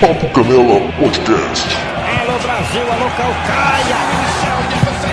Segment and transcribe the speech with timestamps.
[0.00, 1.68] Papo Canela Podcast.
[2.20, 5.04] Alô Brasil, alô Calcaia.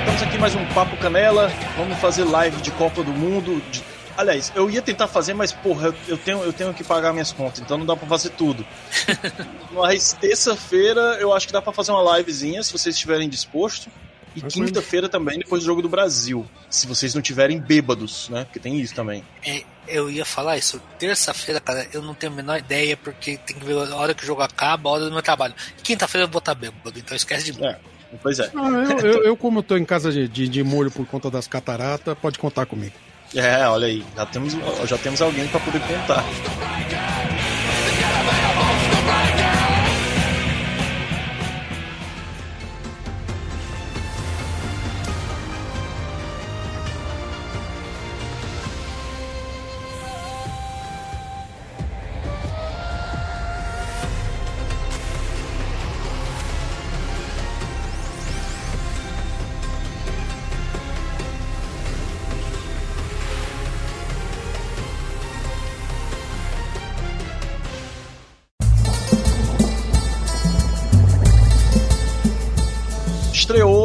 [0.00, 1.50] Estamos aqui mais um Papo Canela.
[1.76, 3.62] Vamos fazer live de Copa do Mundo.
[3.70, 3.82] de-
[4.16, 7.60] Aliás, eu ia tentar fazer, mas porra, eu- tenho, eu tenho que pagar minhas contas,
[7.60, 8.64] então não dá pra fazer tudo.
[9.72, 13.88] mas terça-feira eu acho que dá pra fazer uma livezinha, se vocês estiverem dispostos.
[14.36, 16.44] E quinta-feira também, depois do jogo do Brasil.
[16.68, 18.42] Se vocês não tiverem bêbados, né?
[18.44, 19.24] Porque tem isso também.
[19.46, 20.82] É, eu ia falar isso.
[20.98, 24.24] Terça-feira, cara, eu não tenho a menor ideia, porque tem que ver a hora que
[24.24, 25.54] o jogo acaba, a hora do meu trabalho.
[25.84, 27.64] Quinta-feira eu vou estar bêbado, então esquece de mim.
[27.64, 27.76] É,
[28.20, 28.50] pois é.
[28.56, 31.30] Ah, eu, eu, eu, como eu tô em casa de, de, de molho por conta
[31.30, 32.94] das cataratas, pode contar comigo.
[33.34, 34.52] É, olha aí, já temos,
[34.86, 36.24] já temos alguém pra poder contar.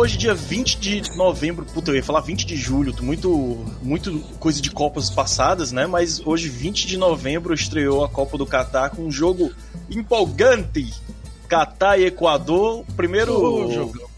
[0.10, 1.66] Hoje, dia 20 de novembro.
[1.66, 2.96] Puta, eu ia falar 20 de julho.
[3.02, 5.86] Muito, muito coisa de Copas passadas, né?
[5.86, 9.52] Mas hoje, 20 de novembro, estreou a Copa do Catar com um jogo
[9.90, 10.92] empolgante.
[11.48, 12.84] Catar e Equador.
[12.96, 13.40] Primeiro.
[13.40, 14.10] Ô, jogão.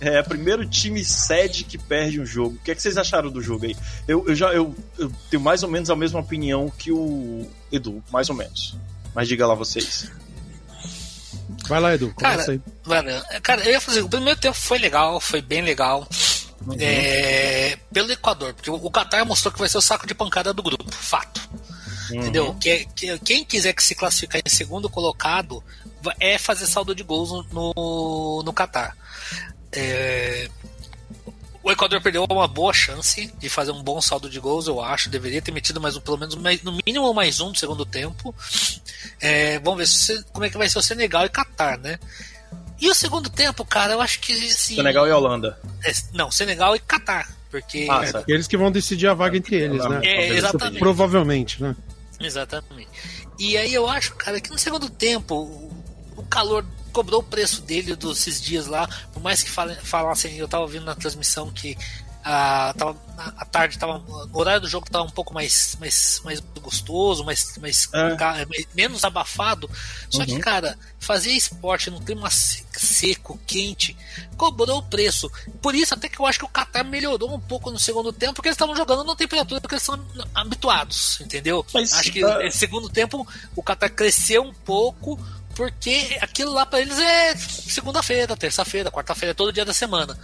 [0.00, 2.56] É, primeiro time sede que perde um jogo.
[2.56, 3.76] O que, é que vocês acharam do jogo aí?
[4.06, 8.02] Eu, eu já eu, eu tenho mais ou menos a mesma opinião que o Edu,
[8.10, 8.76] mais ou menos.
[9.14, 10.10] Mas diga lá vocês.
[11.68, 12.36] Vai lá, Edu, começa
[12.84, 13.40] Cara, aí.
[13.40, 14.02] cara, eu ia fazer.
[14.02, 16.06] O primeiro tempo foi legal, foi bem legal.
[16.80, 20.62] É, pelo Equador, porque o Qatar mostrou que vai ser o saco de pancada do
[20.62, 21.40] grupo, fato.
[22.10, 22.54] Entendeu?
[22.60, 25.62] Que, que- quem quiser que se classificar em segundo colocado
[26.20, 28.96] é fazer saldo de gols no, no, no Qatar.
[29.72, 30.48] É,
[31.68, 35.10] o Equador perdeu uma boa chance de fazer um bom saldo de gols, eu acho.
[35.10, 38.34] Deveria ter metido mais um, pelo menos mais- no mínimo mais um no segundo tempo.
[39.20, 41.98] É, vamos ver se- como é que vai ser o Senegal e Qatar, né?
[42.80, 44.32] E o segundo tempo, cara, eu acho que.
[44.32, 45.58] Assim, Senegal e Holanda.
[45.84, 47.28] é, não, Senegal e Qatar.
[47.50, 47.86] Porque.
[47.90, 50.00] Ah, É, eles que vão decidir a vaga entre eles, né?
[50.04, 50.78] É, exatamente.
[50.78, 51.74] Provavelmente, né?
[52.20, 52.88] Exatamente.
[53.38, 55.34] E aí eu acho, cara, que no segundo tempo
[56.16, 56.64] o calor
[56.96, 60.94] cobrou o preço dele desses dias lá, por mais que falassem, eu tava ouvindo na
[60.94, 61.76] transmissão que
[62.24, 62.96] a, tava,
[63.36, 64.02] a tarde tava,
[64.32, 68.16] o horário do jogo tava um pouco mais, mais, mais gostoso, mais, mais, É.
[68.16, 69.70] ca- mais- menos abafado.
[70.10, 70.40] Só que, Uhum.
[70.40, 73.96] cara, fazer esporte num clima se- seco, quente,
[74.36, 75.30] cobrou o preço.
[75.62, 78.34] Por isso, até que eu acho que o Qatar melhorou um pouco no segundo tempo,
[78.34, 80.02] porque eles estavam jogando na temperatura que eles são
[80.34, 81.64] habituados, entendeu?
[81.72, 83.24] Mas, acho que tá- nesse segundo tempo
[83.54, 85.16] o Qatar cresceu um pouco,
[85.56, 90.16] porque aquilo lá pra eles é segunda-feira, terça-feira, quarta-feira, todo dia da semana.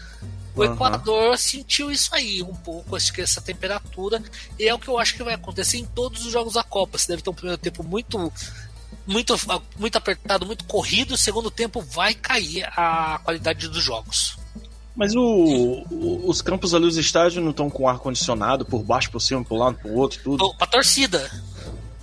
[0.55, 0.75] O Aham.
[0.75, 4.23] Equador sentiu isso aí um pouco, acho que essa temperatura,
[4.59, 6.99] e é o que eu acho que vai acontecer em todos os jogos da Copa.
[6.99, 8.31] Você deve ter um primeiro tempo muito
[9.07, 9.35] muito
[9.79, 14.37] muito apertado, muito corrido, o segundo tempo vai cair a qualidade dos jogos.
[14.95, 15.23] Mas o,
[15.91, 19.43] o- os campos ali, os estádios não estão com ar condicionado por baixo, por cima,
[19.43, 20.55] por lado, por outro, tudo.
[20.55, 21.31] Pra torcida.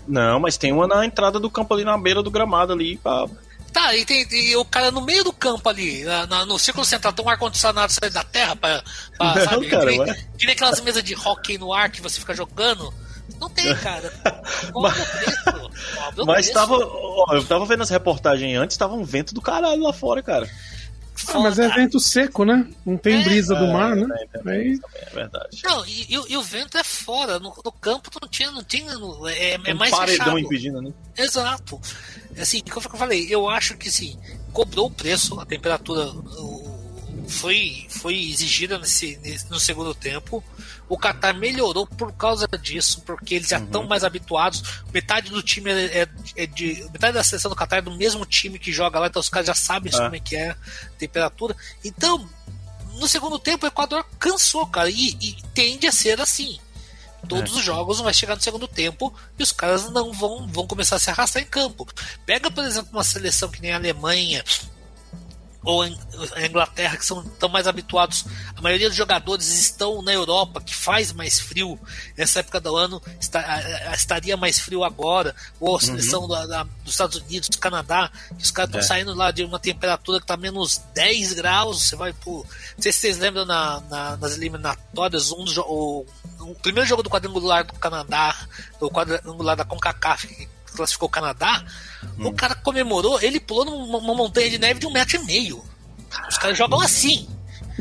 [0.10, 2.98] Não, mas tem uma na entrada do campo ali na beira do gramado ali.
[2.98, 3.28] Pra...
[3.72, 6.84] Tá, e, tem, e o cara no meio do campo ali, na- na- no círculo
[6.84, 8.82] central, tem um ar-condicionado saindo da terra pra.
[9.16, 9.68] pra Não, sabe?
[9.68, 9.92] cara,
[10.36, 12.92] que, nem aquelas mesas de hockey no ar que você fica jogando.
[13.40, 14.12] Não tem, cara.
[14.74, 16.26] O preço.
[16.26, 16.76] Mas tava.
[16.82, 20.50] ó, eu tava vendo as reportagens antes, tava um vento do caralho lá fora, cara.
[21.28, 22.68] Ah, mas é vento seco, né?
[22.86, 23.24] Não tem É.
[23.24, 24.08] brisa do mar, né?
[24.22, 25.60] É, também é verdade.
[25.64, 27.38] Não, e, e o- e o vento é fora.
[27.40, 28.94] No, no campo não tinha, não tinha.
[28.98, 30.40] no- É, é um mais paredão fechado.
[30.40, 30.92] impedindo, né?
[31.18, 31.80] Exato.
[32.40, 34.18] Assim, como eu falei, eu acho que assim,
[34.54, 36.69] cobrou o preço, a temperatura o-
[37.30, 40.44] foi, foi exigida nesse, nesse- no segundo tempo.
[40.88, 44.82] O Qatar melhorou por causa disso, porque eles já estão mais habituados.
[44.94, 46.84] Metade do time é, é- é de.
[46.92, 49.48] Metade da seleção do Qatar é do mesmo time que joga lá, então os caras
[49.48, 49.98] já sabem Ah.
[50.04, 50.58] como é que é a
[50.98, 51.56] temperatura.
[51.86, 52.28] Então,
[52.96, 56.60] no segundo tempo, o Equador cansou, cara, e, e tende a ser assim.
[57.28, 60.96] Todos os jogos vai chegar no segundo tempo e os caras não vão, vão começar
[60.96, 61.86] a se arrastar em campo.
[62.26, 64.44] Pega, por exemplo, uma seleção que nem a Alemanha,
[65.64, 68.26] ou a Inglaterra, que são tão mais habituados.
[68.56, 71.78] A maioria dos jogadores estão na Europa, que faz mais frio.
[72.18, 75.36] Nessa época do ano está, estaria mais frio agora.
[75.60, 76.28] Ou a seleção uhum.
[76.30, 78.84] da, da, dos Estados Unidos, do Canadá, que os caras estão é.
[78.84, 81.84] saindo lá de uma temperatura que está menos 10 graus.
[81.84, 82.46] Você vai por.
[82.46, 86.06] Não sei se vocês lembram na, na, nas eliminatórias, um dos, o,
[86.40, 88.36] o primeiro jogo do quadrangular do Canadá,
[88.80, 90.48] do quadrangular da CONCACAF,
[90.80, 91.64] classificou o Canadá,
[92.18, 92.28] hum.
[92.28, 95.64] o cara comemorou, ele pulou numa montanha de neve de um metro e meio.
[96.28, 97.28] Os caras jogam assim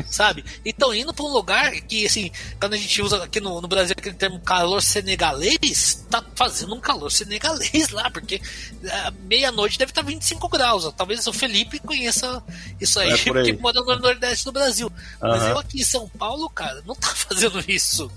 [0.06, 0.44] sabe?
[0.64, 2.30] Então, indo para um lugar que, assim,
[2.60, 6.80] quando a gente usa aqui no, no Brasil aquele termo calor senegalês, tá fazendo um
[6.80, 8.40] calor senegalês lá, porque
[8.84, 10.92] é, meia-noite deve estar tá 25 graus.
[10.96, 12.42] Talvez o Felipe conheça
[12.80, 14.86] isso aí, é porque mora no Nordeste do Brasil.
[14.86, 15.28] Uhum.
[15.28, 18.10] Mas eu aqui em São Paulo, cara, não tá fazendo isso.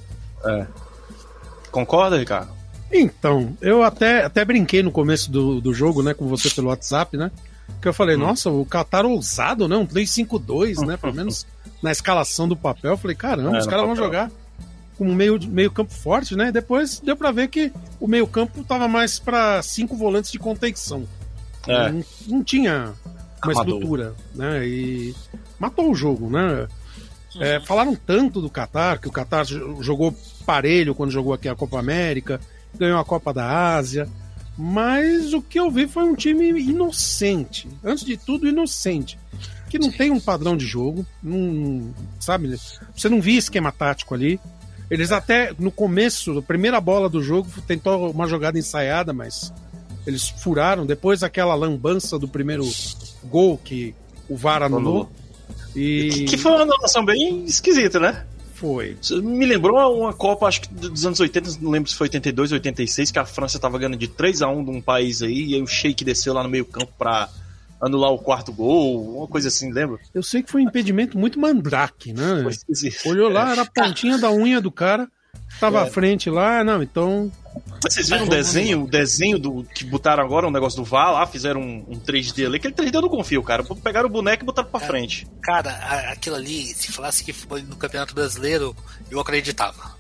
[0.46, 0.68] É.
[1.72, 2.61] Concorda, Ricardo?
[2.92, 7.16] Então, eu até, até brinquei no começo do, do jogo, né, com você pelo WhatsApp,
[7.16, 7.32] né?
[7.82, 8.20] Que eu falei, hum.
[8.20, 9.76] nossa, o Qatar ousado, né?
[9.76, 10.98] Um Play 5-2, né?
[10.98, 11.48] Pelo menos
[11.82, 12.92] na escalação do papel.
[12.92, 14.30] Eu falei, caramba, é, os caras vão jogar
[14.98, 16.52] com meio, meio campo forte, né?
[16.52, 21.08] Depois deu para ver que o meio campo tava mais para cinco volantes de contenção.
[21.68, 21.92] É.
[21.92, 22.94] Não, não, tinha
[23.44, 23.76] uma Amador.
[23.76, 24.68] estrutura, né?
[24.68, 25.16] E
[25.60, 26.68] matou o jogo, né?
[27.40, 29.46] É, falaram tanto do Qatar, que o Qatar
[29.80, 30.16] jogou
[30.46, 32.40] parelho quando jogou aqui a Copa América,
[32.78, 34.08] ganhou a Copa da Ásia.
[34.58, 37.68] Mas o que eu vi foi um time inocente.
[37.84, 39.18] Antes de tudo, inocente.
[39.70, 41.06] Que não tem um padrão de jogo.
[41.24, 42.60] Não, sabe?
[42.96, 44.40] Você não via esquema tático ali.
[44.90, 49.54] Eles até, no começo, a primeira bola do jogo, tentou uma jogada ensaiada, mas
[50.06, 50.86] eles furaram.
[50.86, 52.70] Depois aquela lambança do primeiro
[53.24, 53.96] gol que
[54.28, 55.10] o VAR anulou.
[55.76, 56.26] E...
[56.28, 58.26] Que foi uma anulação bem esquisita, né?
[58.62, 58.96] Foi.
[59.24, 62.58] Me lembrou uma Copa, acho que dos anos 80, não lembro se foi 82 ou
[62.58, 65.56] 86, que a França tava ganhando de 3 a 1 de um país aí, e
[65.56, 67.28] aí o Sheik desceu lá no meio campo pra
[67.82, 69.98] anular o quarto gol, uma coisa assim, lembra?
[70.14, 72.44] Eu sei que foi um impedimento muito mandrake, né?
[73.08, 75.10] Olhou lá, era a pontinha da unha do cara,
[75.60, 75.84] tava é.
[75.84, 77.32] à frente lá, não, então
[77.84, 81.12] mas vocês viram o desenho, o desenho do que botaram agora, um negócio do VAR
[81.14, 83.64] lá, fizeram um, um 3D ali, aquele 3D eu não confio, cara.
[83.64, 85.28] Pegaram o boneco e botaram pra cara, frente.
[85.42, 85.72] Cara,
[86.12, 88.76] aquilo ali, se falasse que foi no Campeonato Brasileiro,
[89.10, 89.96] eu acreditava.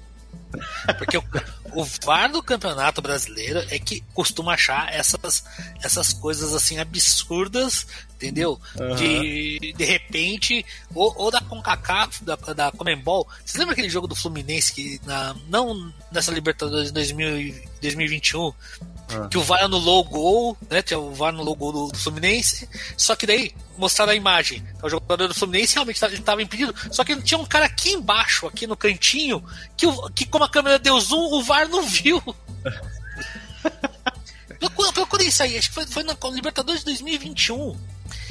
[0.98, 1.24] Porque o,
[1.73, 5.44] o VAR do Campeonato Brasileiro é que costuma achar essas,
[5.83, 8.59] essas coisas assim absurdas, entendeu?
[8.79, 8.95] Uhum.
[8.95, 13.27] De, de repente, ou, ou da CONCACAF, da, da Comembol.
[13.45, 18.53] Você lembra aquele jogo do Fluminense que na, não nessa Libertadores de 2021
[19.09, 19.27] ah.
[19.29, 20.83] que o VAR anulou o gol, né?
[20.95, 24.63] O VAR anulou o gol do, do Fluminense, só que daí mostraram a imagem.
[24.81, 28.67] O jogador do Fluminense realmente estava impedido, só que tinha um cara aqui embaixo, aqui
[28.67, 29.44] no cantinho,
[29.75, 32.21] que, que como a câmera deu zoom, o VAR não viu.
[34.93, 37.75] Procura isso aí, acho que foi, foi na Libertadores de 2021.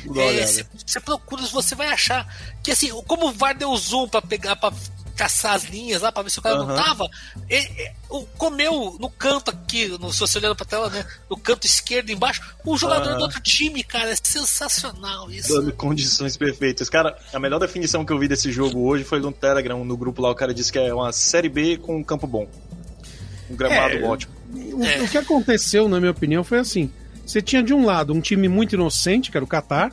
[0.07, 2.27] Você é, procura, você vai achar
[2.63, 4.73] que assim, como o VAR deu zoom para pegar, para
[5.21, 6.67] caçar as linhas lá pra ver se o cara uhum.
[6.67, 7.07] não tava.
[7.49, 11.05] Ele, ele, comeu no canto aqui, no, se você olhando pra tela, né?
[11.29, 13.19] No canto esquerdo embaixo, o jogador uhum.
[13.19, 14.11] do outro time, cara.
[14.11, 15.53] É sensacional isso.
[15.53, 16.89] Dando condições perfeitas.
[16.89, 20.23] Cara, a melhor definição que eu vi desse jogo hoje foi no Telegram, no grupo
[20.23, 20.31] lá.
[20.31, 22.49] O cara disse que é uma série B com um campo bom.
[23.51, 24.33] Um gramado é, ótimo.
[24.55, 25.03] O, é.
[25.03, 26.91] o que aconteceu, na minha opinião, foi assim.
[27.27, 29.93] Você tinha de um lado um time muito inocente, que era o Qatar,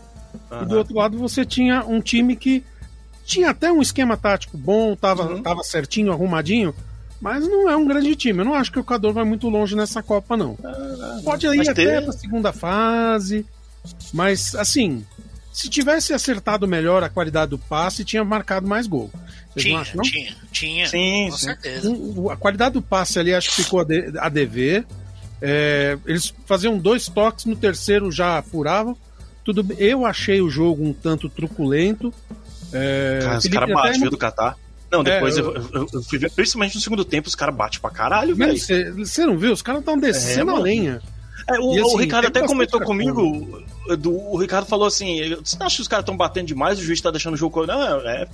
[0.52, 0.64] uhum.
[0.64, 2.64] e do outro lado você tinha um time que
[3.26, 5.44] tinha até um esquema tático bom, tava, uhum.
[5.44, 6.74] tava certinho, arrumadinho,
[7.20, 8.40] mas não é um grande time.
[8.40, 10.58] Eu não acho que o Equador vai muito longe nessa Copa, não.
[10.64, 12.04] Ah, Pode ir até ter...
[12.04, 13.46] pra segunda fase,
[14.14, 15.06] mas assim,
[15.58, 19.10] se tivesse acertado melhor a qualidade do passe, tinha marcado mais gol.
[19.50, 21.46] Vocês tinha, acham, tinha, tinha, sim, com sim.
[21.48, 21.92] certeza.
[22.32, 24.86] a qualidade do passe ali acho que ficou a, de, a dever.
[25.42, 28.96] É, eles faziam dois toques, no terceiro já furavam.
[29.44, 32.14] Tudo, eu achei o jogo um tanto truculento.
[32.72, 34.56] É, cara, os caras batem do Catar.
[34.92, 37.80] Não, depois é, eu, eu, eu, fui ver, principalmente no segundo tempo, os caras batem
[37.80, 38.56] pra caralho, velho.
[38.56, 39.54] Você não viu?
[39.54, 41.02] Os caras estão descendo é, a lenha.
[41.48, 43.64] É, o, assim, o, Ricardo até comentou comigo.
[44.00, 46.80] Do, o Ricardo falou assim: Você acha que os caras estão batendo demais?
[46.80, 47.68] O juiz tá deixando o jogo correr?
[47.68, 48.28] Não, é, é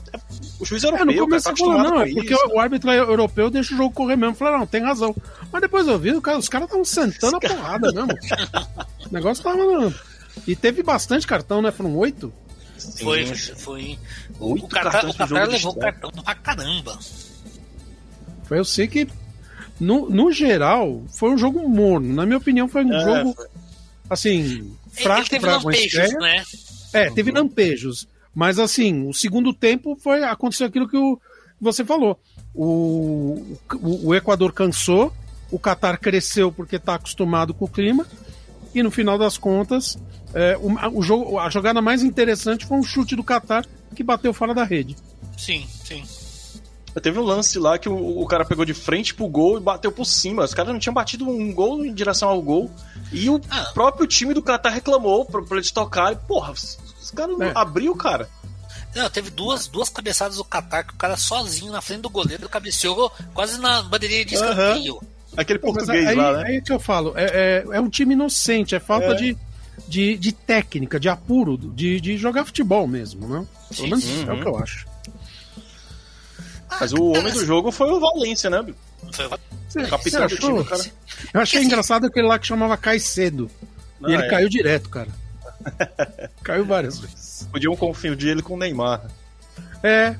[0.59, 1.09] o juiz europeu.
[1.09, 2.47] É, no começo cara, tá falou, não, é porque isso.
[2.47, 4.35] o árbitro europeu deixa o jogo correr mesmo.
[4.35, 5.15] Falei, não, tem razão.
[5.51, 8.07] Mas depois eu vi, cara, os caras estavam sentando a porrada mesmo.
[9.09, 9.93] o negócio tava.
[10.47, 11.71] E teve bastante cartão, né?
[11.71, 12.33] Foram oito?
[12.99, 13.99] Foi, foi.
[14.39, 16.97] O, o Qatar, o Qatar levou cartão pra caramba.
[18.43, 19.07] Foi, eu sei que,
[19.79, 22.13] no, no geral, foi um jogo morno.
[22.13, 23.47] Na minha opinião, foi um é, jogo, foi.
[24.09, 26.43] assim, fraco teve pra lampejos, né?
[26.93, 27.37] É, teve uhum.
[27.37, 28.07] lampejos.
[28.35, 31.19] Mas, assim, o segundo tempo foi aconteceu aquilo que o,
[31.59, 32.19] você falou.
[32.53, 35.13] O, o, o Equador cansou,
[35.51, 38.05] o Qatar cresceu porque está acostumado com o clima
[38.73, 39.97] E no final das contas,
[40.33, 43.65] é, o, o jogo, a jogada mais interessante foi um chute do Qatar
[43.95, 44.95] que bateu fora da rede.
[45.37, 46.03] Sim, sim.
[47.01, 49.91] Teve um lance lá que o, o, cara pegou de frente pro gol e bateu
[49.91, 50.43] por cima.
[50.43, 52.69] Os caras não tinham batido um gol em direção ao gol.
[53.11, 53.71] E o ah.
[53.73, 56.17] próprio time do Qatar reclamou pra, pra eles tocarem.
[56.27, 57.51] Porra, os, os caras é.
[57.55, 58.29] abriu, cara.
[58.95, 62.47] Não, teve duas, duas cabeçadas do Qatar que o cara sozinho na frente do goleiro
[62.47, 64.95] cabeceou quase na bandeirinha de escanteio.
[64.95, 65.01] Uhum.
[65.35, 66.43] Aquele português aí, lá, né?
[66.45, 69.15] Aí que eu falo, é, é, é um time inocente, é falta é.
[69.15, 69.37] De,
[69.87, 73.47] de, de técnica, de apuro, de, de jogar futebol mesmo, né?
[73.75, 74.29] Pelo menos uhum.
[74.29, 74.92] é o que eu acho.
[76.79, 78.63] Mas o homem do jogo foi o Valência, né?
[79.11, 80.83] Foi o capitão do time, cara.
[81.33, 83.49] Eu achei engraçado aquele lá que chamava Caicedo.
[83.99, 84.29] Não, e ele é.
[84.29, 85.09] caiu direto, cara.
[86.43, 87.47] caiu várias vezes.
[87.51, 89.01] Podiam confundir ele com o Neymar.
[89.81, 90.15] É.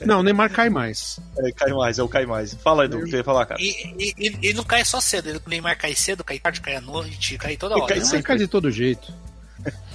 [0.00, 1.18] Não, o Neymar cai mais.
[1.38, 2.52] É, cai mais, é o cai mais.
[2.54, 3.60] Fala, Edu, o que ia falar, cara.
[3.60, 6.80] E, e, ele não cai só cedo, o Neymar cai cedo, cai tarde, cai à
[6.80, 7.96] noite, cai toda hora.
[7.96, 9.12] Ele cai, cai de todo jeito.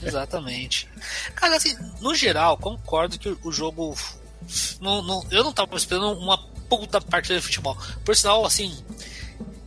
[0.02, 0.90] Exatamente.
[1.36, 3.96] Cara, assim, no geral, concordo que o jogo
[4.80, 6.38] não, não, eu não tava esperando uma
[6.70, 7.78] puta partida de futebol.
[8.04, 8.76] Por sinal, assim,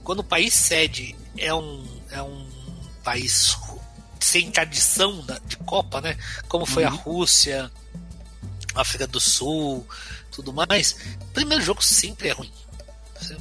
[0.03, 2.47] quando o país sede é um, é um
[3.03, 3.57] país
[4.21, 6.17] sem tradição de Copa, né?
[6.49, 6.91] Como foi uhum.
[6.91, 7.71] a Rússia,
[8.75, 9.87] África do Sul,
[10.31, 10.97] tudo mais.
[11.33, 12.53] Primeiro jogo sempre é ruim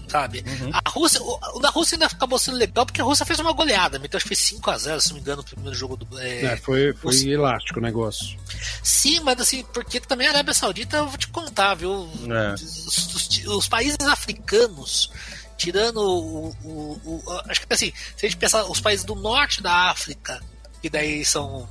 [0.07, 0.43] sabe?
[0.45, 0.71] Uhum.
[0.73, 3.99] A Rússia, o, da Rússia ainda acabou sendo legal porque a Rússia fez uma goleada,
[4.03, 6.19] então acho que foi 5x0, se não me engano, no primeiro jogo do.
[6.19, 8.37] É, é foi, foi elástico o negócio.
[8.83, 12.09] Sim, mas assim, porque também a Arábia Saudita, eu vou te contar, viu?
[12.29, 12.53] É.
[12.53, 15.11] Os, os, os, países africanos,
[15.57, 19.61] tirando o, o, o, Acho que assim, se a gente pensar os países do norte
[19.61, 20.41] da África,
[20.81, 21.67] que daí são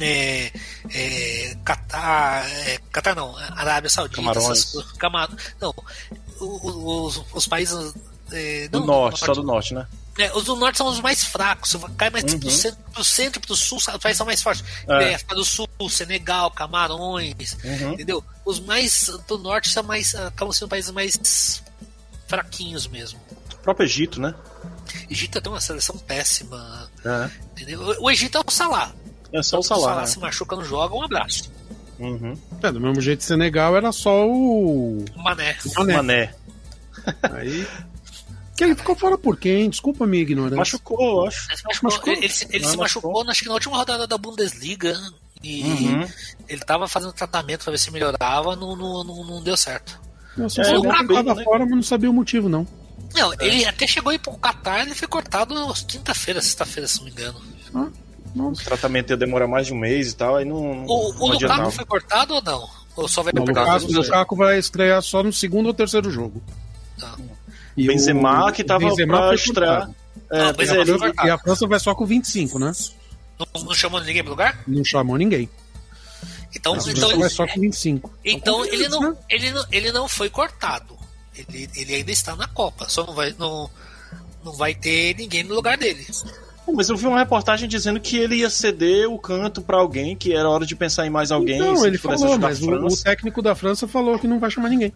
[0.00, 0.50] é,
[0.94, 4.58] é, Catar, é, Catar não, Arábia Saudita, Camarões.
[4.58, 5.28] Essas, Camar,
[5.60, 5.74] não,
[6.40, 7.94] os, os países.
[8.32, 9.86] É, do, não, norte, norte, só do norte, né?
[10.18, 11.76] É, os do norte são os mais fracos.
[11.96, 12.38] Cai mais uhum.
[12.38, 14.64] pro centro, pro centro pro sul, os países são mais fortes.
[14.86, 15.14] É.
[15.14, 17.94] África do Sul, Senegal, Camarões, uhum.
[17.94, 18.22] entendeu?
[18.44, 20.14] Os mais do norte são mais.
[20.14, 21.62] acabam sendo países mais
[22.28, 23.18] fraquinhos mesmo.
[23.52, 24.34] O próprio Egito, né?
[25.08, 26.90] Egito tem uma seleção péssima.
[27.04, 27.30] É.
[27.98, 28.92] O Egito é o Salah.
[29.32, 29.80] É só o Salah.
[29.80, 30.06] O Salah né?
[30.06, 31.50] se machuca no jogo, um abraço.
[32.00, 32.34] Uhum.
[32.62, 35.04] É, do mesmo jeito Senegal era só o.
[35.16, 35.56] Mané.
[35.76, 35.96] Mané.
[35.96, 36.34] Mané.
[37.34, 37.66] Aí.
[38.56, 39.68] Que ele ficou fora por quem?
[39.68, 40.56] Desculpa a minha ignorância.
[40.56, 41.46] Machucou, acho.
[41.50, 41.90] Ele, machucou.
[41.90, 42.12] machucou.
[42.12, 44.98] ele, ele se machucou, acho que na última rodada da Bundesliga.
[45.42, 46.06] E uhum.
[46.46, 49.98] ele tava fazendo tratamento pra ver se melhorava, não, não, não, não deu certo.
[50.36, 51.44] Eu só é, sabia que ele tava né?
[51.44, 52.66] fora, mas não sabia o motivo, não.
[53.14, 53.36] Não, é.
[53.40, 55.54] ele até chegou a ir pro Qatar, ele foi cortado
[55.88, 57.40] quinta-feira, sexta-feira, se não me engano.
[57.74, 57.88] Ah,
[58.34, 60.84] o tratamento ia demorar mais de um mês e tal, aí não.
[60.84, 62.68] O, não o Lukaku foi cortado ou não?
[62.96, 66.42] Ou só vai não, pegar o Lukaku vai estrear só no segundo ou terceiro jogo.
[66.98, 67.16] Tá.
[67.76, 69.90] E Benzema o, que tava Benzema pra estrear.
[70.30, 72.72] É, ah, Benzema e a França vai só com 25, né?
[73.38, 74.62] Não, não chamou ninguém pro lugar?
[74.66, 75.48] Não chamou ninguém.
[76.54, 78.12] Então, então vai só com 25.
[78.24, 79.16] Então, ele, não, né?
[79.28, 80.98] ele, não, ele não foi cortado.
[81.34, 82.88] Ele, ele ainda está na Copa.
[82.88, 83.70] Só não vai, não,
[84.44, 86.06] não vai ter ninguém no lugar dele.
[86.72, 90.32] Mas eu vi uma reportagem dizendo que ele ia ceder o canto para alguém, que
[90.32, 91.58] era hora de pensar em mais alguém.
[91.58, 94.92] Não, ele falou, mas o, o, técnico da França falou que não vai chamar ninguém.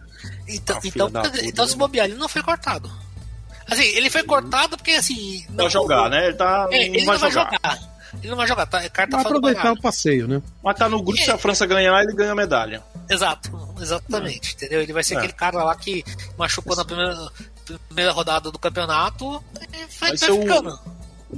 [0.47, 1.11] Então, ah, então,
[1.43, 2.89] então se bobear, ele não foi cortado.
[3.69, 5.43] Assim, ele foi cortado porque assim.
[5.49, 6.27] Não vai jogar, né?
[6.27, 7.51] Ele, tá, é, ele não vai, jogar.
[7.51, 7.95] jogar.
[8.19, 8.89] Ele não vai jogar, tá?
[8.89, 10.41] Carta vai aproveitar o passeio, né?
[10.63, 11.25] Mas tá no grupo, é.
[11.25, 12.83] se a França ganhar, ele ganha a medalha.
[13.09, 14.51] Exato, exatamente.
[14.51, 14.53] É.
[14.53, 14.81] Entendeu?
[14.81, 15.17] Ele vai ser é.
[15.17, 16.03] aquele cara lá que
[16.37, 17.17] machucou na primeira,
[17.87, 20.69] primeira rodada do campeonato e vai, vai, vai ficando.
[20.69, 20.94] O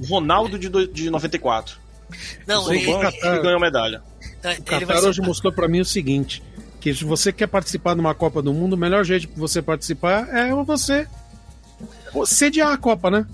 [0.07, 1.77] Ronaldo de, do, de 94.
[2.45, 4.01] Não, ele, ele ganhou medalha.
[4.59, 6.41] O Qatar hoje mostrou para mim o seguinte:
[6.79, 9.61] que se você quer participar de uma Copa do Mundo, o melhor jeito de você
[9.61, 11.07] participar é você
[12.25, 13.25] sediar a Copa, né?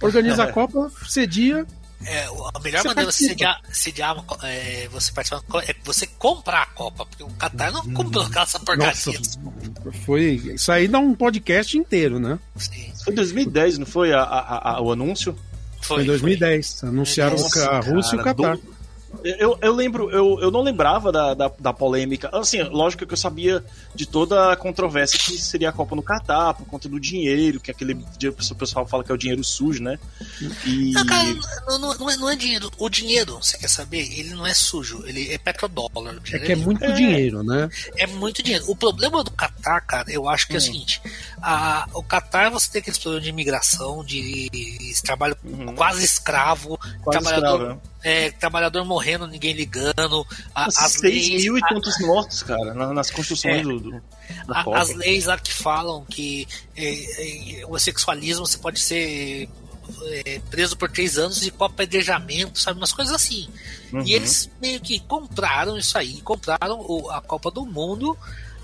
[0.00, 1.66] Organiza a Copa, cedia.
[2.02, 2.24] É,
[2.54, 7.22] a melhor maneira de sediar, sediar é, você participar é você comprar a Copa, porque
[7.22, 8.86] o Qatar não comprou hum, essa porcaria.
[8.86, 9.12] Nossa,
[10.06, 12.38] foi, isso aí dá um podcast inteiro, né?
[12.56, 12.90] Sim.
[13.04, 15.36] Foi 2010, não foi a, a, a, o anúncio?
[15.80, 16.80] Foi, em 2010.
[16.80, 16.88] Foi.
[16.88, 18.56] Anunciaram Nossa, a Rússia cara, e o Catar.
[18.56, 18.79] Do,
[19.24, 22.30] eu, eu lembro, eu, eu não lembrava da, da, da, polêmica.
[22.32, 23.62] Assim, lógico que eu sabia
[23.94, 27.70] de toda a controvérsia que seria a Copa no Catar, por conta do dinheiro, que
[27.70, 29.98] aquele o pessoal fala que é o dinheiro sujo, né?
[30.64, 30.92] E...
[30.92, 31.36] Não, cara,
[31.66, 32.70] não, não, é, não é dinheiro.
[32.78, 36.16] O dinheiro, você quer saber, ele não é sujo, ele é petrodólar.
[36.32, 37.68] É que é muito é, dinheiro, né?
[37.96, 38.64] É muito dinheiro.
[38.68, 40.60] O problema do Catar, cara, eu acho que é o hum.
[40.62, 41.02] seguinte:
[41.42, 45.74] a, o Catar você tem aqueles problemas de imigração, de, de trabalho uhum.
[45.74, 47.60] quase escravo, quase trabalhador.
[47.60, 50.26] Escravo, é trabalhador morrendo, ninguém ligando.
[50.54, 54.02] A, as leis, mil e tantos mortos, cara, nas construções é, do, do
[54.48, 59.48] a, As leis lá que falam que é, é, o sexualismo você pode ser
[60.02, 62.78] é, preso por três anos de apedrejamento, sabe?
[62.78, 63.48] Umas coisas assim.
[63.92, 64.02] Uhum.
[64.02, 68.16] E eles meio que compraram isso aí, compraram o, a Copa do Mundo.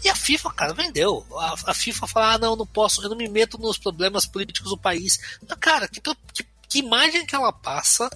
[0.04, 1.26] E a FIFA, cara, vendeu.
[1.36, 4.70] A, a FIFA fala: ah, não, não posso, eu não me meto nos problemas políticos
[4.70, 5.18] do país.
[5.48, 8.08] Mas, cara, que, que, que imagem que ela passa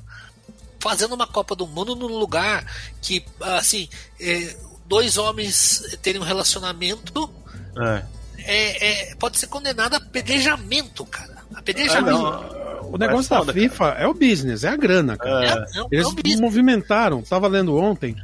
[0.80, 2.64] fazendo uma Copa do Mundo num lugar
[3.00, 4.56] que, assim, é,
[4.86, 7.30] dois homens terem um relacionamento.
[7.78, 8.02] É.
[8.38, 11.36] É, é, pode ser condenado a apedrejamento, cara.
[11.54, 12.26] Apedrejamento.
[12.26, 14.00] Ah, o negócio da FIFA cara.
[14.00, 15.68] é o business, é a grana, cara.
[15.74, 18.16] É, é, Eles movimentaram, estava lendo ontem,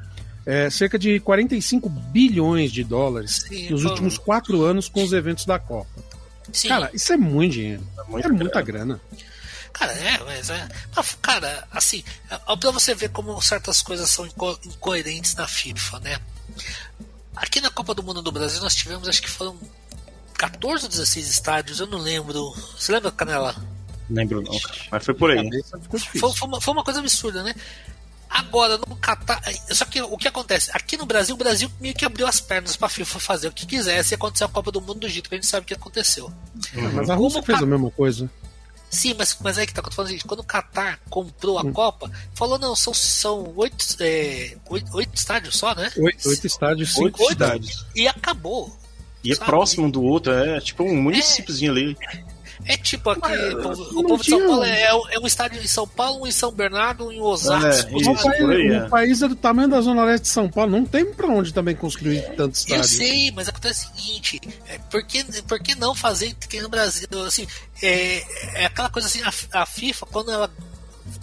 [0.45, 5.45] é, cerca de 45 bilhões de dólares Sim, nos últimos quatro anos com os eventos
[5.45, 5.91] da Copa.
[6.53, 6.69] Sim.
[6.69, 7.83] Cara, isso é muito dinheiro.
[7.99, 9.01] É, muita, é muita grana.
[9.79, 10.69] Cara, é, mas é.
[11.21, 16.19] Cara, assim, pra você ver como certas coisas são inco incoerentes na FIFA, né?
[17.35, 19.59] Aqui na Copa do Mundo do Brasil nós tivemos, acho que foram
[20.39, 22.55] 14 ou 16 estádios, eu não lembro.
[22.75, 23.55] Você lembra, Canela?
[24.09, 24.79] Lembro não, cara.
[24.91, 25.47] Mas foi por aí.
[26.19, 27.55] Foi, foi, uma, foi uma coisa absurda, né?
[28.31, 29.43] Agora, no Catar.
[29.73, 30.71] Só que o que acontece?
[30.73, 33.67] Aqui no Brasil, o Brasil meio que abriu as pernas pra FIFA fazer o que
[33.67, 35.75] quisesse e aconteceu a Copa do Mundo do jeito que a gente sabe o que
[35.75, 36.33] aconteceu.
[36.75, 36.93] Uhum.
[36.95, 38.31] Mas a Rússia fez a mesma coisa.
[38.97, 41.71] Sim, mas, mas aí que tá falando, gente, quando o Qatar comprou a hum.
[41.71, 45.93] Copa, falou, não, são, são oito, é, oito, oito estádios só, né?
[45.99, 47.87] Oito, oito estádios, cinco oito, estádios.
[47.95, 48.75] E acabou.
[49.23, 49.51] E é sabe?
[49.51, 51.97] próximo do outro, é tipo um municípiozinho é, ali.
[52.65, 55.87] É tipo aqui, Mas, o povo de São Paulo é, é, um estádio em São
[55.87, 57.95] Paulo, um em São Bernardo, um em Osasco.
[57.95, 60.49] É, isso, um, país, aí, um país é do tamanho da Zona Leste de São
[60.49, 62.77] Paulo, não tem pra onde também construir tanto estádio.
[62.77, 66.69] Eu sei, mas acontece o seguinte, é, por, que, por que não fazer aqui no
[66.69, 67.07] Brasil?
[67.27, 67.47] Assim,
[67.83, 70.51] é, é aquela coisa assim, a, a FIFA, quando ela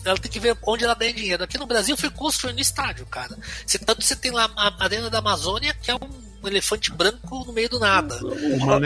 [0.05, 1.43] ela tem que ver onde ela ganha dinheiro.
[1.43, 3.37] Aqui no Brasil foi construindo estádio, cara.
[3.65, 7.43] Você, tanto você tem lá a Arena da Amazônia, que é um um elefante branco
[7.45, 8.19] no meio do nada.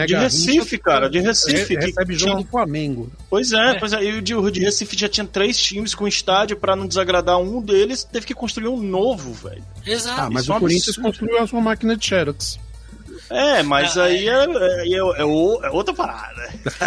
[0.06, 1.76] de Recife, cara, de Recife.
[1.76, 2.44] Re recebe jogo tinha...
[2.44, 3.12] do Flamengo.
[3.30, 3.80] Pois é, é.
[3.80, 4.04] pois é.
[4.04, 8.04] E o de, Recife já tinha três times com estádio para não desagradar um deles,
[8.04, 9.64] teve que construir um novo, velho.
[9.86, 10.22] Exato.
[10.22, 12.60] Ah, mas Isso o é Corinthians construiu a sua máquina de Xerox.
[13.30, 16.48] É, mas ah, aí é, é, é, é, outra parada.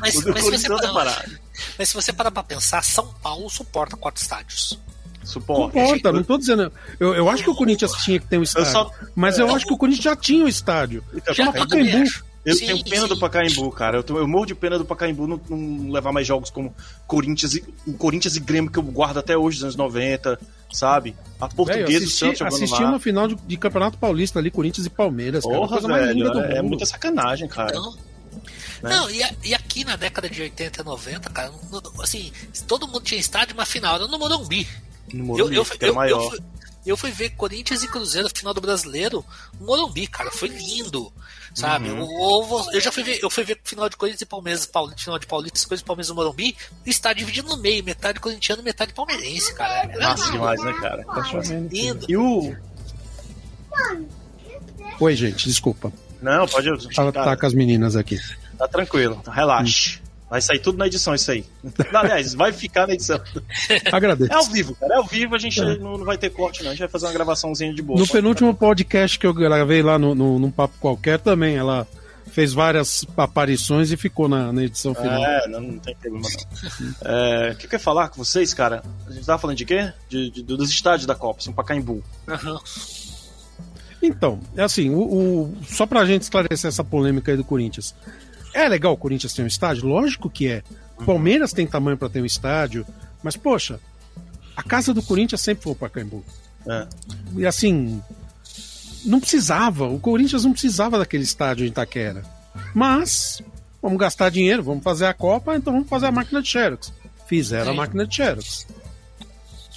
[0.00, 1.40] Mas, mas, mas, se você, outra parada.
[1.78, 4.78] mas se você parar pra pensar, São Paulo suporta quatro estádios.
[5.28, 5.78] Suporta.
[5.78, 6.72] Suporta, não tô dizendo.
[6.98, 8.68] Eu, eu acho que o Corinthians tinha que ter um estádio.
[8.68, 11.04] Eu só, mas eu acho que o Corinthians já tinha um estádio.
[11.14, 12.04] Então, Chama Pacaembu.
[12.44, 13.08] Eu sim, tenho pena sim.
[13.08, 13.98] do Pacaembu, cara.
[13.98, 16.74] Eu, tenho, eu morro de pena do Pacaembu não, não, levar mais jogos como
[17.06, 17.60] Corinthians e,
[17.98, 20.40] Corinthians e Grêmio, que eu guardo até hoje, dos anos 90,
[20.72, 21.14] sabe?
[21.38, 22.90] A portuguesa e Santos jogando assisti lá.
[22.92, 25.44] no final de, de, Campeonato Paulista ali, Corinthians e Palmeiras.
[25.44, 27.74] Porra, cara, velho, é, é, muita sacanagem, cara.
[27.74, 27.92] Não.
[28.82, 28.90] Né?
[28.96, 31.52] Não, e, e, aqui na década de 80 e 90, cara,
[32.02, 32.32] assim,
[32.66, 34.66] todo mundo tinha estádio, mas final era no Morumbi.
[35.12, 36.34] No Morumbi, eu, eu, que era maior.
[36.34, 36.42] Eu,
[36.86, 39.24] eu, fui ver Corinthians e Cruzeiro final do Brasileiro
[39.60, 41.12] no Morumbi, cara, foi lindo.
[41.54, 41.90] Sabe?
[41.90, 42.00] Uhum.
[42.00, 45.18] Eu, eu, já fui ver, eu fui ver final de Corinthians e Palmeiras, Paulista, final
[45.18, 48.92] de Paulista, Corinthians e Palmeiras no Morumbi, e está dividido no meio, metade corintiano, metade
[48.92, 49.90] palmeirense, cara.
[49.92, 51.04] É Massa demais, né, cara?
[51.04, 51.68] Tá chovendo.
[51.74, 52.06] Lindo.
[52.08, 52.56] E o.
[55.00, 55.92] Oi, gente, desculpa.
[56.20, 56.68] Não, pode.
[56.94, 58.18] Tá, tá com as meninas aqui.
[58.56, 60.00] Tá tranquilo, relaxe.
[60.30, 61.44] Vai sair tudo na edição isso aí.
[61.92, 63.18] Aliás, vai ficar na edição.
[63.90, 64.32] Agradeço.
[64.32, 64.94] É ao vivo, cara.
[64.94, 65.76] É ao vivo, a gente é.
[65.78, 66.70] não, vai ter corte, não.
[66.70, 67.98] A gente vai fazer uma gravaçãozinha de boa.
[67.98, 71.86] No penúltimo podcast que eu gravei lá no, no, num papo qualquer também, ela
[72.28, 75.24] fez várias aparições e ficou na, na edição final.
[75.24, 76.94] É, não, não tem problema não.
[77.10, 78.82] É, o que eu quero falar com vocês, cara?
[79.06, 79.92] A gente tava falando de quê?
[80.08, 82.02] De, de dos estádios da Copa, assim, Pacaembu.
[82.28, 82.58] Uhum.
[84.00, 87.94] Então, é assim, o, o, só pra gente esclarecer essa polêmica aí do Corinthians.
[88.58, 89.86] É legal o Corinthians ter um estádio?
[89.86, 90.64] Lógico que é.
[90.98, 92.84] O Palmeiras tem tamanho para ter um estádio,
[93.22, 93.78] mas, poxa,
[94.56, 96.24] a casa do Corinthians sempre foi o Pacaembu.
[96.66, 96.88] É.
[97.36, 98.02] E assim,
[99.04, 102.24] não precisava, o Corinthians não precisava daquele estádio em Itaquera.
[102.74, 103.40] Mas,
[103.80, 106.92] vamos gastar dinheiro, vamos fazer a Copa, então vamos fazer a máquina de Xerox.
[107.28, 107.70] Fizeram Sim.
[107.70, 108.66] a máquina de Xerox.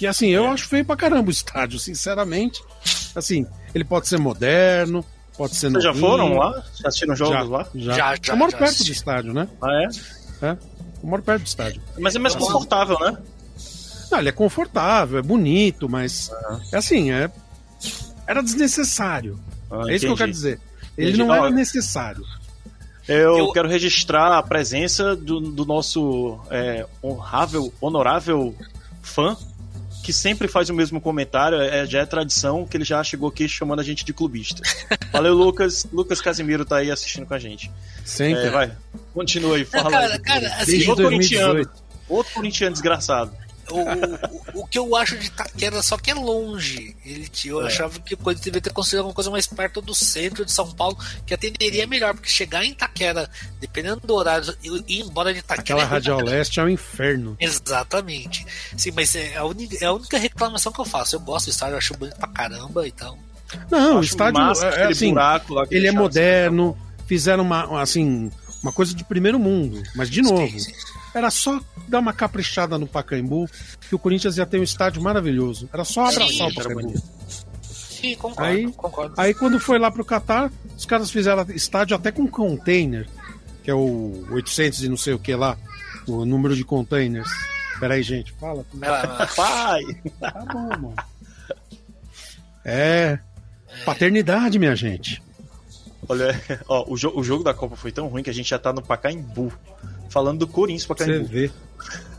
[0.00, 0.48] E assim, eu é.
[0.48, 2.60] acho feio pra caramba o estádio, sinceramente.
[3.14, 5.04] Assim, ele pode ser moderno,
[5.36, 6.62] Pode ser Vocês já foram lá?
[6.74, 7.66] Já assistiram jogos já, lá?
[7.74, 8.14] Já, já.
[8.22, 8.92] já eu moro já perto assisti.
[8.92, 9.48] do estádio, né?
[9.60, 10.46] Ah, é?
[10.46, 10.50] É.
[10.50, 11.82] Eu moro perto do estádio.
[11.98, 13.16] Mas é mais confortável, né?
[14.10, 16.30] Não, ele é confortável, é bonito, mas.
[16.30, 16.60] Ah.
[16.72, 17.30] É assim, é.
[18.26, 19.38] Era desnecessário.
[19.70, 20.60] Ah, é isso que eu quero dizer.
[20.96, 21.24] Ele entendi.
[21.24, 22.24] não era necessário.
[23.08, 28.54] Eu, eu, quero registrar a presença do, do nosso é, honrável, honorável
[29.00, 29.36] fã,
[30.02, 33.48] que sempre faz o mesmo comentário, é, já é tradição, que ele já chegou aqui
[33.48, 34.60] chamando a gente de clubista.
[35.12, 35.86] Valeu, Lucas.
[35.92, 37.70] Lucas Casimiro tá aí assistindo com a gente.
[38.04, 38.46] Sempre.
[38.46, 38.72] É, vai,
[39.14, 39.90] continua aí, fala.
[39.90, 41.70] Cara, cara, assim, outro corintiano.
[42.08, 43.32] Outro corintiano desgraçado.
[43.72, 46.96] O, o, o, que eu acho de Itaquera só que é longe.
[47.04, 47.66] Ele, eu é.
[47.66, 50.96] achava que coisa devia ter construído alguma coisa mais perto do centro de São Paulo,
[51.26, 53.28] que atenderia melhor, porque chegar em Itaquera,
[53.60, 55.62] dependendo do horário, e ir embora de Itaquera.
[55.62, 57.36] Aquela é Radial Leste é um inferno.
[57.40, 58.46] Exatamente.
[58.76, 61.16] Sim, mas é a, única, é a única reclamação que eu faço.
[61.16, 63.18] Eu gosto do estádio, eu acho bonito pra caramba, então.
[63.70, 65.14] Não, o estádio é, assim,
[65.70, 68.30] ele é moderno, fizeram uma, assim,
[68.62, 70.56] uma coisa de primeiro mundo, mas de novo.
[71.14, 73.48] Era só dar uma caprichada no Pacaembu,
[73.88, 75.68] que o Corinthians ia ter um estádio maravilhoso.
[75.72, 77.02] Era só abraçar Sim, o Pacaembu.
[77.62, 79.14] Sim, concordo, aí, concordo.
[79.16, 83.06] Aí quando foi lá pro Catar, os caras fizeram estádio até com container,
[83.62, 85.56] que é o 800 e não sei o que lá,
[86.06, 87.30] o número de containers.
[87.78, 88.64] Peraí, gente, fala.
[89.36, 89.82] Pai!
[90.20, 90.94] Tá bom, mano.
[92.64, 93.18] É.
[93.84, 95.22] Paternidade, minha gente.
[96.08, 98.58] Olha, ó, o, jo o jogo da Copa foi tão ruim que a gente já
[98.58, 99.52] tá no Pacaembu
[100.08, 101.50] falando do Corinthians pra Você vê.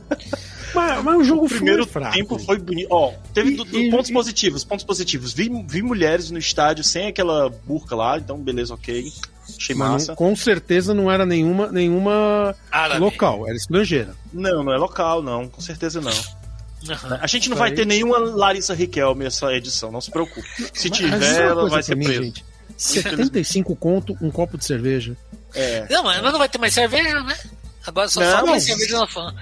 [0.73, 2.17] mas, mas o jogo o primeiro foi fraco.
[2.17, 2.87] tempo foi bonito.
[2.89, 4.13] Ó, teve e, do, do, e, pontos e...
[4.13, 5.33] positivos, pontos positivos.
[5.33, 9.11] Vi, vi mulheres no estádio sem aquela burca lá, então beleza, ok.
[9.57, 10.15] Achei massa.
[10.15, 12.55] com certeza não era nenhuma, nenhuma
[12.97, 14.15] local, era estrangeira.
[14.31, 16.11] Não, não é local, não, com certeza não.
[16.11, 17.17] Uhum.
[17.21, 20.47] A gente não vai ter nenhuma Larissa Riquelme essa edição, não se preocupe.
[20.73, 22.23] Se mas, tiver, ela vai ser presa.
[22.23, 22.45] Gente,
[22.83, 25.15] 75 conto, um copo de cerveja.
[25.53, 25.85] É.
[25.89, 27.37] Não, mas não vai ter mais cerveja, né?
[27.85, 29.35] Agora só, não, só vai ser vídeo na fã.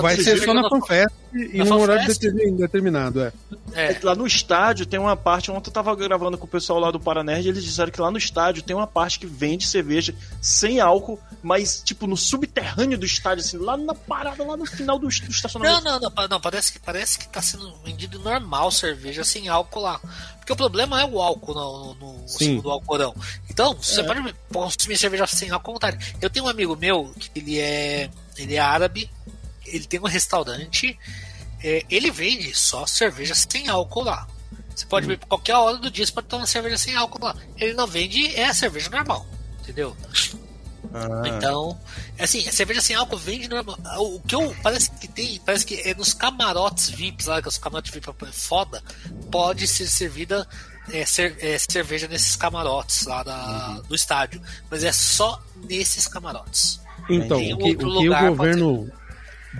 [0.00, 2.06] vai ser só na FanFest e num horário
[2.56, 3.32] determinado, é.
[3.74, 3.98] é.
[4.02, 6.98] Lá no estádio tem uma parte, ontem eu tava gravando com o pessoal lá do
[6.98, 11.20] Paranerd, eles disseram que lá no estádio tem uma parte que vende cerveja sem álcool,
[11.42, 15.30] mas tipo no subterrâneo do estádio, assim, lá na parada, lá no final do, do
[15.30, 15.84] estacionamento.
[15.84, 19.80] Não, não, não, não, parece que parece que tá sendo vendido normal cerveja sem álcool
[19.80, 20.00] lá.
[20.38, 23.14] Porque o problema é o álcool no, no, no segundo Alcorão.
[23.50, 24.04] Então, você é.
[24.04, 26.16] pode consumir cerveja sem álcool à vontade.
[26.22, 29.10] Eu tenho um amigo meu que ele é, ele é árabe,
[29.72, 30.98] ele tem um restaurante,
[31.62, 34.26] é, ele vende só cerveja sem álcool lá.
[34.74, 35.10] Você pode hum.
[35.10, 37.34] ver qualquer hora do dia, você pode tomar cerveja sem álcool lá.
[37.56, 39.26] Ele não vende, é a cerveja normal,
[39.60, 39.96] entendeu?
[40.94, 41.22] Ah.
[41.26, 41.78] Então,
[42.16, 43.78] é assim, a cerveja sem álcool vende normal.
[43.98, 47.58] O que eu parece que tem, parece que é nos camarotes VIPs lá, que os
[47.58, 48.82] camarotes VIP é foda,
[49.30, 50.46] pode ser servida
[50.90, 53.82] é, cer é, cerveja nesses camarotes lá da, uhum.
[53.82, 54.40] do estádio.
[54.70, 56.80] Mas é só nesses camarotes.
[57.10, 58.90] Então, o que, o, que o governo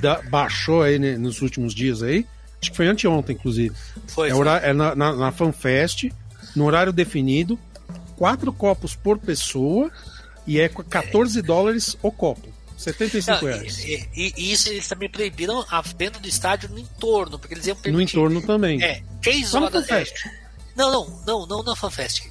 [0.01, 2.27] da, baixou aí né, nos últimos dias aí,
[2.61, 3.75] acho que foi anteontem, inclusive.
[4.07, 4.31] Foi.
[4.31, 4.49] É, foi.
[4.49, 6.11] é na, na, na FanFest,
[6.55, 7.59] no horário definido,
[8.17, 9.91] quatro copos por pessoa
[10.47, 11.43] e é 14 é.
[11.43, 12.49] dólares o copo.
[12.77, 13.85] 75 Não, reais.
[13.85, 17.67] E, e, e, isso eles também proibiram a venda do estádio no entorno, porque eles
[17.67, 17.93] iam permitir.
[17.93, 18.83] No entorno também.
[18.83, 19.91] É, 3 horas.
[19.91, 20.05] É,
[20.77, 22.31] não, não, não, não na FanFest.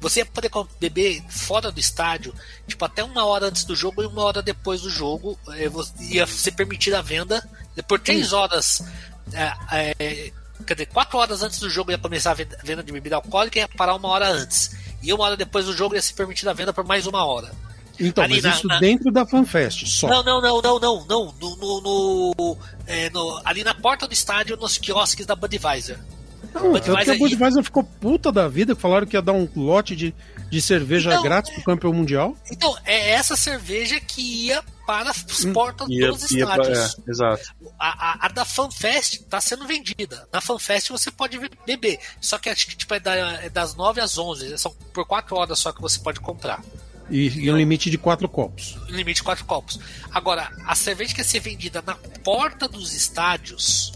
[0.00, 2.34] Você ia poder beber fora do estádio,
[2.66, 5.38] tipo, até uma hora antes do jogo e uma hora depois do jogo.
[5.50, 5.70] É,
[6.12, 7.46] ia ser permitida a venda.
[7.74, 8.82] Depois, três horas.
[9.32, 10.32] É, é,
[10.66, 13.62] quer dizer, quatro horas antes do jogo ia começar a venda de bebida alcoólica e
[13.62, 14.76] ia parar uma hora antes.
[15.02, 17.50] E uma hora depois do jogo ia ser permitida a venda por mais uma hora.
[17.98, 18.78] Então, Ali mas na, isso na...
[18.78, 20.08] dentro da FanFest, só.
[20.08, 21.34] Não, não, não, não, não, não.
[21.40, 25.98] No, no, no, é, no, ali na porta do estádio, nos quiosques da Budweiser.
[26.54, 27.64] Não, Budweiser, é a Budweiser e...
[27.64, 30.14] ficou puta da vida, falaram que ia dar um lote de,
[30.50, 32.36] de cerveja então, grátis pro campeão mundial.
[32.50, 35.52] Então, é essa cerveja que ia para as hum.
[35.52, 36.94] portas ia, dos estádios.
[36.94, 37.54] Pra, é, exato.
[37.78, 40.28] A, a, a, da FanFest está sendo vendida.
[40.32, 41.98] Na FanFest você pode beber.
[42.20, 44.58] Só que acho que tipo, é, da, é das 9 às 11.
[44.58, 46.62] São por 4 horas só que você pode comprar.
[47.10, 48.76] E, e um limite de 4 copos.
[48.88, 49.78] Limite de 4 copos.
[50.10, 53.92] Agora, a cerveja que ia ser vendida na porta dos estádios,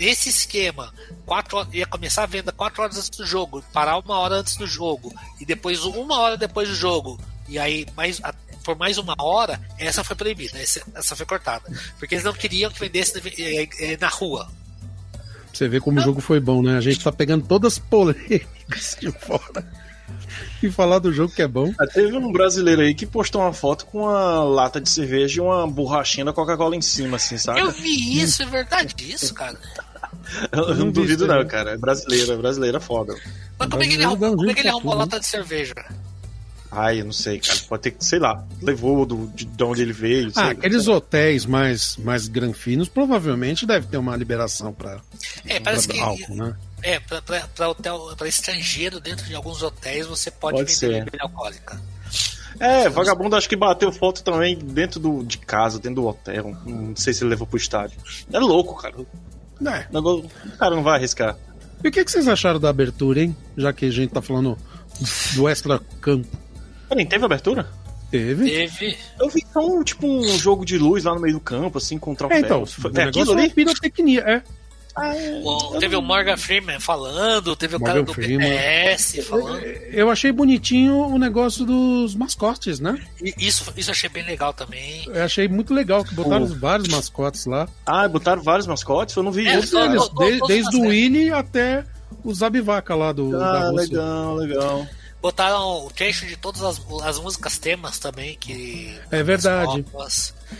[0.00, 0.92] nesse esquema,
[1.26, 4.66] quatro, ia começar a venda 4 horas antes do jogo, parar uma hora antes do
[4.66, 8.18] jogo, e depois uma hora depois do jogo, e aí mais,
[8.64, 11.70] por mais uma hora, essa foi proibida, essa, essa foi cortada.
[11.98, 14.48] Porque eles não queriam que vendesse é, é, na rua.
[15.52, 16.02] Você vê como não.
[16.02, 16.78] o jogo foi bom, né?
[16.78, 19.68] A gente tá pegando todas as polêmicas de fora.
[20.62, 21.72] E falar do jogo que é bom.
[21.78, 25.40] Ah, teve um brasileiro aí que postou uma foto com uma lata de cerveja e
[25.40, 27.60] uma borrachinha da Coca-Cola em cima, assim, sabe?
[27.60, 29.58] Eu vi isso, é verdade isso, cara.
[30.52, 31.72] Eu, eu não, duvido, não, cara.
[31.72, 33.14] É brasileiro, é brasileiro, é foda.
[33.58, 35.74] Mas como é que ele arrumou, como é que ele arrumou a lata de cerveja?
[36.72, 37.58] Ai, eu não sei, cara.
[37.68, 40.30] Pode ter que, sei lá, levou do, de, de onde ele veio.
[40.36, 40.94] Ah, aqueles sei.
[40.94, 45.00] hotéis mais, mais granfinos provavelmente deve ter uma liberação para
[45.46, 46.54] é, parece que, álcool, né?
[46.82, 51.80] É, para hotel, para estrangeiro dentro de alguns hotéis você pode, pode vender bebida alcoólica.
[52.58, 56.56] É, vagabundo acho que bateu foto também dentro do, de casa, dentro do hotel.
[56.64, 57.98] Não sei se ele levou pro estádio.
[58.32, 58.94] É louco, cara.
[59.66, 59.86] É.
[59.98, 61.36] O cara não vai arriscar.
[61.82, 63.36] E o que, que vocês acharam da abertura, hein?
[63.56, 64.56] Já que a gente tá falando
[65.34, 66.26] do extra campo.
[66.88, 67.66] Peraí, teve abertura?
[68.10, 68.50] Teve.
[68.50, 68.96] Teve.
[69.20, 71.96] Eu vi só um, tipo, um jogo de luz lá no meio do campo, assim,
[71.98, 72.42] com É, troféus.
[72.44, 73.50] então, Foi- o é negócio aquilo é ali?
[73.54, 74.20] pirotecnia.
[74.22, 74.42] É.
[75.44, 78.48] O- teve o Morgan Freeman falando, teve o Morgan cara do Freeman.
[78.50, 79.62] BTS falando.
[79.62, 82.98] Eu achei bonitinho o negócio dos mascotes, né?
[83.22, 85.04] E Isso, isso eu achei bem legal também.
[85.06, 86.54] Eu achei muito legal que botaram Pô.
[86.54, 87.68] vários mascotes lá.
[87.86, 89.14] Ah, botaram vários mascotes?
[89.16, 89.78] Eu não vi É, isso.
[89.78, 90.80] Eles, de- desde o.
[90.88, 91.84] Willy até
[92.24, 94.86] o Zabivaca lá do, Ah, legal, legal.
[95.22, 98.98] Botaram o trecho de todas as, as músicas temas também, que.
[99.10, 99.84] É verdade.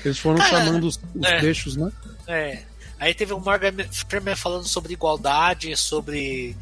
[0.04, 1.38] Eles foram Cara, chamando os, os é.
[1.38, 1.90] trechos, né?
[2.26, 2.58] É.
[3.00, 3.72] Aí teve o Morgan
[4.08, 6.54] Freeman falando sobre igualdade, sobre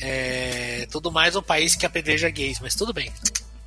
[0.00, 3.10] é, tudo mais um país que apedreja gays, mas tudo bem.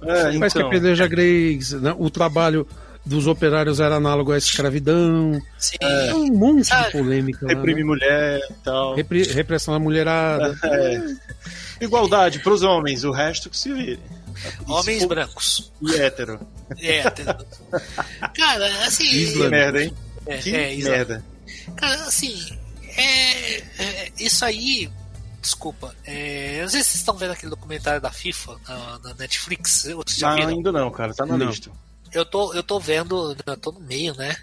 [0.02, 0.70] É, Mas que então.
[0.70, 1.94] Pedreja Grace, né?
[1.98, 2.66] o trabalho
[3.06, 5.42] dos operários era análogo à escravidão.
[5.58, 5.76] Sim.
[5.82, 7.46] É um monte Ah, de polêmica.
[7.46, 7.84] lá, Reprimir né?
[7.84, 8.96] mulher e tal.
[8.96, 10.56] Repri- repressão à mulherada.
[10.64, 11.84] É.
[11.84, 14.00] Igualdade pros homens, o resto que se vire.
[14.68, 15.72] Homens Se brancos.
[15.82, 16.40] E hétero.
[16.78, 17.26] É, tem-
[18.36, 19.04] Cara, assim.
[19.10, 19.50] Que Islâmico.
[19.52, 19.94] merda, hein?
[20.26, 20.92] É, Que é, exato.
[20.96, 21.26] merda.
[21.76, 24.90] Cara, assim, é, é, isso aí.
[25.42, 25.96] Desculpa.
[26.06, 29.84] É, às vezes vocês estão vendo aquele documentário da FIFA na, na Netflix.
[29.86, 30.50] Vocês já viram?
[30.50, 31.48] ainda não, cara, tá na Não.
[31.48, 31.72] lista.
[32.12, 34.36] Eu tô, eu tô vendo, eu tô no meio, né?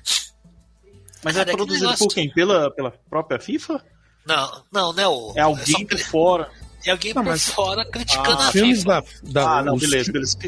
[1.22, 2.30] Mas Cara, é produzido negócio- por quem?
[2.32, 3.84] Pela, pela própria FIFA?
[4.24, 5.06] Não, não, né?
[5.06, 6.50] O, É alguém só- por fora.
[6.84, 8.88] é alguém Não, por mas- fora criticando Ah, a filmes FIFA.
[9.22, 10.38] da, da ah, não, beleza, beleza.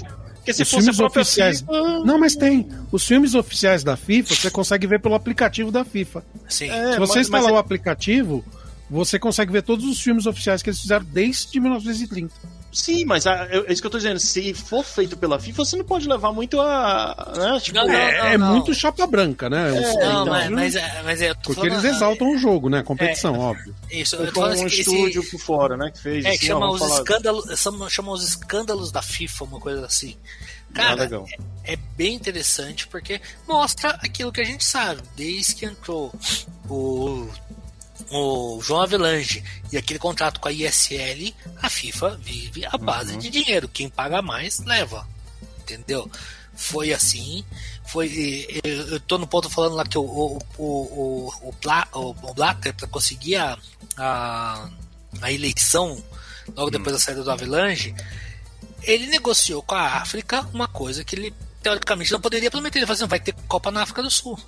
[0.48, 1.60] Porque se os fosse filmes oficiais.
[1.60, 1.72] FIFA...
[2.04, 2.68] Não, mas tem.
[2.90, 6.24] Os filmes oficiais da FIFA você consegue ver pelo aplicativo da FIFA.
[6.48, 6.70] Sim.
[6.70, 8.44] É, Se você mas- instalar mas o aplicativo,
[8.90, 12.32] você consegue ver todos os filmes oficiais que eles fizeram desde 1930.
[12.70, 14.20] Sim, mas a- eu- é isso que eu tô dizendo.
[14.20, 17.32] Se for feito pela FIFA, você não pode levar muito a.
[17.36, 17.60] Né?
[17.60, 18.52] Tipo, Não, não, é, é não.
[18.52, 19.72] muito chapa branca, né?
[19.72, 22.36] Os- Não, então, mas, mas, é- mas é, eu tô Porque falando- eles exaltam o
[22.38, 22.80] jogo, né?
[22.80, 23.74] A competição, óbvio.
[23.90, 25.90] Isso, eu tô falando um assim, esse- estúdio por fora, né?
[25.90, 26.24] Que fez.
[26.24, 29.44] É, assim, que ó, chama vamos os, falar- escândalos, chama, chama os escândalos da FIFA,
[29.44, 30.16] uma coisa assim.
[30.74, 31.08] Cara,
[31.64, 35.00] é, é bem interessante porque mostra aquilo que a gente sabe.
[35.16, 36.12] Desde que entrou
[36.68, 37.26] o,
[38.10, 39.42] o João Avelange
[39.72, 43.18] e aquele contrato com a ISL, a FIFA vive a base Uhum.
[43.18, 43.68] de dinheiro.
[43.68, 45.06] Quem paga mais, leva.
[45.60, 46.10] Entendeu?
[46.54, 47.44] Foi assim.
[47.86, 51.52] Foi, eu, eu tô no ponto falando lá que o, o, o, o,
[51.94, 53.58] o, o, Blatter, para conseguir a,
[53.96, 54.68] a,
[55.22, 56.02] a eleição
[56.56, 57.94] logo depois da saída do Avelange,
[58.82, 62.78] ele negociou com a África uma coisa que ele teoricamente não poderia prometer.
[62.78, 64.38] Ele falou assim: vai ter Copa na África do Sul.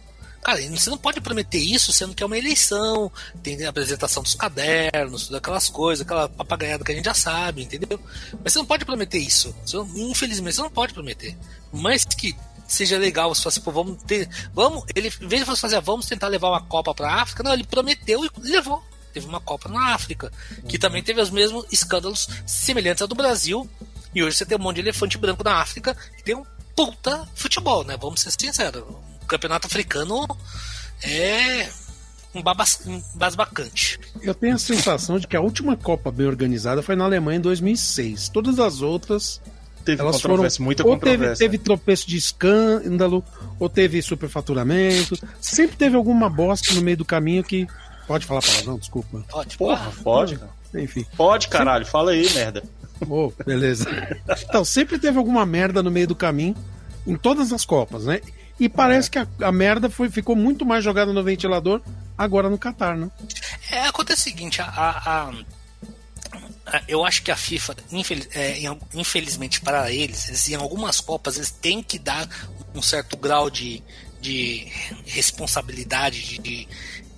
[0.43, 4.35] Cara, você não pode prometer isso sendo que é uma eleição, tem a apresentação dos
[4.35, 8.01] cadernos, todas aquelas coisas, aquela papagaiada que a gente já sabe, entendeu?
[8.43, 9.55] Mas você não pode prometer isso.
[9.67, 11.37] Você não- infelizmente, você não pode prometer.
[11.73, 12.35] Mas que
[12.67, 14.29] seja legal, você fala assim, pô, vamos ter.
[14.55, 17.53] Vamos, ele, em vez de fazer, ah, vamos tentar levar uma Copa pra África, não,
[17.53, 18.83] ele prometeu e levou.
[19.13, 20.33] Teve uma Copa na África,
[20.69, 23.69] que também teve os mesmos escândalos semelhantes ao do Brasil.
[24.15, 27.29] E hoje você tem um monte de elefante branco na África e tem um puta
[27.35, 27.97] futebol, né?
[28.01, 28.85] Vamos ser sinceros.
[29.31, 30.27] O campeonato africano
[31.05, 31.69] é
[32.35, 34.01] um, um basbacante.
[34.21, 37.41] Eu tenho a sensação de que a última Copa bem organizada foi na Alemanha em
[37.41, 38.29] 2006.
[38.31, 39.41] Todas as outras,
[39.85, 40.35] Teve elas foram.
[40.35, 43.25] controvérsia, muita ou teve, teve tropeço de escândalo,
[43.61, 45.17] ou teve superfaturamento.
[45.41, 47.69] Sempre teve alguma bosta no meio do caminho que.
[48.09, 49.25] Pode falar palavrão, desculpa.
[49.31, 50.51] Pode, Porra, pode, cara.
[50.75, 51.07] Enfim.
[51.17, 52.65] Pode, caralho, fala aí, merda.
[53.09, 53.87] Oh, beleza.
[54.49, 56.57] Então, sempre teve alguma merda no meio do caminho,
[57.07, 58.21] em todas as Copas, né?
[58.61, 61.81] E parece que a, a merda foi, ficou muito mais jogada no ventilador
[62.17, 63.11] agora no Catar, né?
[63.71, 65.33] É, acontece o seguinte, a, a-
[66.67, 68.59] a- eu acho que a FIFA, infeliz- é,
[68.95, 72.29] infelizmente para eles, eles, em algumas Copas, eles têm que dar
[72.75, 73.83] um certo grau de,
[74.21, 74.71] de
[75.07, 76.69] responsabilidade de, de-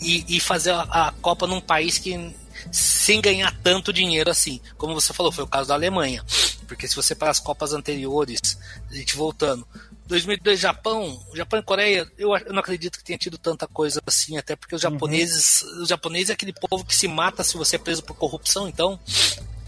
[0.00, 2.34] e, e fazer a, a Copa num país que
[2.70, 4.60] sem ganhar tanto dinheiro assim.
[4.78, 6.24] Como você falou, foi o caso da Alemanha.
[6.68, 8.56] Porque se você para as Copas anteriores,
[8.90, 9.66] a gente voltando,
[10.12, 14.36] 2002 Japão, Japão e Coreia, eu, eu não acredito que tenha tido tanta coisa assim,
[14.36, 17.78] até porque os japoneses, os japoneses é aquele povo que se mata se você é
[17.78, 18.98] preso por corrupção, então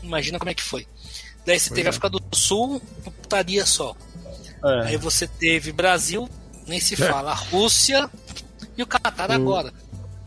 [0.03, 0.87] imagina como é que foi.
[1.47, 2.81] Daí você teve a África do Sul,
[3.23, 3.97] putaria só.
[4.65, 4.89] É.
[4.89, 6.29] Aí você teve Brasil,
[6.67, 8.09] nem se fala, a Rússia
[8.77, 9.73] e o Catar agora.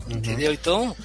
[0.08, 0.52] Entendeu?
[0.52, 0.96] Então,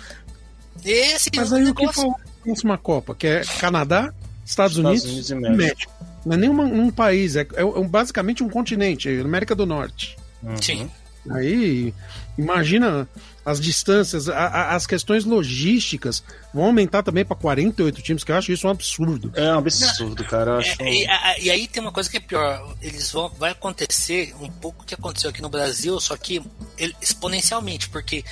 [0.83, 2.01] esse Mas é aí um o que negócio.
[2.01, 4.13] falou na próxima Copa, que é Canadá,
[4.45, 5.57] Estados, Estados Unidos, Unidos e México.
[5.57, 5.92] México.
[6.25, 9.65] Não é nem uma- um país, é, é um- basicamente um continente, é América do
[9.65, 10.17] Norte.
[10.61, 10.89] Sim.
[11.31, 11.93] Aí,
[12.37, 13.07] imagina
[13.45, 16.21] as distâncias, a- a- as questões logísticas
[16.53, 19.31] vão aumentar também para 48 times, que eu acho isso um absurdo.
[19.35, 20.57] É um absurdo, cara.
[20.57, 20.81] Acho...
[20.81, 22.75] É, e, a- e aí tem uma coisa que é pior.
[22.81, 26.41] Eles vão, vai acontecer um pouco o que aconteceu aqui no Brasil, só que
[26.77, 28.23] ele- exponencialmente, porque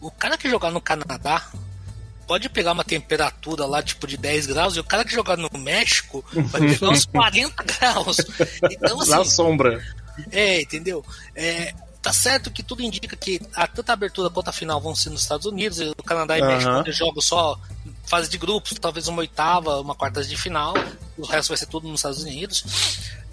[0.00, 1.48] o cara que jogar no Canadá
[2.30, 5.50] pode pegar uma temperatura lá tipo de 10 graus e o cara que jogar no
[5.58, 8.18] México vai pegar uns 40 graus.
[8.70, 9.84] Então Na assim, sombra.
[10.30, 11.04] É, entendeu?
[11.34, 14.94] É, tá certo que tudo indica que a, tanto a abertura quanto a final vão
[14.94, 16.54] ser nos Estados Unidos, o Canadá e Aham.
[16.54, 17.58] México jogos só
[18.10, 20.74] fase de grupos, talvez uma oitava, uma quarta de final,
[21.16, 22.64] o resto vai ser tudo nos Estados Unidos.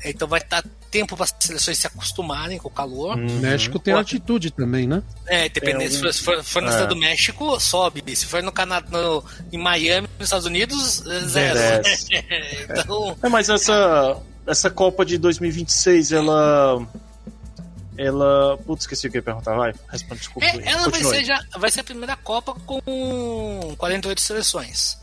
[0.03, 3.17] É, Então vai dar tempo para as seleções se acostumarem com o calor.
[3.17, 5.01] O México tem altitude também, né?
[5.25, 6.71] É, dependendo, É, um- se for, for na é.
[6.73, 8.03] cidade do México, sobe.
[8.15, 11.59] Se for no Canadá, no, em Miami, nos Estados Unidos, é zero.
[12.69, 16.87] Então, É, mas essa, essa Copa de 2026, ela.
[17.97, 18.57] Ela.
[18.65, 19.55] Putz, esqueci o que eu ia perguntar.
[19.55, 20.45] Vai, responde, desculpa.
[20.47, 24.97] é, ela vai ser, já, vai ser a primeira Copa com 48 seleções.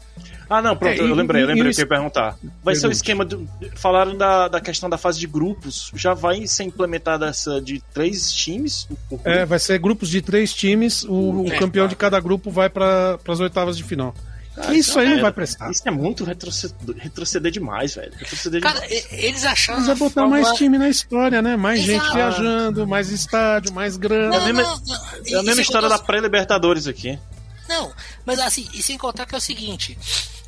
[0.49, 2.37] Ah, não, pronto, É, eu lembrei, eu lembrei o que eu ia perguntar.
[2.63, 3.49] Vai ser o esquema do.
[3.77, 5.91] Falaram da, da questão da fase de grupos.
[5.95, 8.87] Já vai ser implementada essa de três times?
[9.25, 11.91] É, vai ser grupos de três times, o, o É, campeão tá.
[11.91, 14.15] de cada grupo vai para as oitavas de final.
[14.57, 15.23] Ah, isso é aí não merda.
[15.23, 15.71] vai prestar.
[15.71, 18.12] Isso é muito retroceder, retroceder demais, velho.
[18.17, 19.07] Retroceder Cara, demais.
[19.12, 19.81] eles acharam.
[19.81, 21.57] Mas é a botar fórmula- mais time na história, né?
[21.57, 22.14] Mais gente Exato.
[22.14, 24.38] viajando, mais estádio, mais grana.
[24.38, 24.83] Não, a mesma-.
[25.27, 27.19] É a mesma sem história da contar- pré-Libertadores aqui.
[27.69, 27.93] Não,
[28.27, 29.99] mas assim, e sem contar que é o seguinte: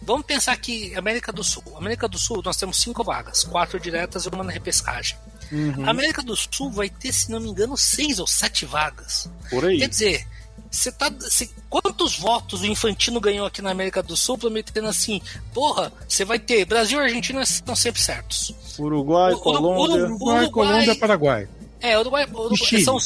[0.02, 1.62] vamos pensar que América do Sul.
[1.76, 5.16] América do Sul, nós temos cinco vagas, quatro diretas e uma na repescagem.
[5.50, 5.84] Uhum.
[5.86, 9.28] A América do Sul vai ter, se não me engano, seis ou sete vagas.
[9.50, 9.78] Por aí.
[9.78, 10.26] Quer dizer,
[10.76, 11.10] você tá.
[11.28, 15.20] cê- quantos votos o Infantino ganhou aqui na América do Sul prometendo assim,
[15.52, 16.64] porra, você vai ter.
[16.64, 18.54] Brasil e Argentina estão sempre certos.
[18.78, 20.04] Uruguai, O- Colômbia.
[20.04, 21.48] Uruguai, Uruguai- Colômbia, Paraguai.
[21.80, 22.26] É, Uruguai.
[22.32, 22.96] Uruguai são,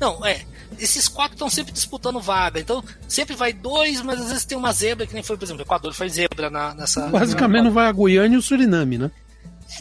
[0.00, 0.42] não, é.
[0.78, 2.58] Esses quatro estão sempre disputando vaga.
[2.58, 5.62] Então, sempre vai dois, mas às vezes tem uma zebra, que nem foi, por exemplo,
[5.62, 7.06] o Equador foi zebra na, nessa.
[7.08, 9.10] Basicamente não vai a Guiana e o Suriname, né?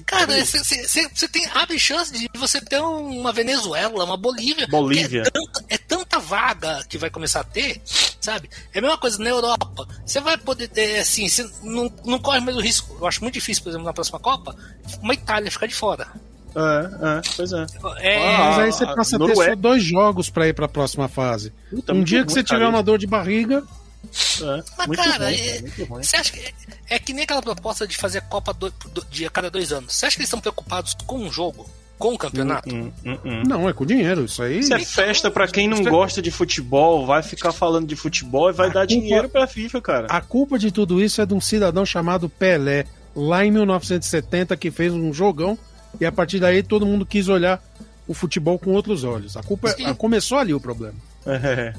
[0.05, 4.65] Cara, você tem abre chance de você ter uma Venezuela, uma Bolívia.
[4.67, 5.23] Bolívia.
[5.23, 5.77] que É tanta, é
[6.11, 7.81] tanta vaga que vai começar a ter,
[8.19, 8.49] sabe?
[8.73, 9.87] É a mesma coisa na Europa.
[10.05, 12.95] Você vai poder ter, assim, você não, não corre mais o risco.
[12.99, 14.55] Eu acho muito difícil, por exemplo, na próxima Copa,
[15.01, 16.07] uma Itália ficar de fora.
[16.53, 17.65] É, é, pois é.
[17.99, 19.51] É, Ah, Mas aí você passa a ter Noruega.
[19.51, 21.53] só dois jogos pra ir pra próxima fase.
[21.69, 23.63] Puta, um muito dia que você tiver cara, uma dor de barriga,
[24.03, 26.03] É, Mas, cara, ruim, é- ruim.
[26.03, 26.53] Você acha que é,
[26.89, 29.71] é que nem aquela proposta de fazer a Copa do, do- de a cada dois
[29.71, 29.93] anos?
[29.93, 31.69] Você acha que eles estão preocupados com um jogo,
[32.01, 32.73] com o campeonato?
[32.73, 33.43] Hum, hum, hum.
[33.47, 34.25] não, é com dinheiro.
[34.25, 34.59] Isso aí.
[34.59, 38.49] Isso é festa pra quem não é- gosta de futebol, vai ficar falando de futebol
[38.49, 40.07] e vai A dar culpa- dinheiro pra FIFA, cara.
[40.09, 42.85] A culpa de tudo isso é de um cidadão chamado Pelé,
[43.15, 45.57] lá em 1970, que fez um jogão
[45.99, 47.61] e a partir daí todo mundo quis olhar
[48.07, 49.37] o futebol com outros olhos.
[49.37, 50.95] A culpa é, começou ali o problema.
[51.25, 51.73] É,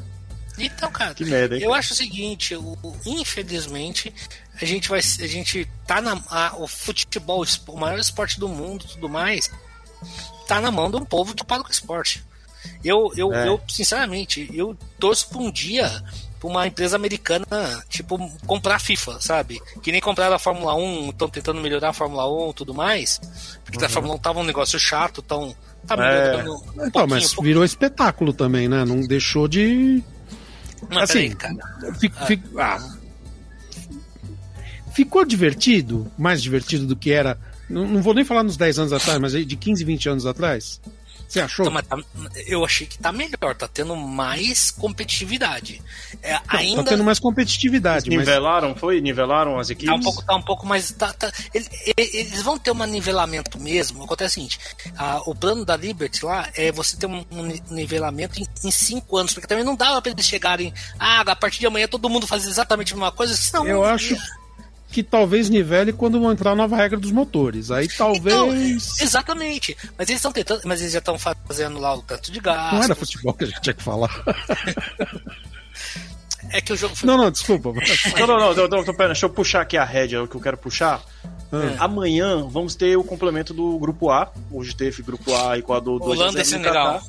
[0.58, 1.62] Então, cara, que merda, hein?
[1.62, 4.12] eu acho o seguinte, o, o- infelizmente,
[4.60, 4.98] a gente vai.
[5.00, 6.20] A gente tá na.
[6.30, 9.50] a- o futebol, o maior esporte do mundo tudo mais,
[10.46, 12.22] tá na mão de um povo que paga com esporte.
[12.84, 13.48] Eu, eu, É.
[13.48, 16.02] eu, sinceramente, eu torço pra um dia
[16.38, 17.46] pra uma empresa americana,
[17.88, 19.60] tipo, comprar a FIFA, sabe?
[19.82, 23.20] Que nem compraram a Fórmula 1, estão tentando melhorar a Fórmula 1 e tudo mais.
[23.64, 25.54] Porque a Fórmula 1 tava um negócio chato, tão.
[25.86, 26.02] Tá Uhum.
[26.02, 26.44] É.
[26.82, 28.84] um Então, mas um virou espetáculo também, né?
[28.84, 30.02] Não deixou de.
[30.88, 31.94] Mas assim, peraí, cara.
[31.98, 32.78] Fic- fic- ah.
[34.92, 36.10] Ficou divertido?
[36.18, 37.38] Mais divertido do que era.
[37.68, 40.80] Não, não vou nem falar nos 10 anos atrás, mas de 15, 20 anos atrás.
[41.28, 41.64] Você achou?
[41.64, 41.98] Então, mas tá-
[42.46, 45.80] eu achei que tá melhor, tá tendo mais competitividade.
[46.22, 49.00] É, Não, ainda Tá tendo mais competitividade, mas Nivelaram, foi?
[49.00, 49.88] Nivelaram as equipes?
[49.88, 50.90] tá um pouco, tá um pouco mais.
[50.92, 54.04] tá- tá- ele- ele- eles vão ter um nivelamento mesmo.
[54.04, 54.58] Acontece o seguinte:
[54.94, 58.70] a- o plano da Liberty lá é você ter um, um ni- nivelamento em, em
[58.70, 60.72] cinco anos, porque também não dava pra eles chegarem.
[60.98, 63.34] Ah, a partir de amanhã todo mundo faz exatamente a mesma coisa.
[63.34, 64.14] Senão, eu acho
[64.92, 67.70] que talvez nivele quando vão entrar a nova regra dos motores.
[67.70, 69.00] Aí Então, talvez.
[69.00, 69.76] exatamente.
[69.98, 70.60] Mas eles estão tentando.
[70.64, 72.74] Mas eles já estão fazendo lá o tanto de gasto.
[72.74, 74.10] Não era futebol que a gente tinha que falar.
[76.50, 77.06] É que o jogo foi.
[77.06, 77.72] Não, não, desculpa.
[78.18, 80.34] Não, não, não, não, não, não, pera, deixa eu puxar aqui a rédea, o que
[80.36, 81.00] eu quero puxar.
[81.50, 81.84] Ah.
[81.84, 84.30] Amanhã vamos ter o complemento do grupo A.
[84.50, 87.02] Hoje teve grupo A, Equador 2 Holanda e Senegal.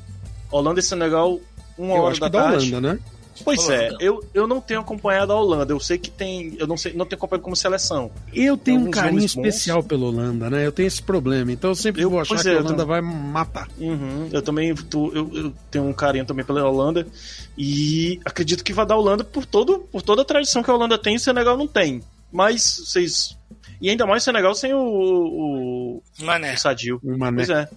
[0.50, 1.40] Holanda e Senegal,
[1.76, 2.70] uma Eu hora acho da que da tarde.
[2.74, 2.98] Holanda, né?
[3.42, 3.96] Pois é, Holanda.
[4.04, 5.72] eu, eu não tenho acompanhado a Holanda.
[5.72, 6.54] Eu sei que tem.
[6.58, 8.10] Eu não sei, não tenho acompanhado como seleção.
[8.32, 9.24] Eu tenho um carinho bons.
[9.24, 10.64] especial pela Holanda, né?
[10.64, 11.50] Eu tenho esse problema.
[11.50, 13.68] Então eu sempre Eu- vou achar que é, a eu Holanda vai matar.
[13.78, 17.06] Uhum, eu também tô- eu, eu tenho um carinho também pela Holanda.
[17.58, 20.74] E acredito que vai dar a Holanda por, todo, por toda a tradição que a
[20.74, 22.02] Holanda tem e o Senegal não tem.
[22.30, 23.36] Mas vocês.
[23.80, 26.54] E ainda mais o Senegal sem o, o, Mané.
[26.54, 27.00] o Sadio.
[27.02, 27.36] O Mané.
[27.44, 27.68] Pois é.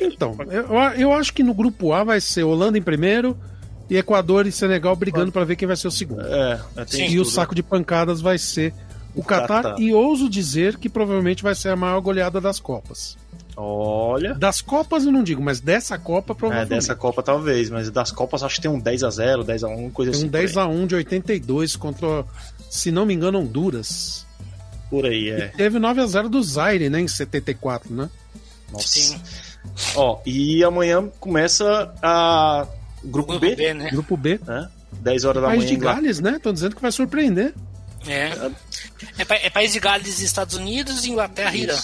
[0.00, 3.36] Então, eu, eu acho que no grupo A vai ser Holanda em primeiro
[3.90, 6.22] e Equador e Senegal brigando para ver quem vai ser o segundo.
[6.26, 7.08] É, é.
[7.08, 7.32] E o tudo.
[7.34, 8.72] saco de pancadas vai ser
[9.14, 9.80] o Catar Catar.
[9.80, 13.16] e ouso dizer que provavelmente vai ser a maior goleada das Copas.
[13.56, 14.34] Olha.
[14.34, 16.70] Das Copas eu não digo, mas dessa Copa É, provavelmente.
[16.70, 20.28] dessa Copa talvez, mas das Copas acho que tem um 10x0, 10x1, coisa Tem assim.
[20.28, 22.24] um 10 a 1 de 82 contra,
[22.70, 24.24] se não me engano, Honduras.
[24.88, 25.48] Por aí, é.
[25.48, 28.08] Teve 9 a 0 do Zaire, né, em 74, né?
[28.72, 28.86] Nossa.
[28.86, 29.20] Sim.
[29.96, 32.64] Ó, e amanhã começa a
[33.04, 33.90] Grupo, Grupo B, B, né?
[33.90, 34.40] Grupo B.
[34.46, 34.68] né?
[34.92, 35.68] 10 horas da País manhã.
[35.68, 36.00] de Inglaterra.
[36.02, 36.30] Gales, né?
[36.36, 37.54] Estão dizendo que vai surpreender.
[38.06, 38.50] É.
[39.18, 41.76] É, pa- é país de Gales, Estados Unidos, Inglaterra e Irã.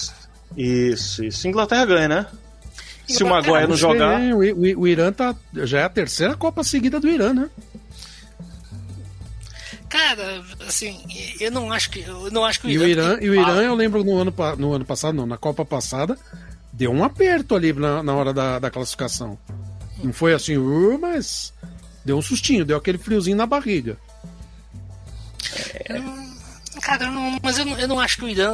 [0.56, 1.24] Isso.
[1.24, 1.48] Isso.
[1.48, 2.26] Inglaterra ganha, né?
[3.06, 4.20] Se o Inglaterra, Maguire não jogar.
[4.22, 7.50] É, o, o- o Irã tá, já é a terceira Copa seguida do Irã, né?
[9.88, 11.04] Cara, assim,
[11.38, 13.62] eu não acho que eu não acho que E o Irã, tem e o Irã
[13.62, 16.18] eu lembro no ano, no ano passado, não, na Copa passada,
[16.72, 19.38] deu um aperto ali na, na hora da, da classificação.
[20.02, 21.52] Não foi assim, uh, mas
[22.04, 23.96] deu um sustinho, deu aquele friozinho na barriga.
[26.82, 28.52] Cara, eu não- mas eu não, eu não acho que o Irã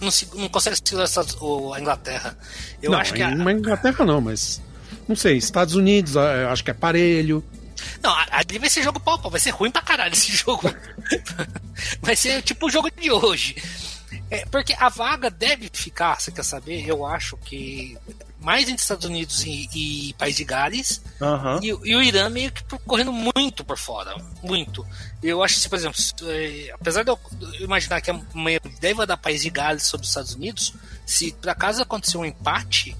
[0.00, 1.08] não, não consegue segurar
[1.74, 2.38] a Inglaterra.
[2.82, 4.62] Eu não, acho que a, em Inglaterra não, mas
[5.06, 7.44] não sei, Estados Unidos, acho que é parelho.
[8.02, 10.72] Não, ali vai ser jogo pau, pau, vai ser ruim pra caralho esse jogo.
[12.00, 13.56] vai ser tipo o jogo de hoje.
[14.30, 16.88] É, porque a vaga deve ficar, você quer saber?
[16.88, 17.98] Eu acho que
[18.46, 21.58] mais entre Estados Unidos e, e País de Gales Aham.
[21.60, 24.14] e, e o Irã meio que por- correndo muito por fora.
[24.40, 24.86] Muito.
[25.20, 27.18] Eu acho que, por exemplo, se- eh, apesar de eu
[27.58, 30.74] imaginar que amanhã deve dar País de Gales sobre os Estados Unidos,
[31.04, 32.96] se por acaso acontecer um empate,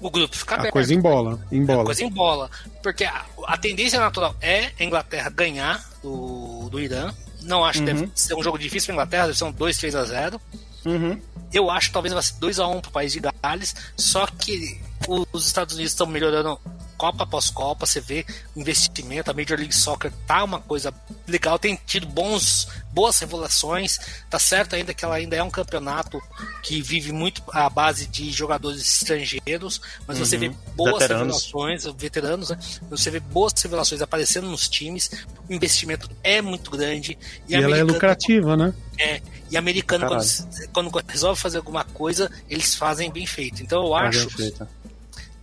[0.00, 0.72] o grupo fica A aberto.
[0.72, 1.84] coisa em bola, em É, bola.
[1.84, 2.50] coisa em bola.
[2.82, 7.12] Porque a, a tendência natural é a Inglaterra ganhar do, do Irã.
[7.42, 9.94] Não acho que deve ser um jogo difícil para Inglaterra, deve ser um 2, 3
[9.94, 10.40] a 0.
[10.86, 11.20] Uhum.
[11.52, 14.26] Eu acho que talvez vai ser 2 a 1 para o país de Gales, só
[14.26, 14.80] que
[15.32, 16.58] os Estados Unidos estão melhorando
[16.96, 18.24] Copa após Copa, você vê
[18.56, 20.92] investimento, a Major League Soccer tá uma coisa
[21.26, 23.98] legal, tem tido bons, boas revelações,
[24.30, 26.20] tá certo ainda que ela ainda é um campeonato
[26.62, 31.44] que vive muito à base de jogadores estrangeiros, mas você vê boas Veteranos.
[31.44, 32.58] revelações, veteranos, né?
[32.90, 35.10] Você vê boas revelações aparecendo nos times,
[35.48, 37.18] o investimento é muito grande
[37.48, 38.74] E ela é lucrativa, né?
[38.98, 39.20] é,
[39.50, 40.06] e americano,
[40.72, 43.62] quando, quando resolve fazer alguma coisa, eles fazem bem feito.
[43.62, 44.28] Então eu acho.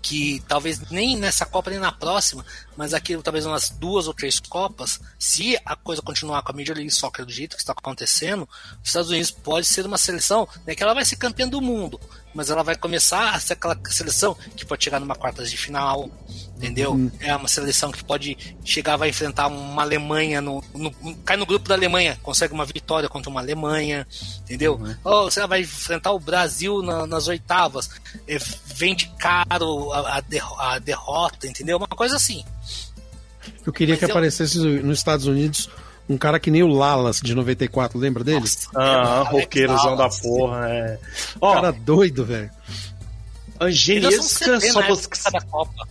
[0.03, 2.45] Que talvez nem nessa Copa nem na próxima,
[2.75, 6.75] mas aqui talvez umas duas ou três Copas, se a coisa continuar com a Major
[6.75, 8.47] League Soccer do jeito que está acontecendo,
[8.81, 11.99] os Estados Unidos pode ser uma seleção né, que ela vai ser campeã do mundo,
[12.33, 16.09] mas ela vai começar a ser aquela seleção que pode chegar numa quartas de final,
[16.57, 17.11] entendeu?
[17.19, 21.67] É uma seleção que pode chegar, vai enfrentar uma Alemanha, no, no- cai no grupo
[21.69, 24.07] da Alemanha, consegue uma vitória contra uma Alemanha,
[24.41, 24.79] entendeu?
[25.03, 27.89] Ou você vai enfrentar o Brasil na- nas oitavas,
[28.27, 31.77] é, vende caro a, a derro- a derrota, entendeu?
[31.77, 32.43] Uma coisa assim.
[33.65, 35.69] Eu queria Mas que eu- aparecesse nos Estados Unidos
[36.09, 38.39] um cara que nem o Lalas de 94, lembra dele?
[38.41, 40.99] Nossa, Ah, roqueirozão da porra, é.
[41.39, 42.49] Ó, Cara doido, velho.
[43.59, 44.59] Angeniesca
[45.49, 45.87] Copa.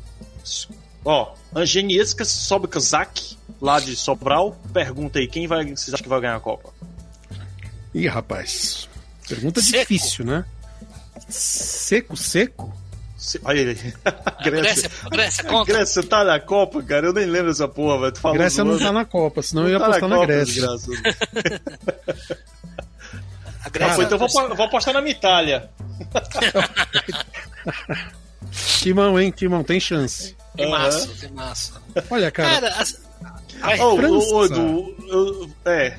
[1.04, 6.36] Ó, Angeniesca Sobkazak, lá de Sobral, pergunta aí, quem vai, vocês acham que vai ganhar
[6.36, 6.70] a Copa?
[7.94, 8.88] Ih, rapaz.
[9.28, 9.78] Pergunta Seco.
[9.80, 10.44] difícil, né?
[11.28, 12.72] Seco, seco?
[13.44, 13.94] Olha ele.
[14.04, 15.72] A Grécia, a Grécia A conta.
[15.72, 17.06] Grécia tá na Copa, cara?
[17.06, 18.12] Eu nem lembro dessa porra, velho.
[18.12, 20.66] Tu falou Grécia não tá na Copa, senão eu ia tá apostar na, Copa, Grécia.
[20.68, 20.74] A
[23.64, 25.70] Ah, Grécia pô, então eu vou, vou apostar na Itália.
[28.80, 29.30] Timão, hein?
[29.30, 30.36] Timão, tem chance.
[30.56, 31.80] Que massa, que massa.
[32.10, 33.00] Olha, cara, Cara, as-
[33.60, 34.54] vai, Ô, França.
[34.54, 35.96] Edu, eu- é.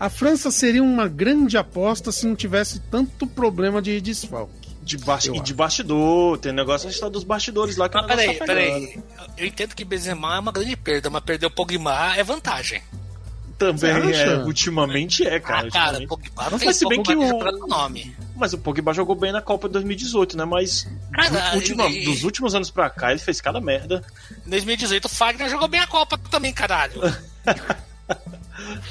[0.00, 4.63] a França seria uma grande aposta se não tivesse tanto problema de desfalque.
[4.84, 8.36] De Eu e de bastidor, tem negócio de dos bastidores lá que Mas o peraí,
[8.36, 8.98] tá peraí.
[9.38, 12.82] Eu entendo que Benzema é uma grande perda, mas perder o Pogba é vantagem.
[13.56, 15.68] Também é, ultimamente é, cara.
[15.68, 16.08] ah, cara, ultimamente.
[16.08, 18.14] Pogba não Mas tem se bem que o- nome.
[18.36, 20.44] Mas o Pogba jogou bem na Copa de 2018, né?
[20.44, 24.04] Mas Cara, do- ultima- e- dos últimos anos pra cá ele fez cada merda.
[24.46, 27.00] Em 2018 o Fagner jogou bem a Copa também, caralho.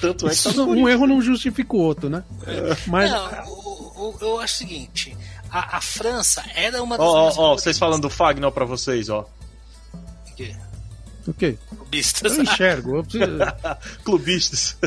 [0.02, 2.24] Tanto é que tá um erro não justifica o outro, né?
[2.88, 5.16] Mas Não, o- o- eu acho o seguinte:
[5.54, 9.10] a, a França era uma das Ó, ó, ó, vocês falando do Fagner pra vocês,
[9.10, 9.30] ó.
[11.26, 11.58] O quê?
[11.70, 12.36] Clubistas.
[12.38, 12.98] Eu enxergo.
[12.98, 13.38] eu preciso-
[14.04, 14.78] Clubistas.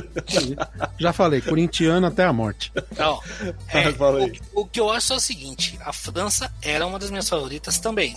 [0.99, 2.71] Já falei, corintiano até a morte.
[2.97, 3.21] Não,
[3.69, 3.89] é,
[4.55, 7.79] o, o que eu acho é o seguinte: a França era uma das minhas favoritas
[7.79, 8.17] também.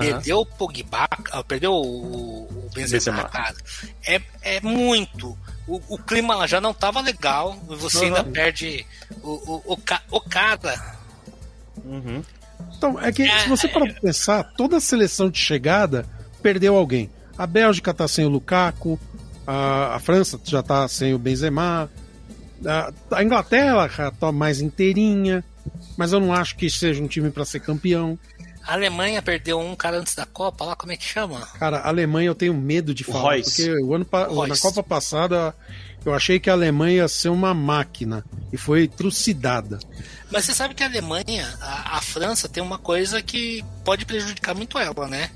[0.00, 3.24] Perdeu o Pogba, ah, perdeu o, o Benzema, Benzema.
[3.28, 3.56] cara.
[4.06, 5.36] É, é muito.
[5.66, 7.58] O, o clima lá já não tava legal.
[7.70, 8.04] e Você Uhum.
[8.04, 8.86] ainda perde
[9.22, 9.30] o,
[9.66, 9.78] o, o,
[10.16, 11.01] o cara.
[11.84, 12.22] Uhum.
[12.76, 16.06] Então, é que se você parar pra pensar, toda a seleção de chegada
[16.42, 17.10] perdeu alguém.
[17.36, 18.98] A Bélgica tá sem o Lukaku,
[19.46, 21.90] a, a França já tá sem o Benzema,
[22.64, 25.44] a, a Inglaterra já tá mais inteirinha,
[25.96, 28.18] mas eu não acho que seja um time para ser campeão.
[28.64, 31.40] A Alemanha perdeu um cara antes da Copa, lá como é que chama?
[31.58, 33.66] Cara, a Alemanha eu tenho medo de falar, Royce.
[33.66, 35.54] porque o ano O na Copa passada
[36.04, 39.78] eu achei que a Alemanha ia ser uma máquina e foi trucidada.
[40.32, 44.54] Mas você sabe que a Alemanha, a, a França, tem uma coisa que pode prejudicar
[44.54, 45.30] muito ela, né?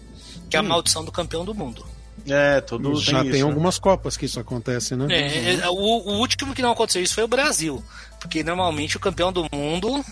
[0.48, 1.84] Que é a maldição do campeão do mundo.
[2.28, 3.50] É, todo Já tem, isso, né?
[3.50, 5.06] algumas Copas que isso acontece, né?
[5.10, 7.84] É, é, o, o último que não aconteceu isso foi o Brasil.
[8.18, 10.04] Porque normalmente o campeão do mundo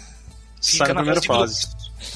[0.61, 1.67] Sai fica na na primeira fase.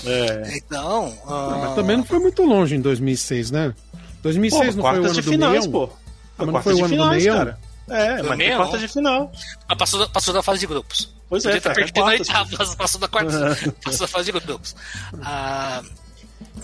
[0.05, 0.57] É.
[0.57, 1.17] Então.
[1.27, 3.75] Ah, ah, mas também não foi muito longe em 2006, né?
[4.23, 5.71] 2006 não foi o ano de do finais, Meião?
[5.73, 5.93] pô.
[6.39, 7.37] Ah, mas não foi o ano do finais, Meião?
[7.39, 7.59] cara.
[7.91, 8.57] É, mas Meião?
[8.59, 9.33] quartas de final.
[9.69, 11.09] mas passou, da- passou da fase de grupos.
[11.29, 12.05] Pois é, Podia ter cara, é perdido
[12.77, 14.75] passou da quarta, passou da fase de grupos.
[15.23, 15.83] Ah,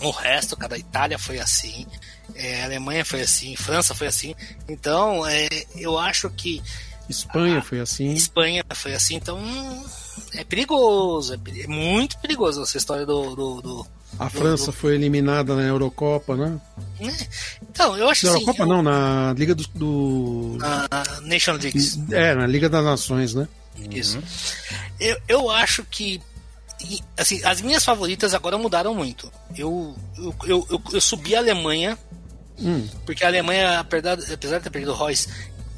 [0.01, 1.85] o resto, cara, a Itália foi assim,
[2.33, 4.33] é, a Alemanha foi assim, França foi assim.
[4.67, 6.61] Então, é, eu acho que
[7.07, 8.11] Espanha foi assim.
[8.13, 9.85] Espanha foi assim, então hum,
[10.33, 13.35] é perigoso, é, é muito perigoso essa história do.
[13.35, 13.87] do, do-
[14.17, 16.59] A França foi eliminada na Eurocopa, né?
[17.69, 18.41] Então, eu acho Na assim.
[18.41, 19.63] Eurocopa eu- não, na Liga do.
[19.75, 20.87] do- na
[21.23, 21.99] Nation Leagues.
[22.11, 23.47] É, na Liga das Nações, né?
[23.91, 24.19] Isso.
[24.99, 26.21] Eu, eu acho que.
[27.17, 29.31] Assim, as minhas favoritas agora mudaram muito.
[29.57, 31.97] Eu, eu, eu, eu, eu subi a Alemanha,
[32.57, 35.27] Hum, porque a Alemanha, apesar, apesar de ter perdido o Royce,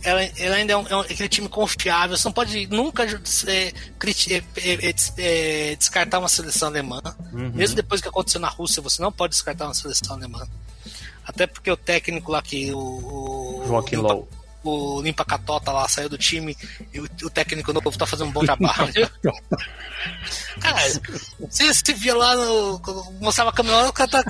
[0.03, 2.15] ela, ela ainda é, um, é um- aquele time confiável.
[2.17, 7.01] Você não pode nunca é, criti- é, é, é, des- é, descartar uma seleção alemã.
[7.31, 10.45] Mesmo depois que aconteceu na Rússia, você não pode descartar uma seleção alemã.
[11.25, 13.63] Até porque o técnico lá que o.
[13.67, 14.29] Joaquim Low.
[14.67, 16.55] O Limpa Catota lá saiu do time
[16.93, 18.91] e o, o técnico novo tá fazendo um bom trabalho.
[20.59, 20.77] Cara,
[21.39, 22.81] você se via lá no.
[23.19, 24.23] Mostrava a câmera, o cara tá.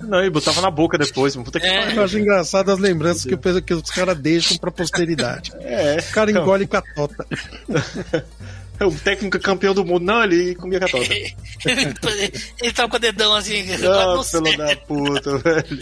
[0.00, 1.34] Não, e botava na boca depois.
[1.36, 1.96] Puta que É.
[1.96, 5.52] eu acho engraçado as lembranças que, que os caras deixam pra posteridade.
[5.60, 5.96] É.
[5.98, 7.26] O cara engole catota.
[8.82, 10.04] É o técnico campeão do mundo.
[10.04, 11.14] Não, ele comia catota.
[11.14, 13.62] Ele tava com o dedão assim.
[13.74, 15.78] Ah, pelo da puta, velho.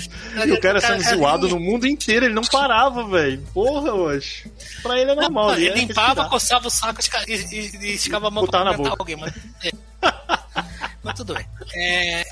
[0.46, 3.42] E o cara sendo zoado no mundo inteiro, ele não parava, velho.
[3.55, 4.53] Porra, hoje.
[4.82, 5.55] Pra ele é normal.
[5.55, 8.98] Ele é limpava, coçava o saco e, e, e esticava a mão Botava na cumprimentar
[8.98, 9.03] boca.
[9.03, 9.16] alguém.
[9.16, 9.34] Mas,
[9.64, 9.70] é.
[11.03, 11.46] Mas tudo bem.
[11.74, 12.22] É,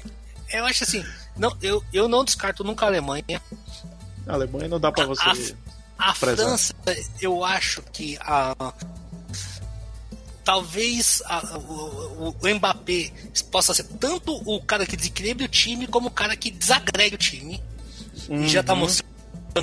[0.52, 1.02] eu acho assim,
[1.34, 3.40] não, eu, eu não descarto nunca a Alemanha.
[4.26, 5.54] A Alemanha não dá pra você.
[5.98, 6.46] A Prezar.
[6.46, 6.74] França,
[7.22, 8.54] eu acho que a.
[10.49, 13.12] Talvez a- o, o- Mbappé
[13.51, 17.18] possa ser tanto o cara que desequilibra o time como o cara que desagrega o
[17.18, 17.62] time.
[18.30, 19.12] E já tá mostrando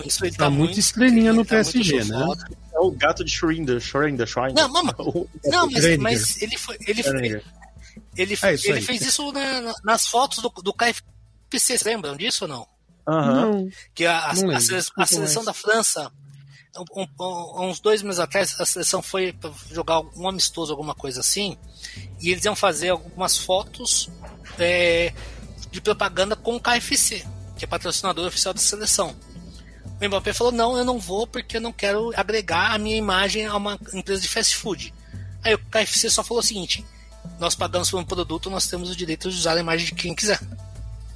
[0.06, 0.24] isso.
[0.24, 2.20] Ele Tá muito estrelinha no tá PSG, né?
[2.24, 2.48] foda.
[2.72, 4.54] É o gato de Schrinder, Schrinder, Schrinder.
[4.54, 4.96] Não, mama.
[5.46, 6.78] Não, mas, mas ele foi.
[6.86, 7.42] Ele, foi-
[8.16, 11.02] ele, É isso ele fez isso na- na- nas fotos do, do KFC.
[11.52, 12.68] Vocês lembram disso ou não?
[13.08, 13.34] Aham.
[13.54, 13.70] Não.
[13.96, 16.12] Que a, a- Não a sele- a seleção da França,
[16.96, 19.34] um- um- uns dois meses atrás, a seleção foi
[19.72, 21.58] jogar um amistoso, alguma coisa assim,
[22.22, 24.10] e eles iam fazer algumas fotos
[24.58, 25.14] é,
[25.72, 27.26] de propaganda com o KFC,
[27.58, 29.16] que é patrocinador oficial da seleção.
[30.02, 33.46] O Mbappé falou: não, eu não vou porque eu não quero agregar a minha imagem
[33.46, 34.94] a uma empresa de fast food.
[35.44, 36.86] Aí o KFC só falou o seguinte:
[37.40, 40.14] nós pagamos por um produto, nós temos o direito de usar a imagem de quem
[40.16, 40.40] quiser.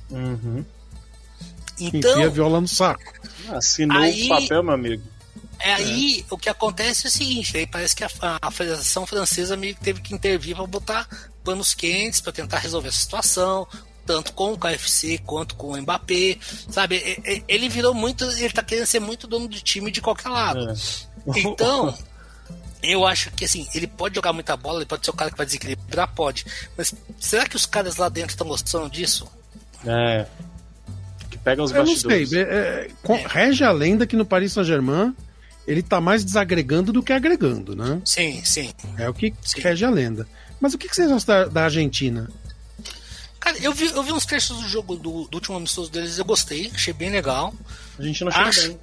[0.09, 0.65] Uhum.
[1.79, 3.01] Então, Enfia a viola no saco.
[3.49, 5.03] Assinou Aí- o papel, meu amigo.
[5.59, 8.09] É aí o que acontece é o seguinte, aí parece que a,
[8.41, 11.07] a Federação Francesa meio que teve que intervir para botar
[11.43, 13.67] panos quentes para tentar resolver essa situação,
[14.05, 16.37] tanto com o KFC quanto com o Mbappé,
[16.69, 17.43] sabe?
[17.47, 20.69] Ele virou muito, ele tá querendo ser muito dono de time de qualquer lado.
[20.69, 21.39] É.
[21.39, 21.95] Então,
[22.81, 25.37] eu acho que assim, ele pode jogar muita bola, ele pode ser o cara que
[25.37, 26.45] vai desequilibrar, pode.
[26.77, 29.27] Mas será que os caras lá dentro estão gostando disso?
[29.85, 30.25] É.
[31.29, 32.21] Que pega os Eu não sei.
[32.21, 32.33] bastidores.
[32.33, 35.15] é, é, com- rege a lenda que no Paris Saint-Germain
[35.69, 38.01] ele tá mais desagregando do que agregando, né?
[38.03, 38.71] Sim, sim.
[38.97, 39.61] É o que Sim.
[39.61, 40.27] rege a lenda.
[40.59, 42.29] Mas o que, que vocês acham da, da Argentina?
[43.39, 46.25] Cara, eu vi, eu vi uns trechos do jogo do, do último amistoso deles, eu
[46.25, 47.53] gostei, achei bem legal.
[47.97, 48.79] A gente não chega Acho- bem.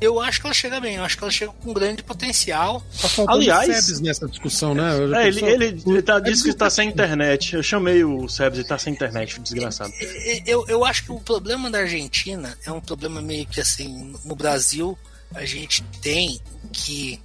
[0.00, 2.80] Eu acho que ela chega bem, eu acho que ela chega com grande potencial.
[3.02, 4.96] Tá faltando Aliás- Sebes nessa discussão, né?
[4.96, 7.56] Eu É, ele, pensou- ele, ele tá, disse que tá sem internet.
[7.56, 9.92] Eu chamei o Sebs e tá sem internet, desgraçado.
[10.00, 14.14] E- Eu, eu acho que o problema da Argentina é um problema meio que assim,
[14.24, 14.96] no Brasil
[15.34, 16.40] a gente tem
[16.72, 17.20] que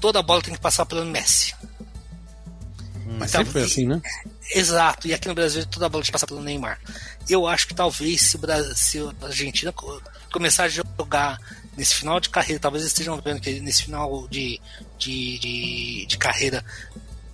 [0.00, 1.54] toda bola tem que passar pelo Messi.
[3.18, 4.00] Mas Então, sempre foi assim, né?
[4.54, 6.78] Exato, e aqui no Brasil toda a bola tem que passar pelo Neymar.
[7.28, 10.00] Eu acho que talvez se, o Brasil, se a Argentina co-
[10.32, 11.38] começar a jogar
[11.76, 14.60] nesse final de carreira, talvez eles estejam vendo que nesse final de,
[14.98, 16.64] de, de, de carreira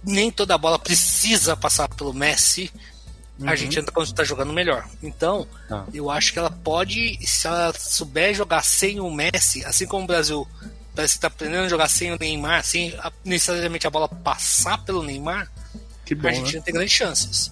[0.05, 2.70] nem toda bola precisa passar pelo Messi.
[3.45, 4.85] A Argentina está jogando melhor.
[5.03, 5.85] Então, Tá.
[5.93, 10.07] eu acho que ela pode, se ela souber jogar sem o Messi, assim como o
[10.07, 10.47] Brasil
[10.95, 14.85] parece que está aprendendo a jogar sem o Neymar, sem a- necessariamente a bola passar
[14.85, 15.51] pelo Neymar,
[16.05, 16.37] Que bom, a né?
[16.39, 17.51] Argentina tem grandes chances.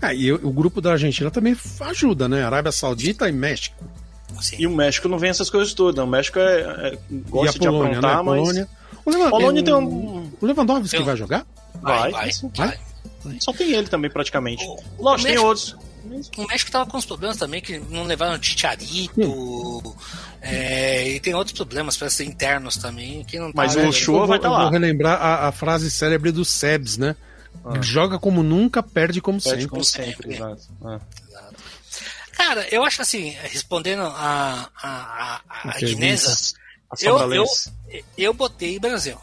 [0.00, 2.42] É, e o, o grupo da Argentina também ajuda, né?
[2.44, 3.76] Arábia Saudita e México.
[4.38, 6.02] Assim, E o México não vem essas coisas todas.
[6.02, 6.60] O México é,
[6.92, 6.98] é-
[7.28, 8.22] gosta e a Polônia, de aprontar, né?
[8.22, 8.38] mas.
[8.40, 8.68] Polônia.
[9.04, 11.44] O, Leva- Polônia tem um- o Lewandowski Eu- vai jogar?
[11.82, 12.78] vai, vai, vai, vai.
[13.40, 14.64] Só tem ele também, praticamente.
[14.64, 15.76] O- Lógico, o tem México- outros.
[16.38, 19.96] O México tava com uns problemas também, que não levaram Ticharito,
[20.40, 23.88] é, e tem outros problemas, parece internos também, que não Mas tá o.
[23.88, 24.62] Ochoa vou, vai tá eu lá.
[24.62, 27.14] vou relembrar a, a frase célebre do Sebs, né?
[27.82, 29.68] Joga como nunca, perde como Perde sempre.
[29.70, 30.62] como sempre, exato.
[30.86, 30.98] É.
[32.32, 36.54] Cara, eu acho assim, respondendo a, a, a, a Ok, Guinesa,
[36.90, 37.44] A eu, eu,
[38.16, 39.18] eu botei Brasil.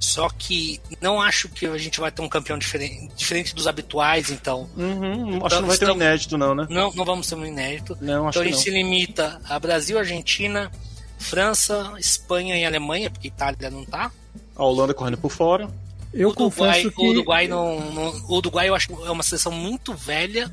[0.00, 4.30] Só que não acho que a gente vai ter um campeão diferente, diferente dos habituais,
[4.30, 4.68] então.
[4.76, 6.66] Uhum, acho que não vai ter um inédito, não, né?
[6.70, 7.98] Não, não vamos ter um inédito.
[8.00, 8.62] Não, acho então a gente não.
[8.62, 10.70] se limita a Brasil, Argentina,
[11.18, 14.10] França, Espanha e Alemanha, porque Itália não tá.
[14.54, 15.68] A Holanda correndo por fora.
[16.14, 16.48] Eu Uruguai,
[16.82, 17.02] confesso que.
[17.02, 20.50] o Uruguai não, não- O Uruguai eu acho que é uma seleção muito velha.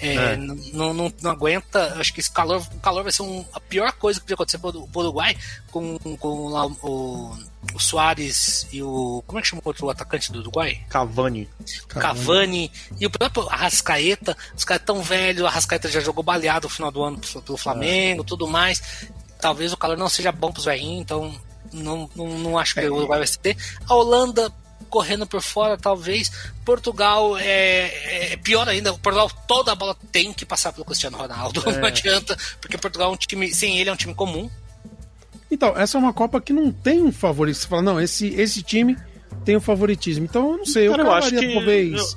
[0.00, 0.36] É, É.
[0.36, 1.94] Não, não, não aguenta.
[1.98, 4.58] Acho que esse calor, o calor vai ser um- a pior coisa que podia acontecer
[4.58, 5.36] pro, pro Uruguai
[5.70, 7.36] com, com lá o,
[7.74, 9.22] o Soares e o.
[9.26, 10.80] Como é que chama o outro atacante do Uruguai?
[10.88, 11.48] Cavani.
[11.88, 12.70] Cavani
[13.00, 14.36] e o próprio Arrascaeta.
[14.56, 18.24] Os caras tão velhos, o Arrascaeta já jogou baleado no final do ano pelo Flamengo
[18.24, 19.08] tudo mais.
[19.40, 21.34] Talvez o calor não seja bom pros velhinhos, então
[21.72, 23.56] não, não, não acho que o Uruguai vai ter.
[23.86, 24.52] A Holanda
[24.86, 26.30] correndo por fora, talvez.
[26.64, 28.92] Portugal é, é pior ainda.
[28.92, 31.62] O Portugal, toda a bola tem que passar pelo Cristiano Ronaldo.
[31.78, 34.48] Não adianta, porque Portugal é um time, sem ele, é um time comum.
[35.50, 37.56] Então, essa é uma Copa que não tem um favorito.
[37.56, 38.96] Você fala, não, esse, esse time
[39.44, 40.24] tem o favoritismo.
[40.24, 42.16] Então, eu não sei, eu Cara, eu acho colocaria que- talvez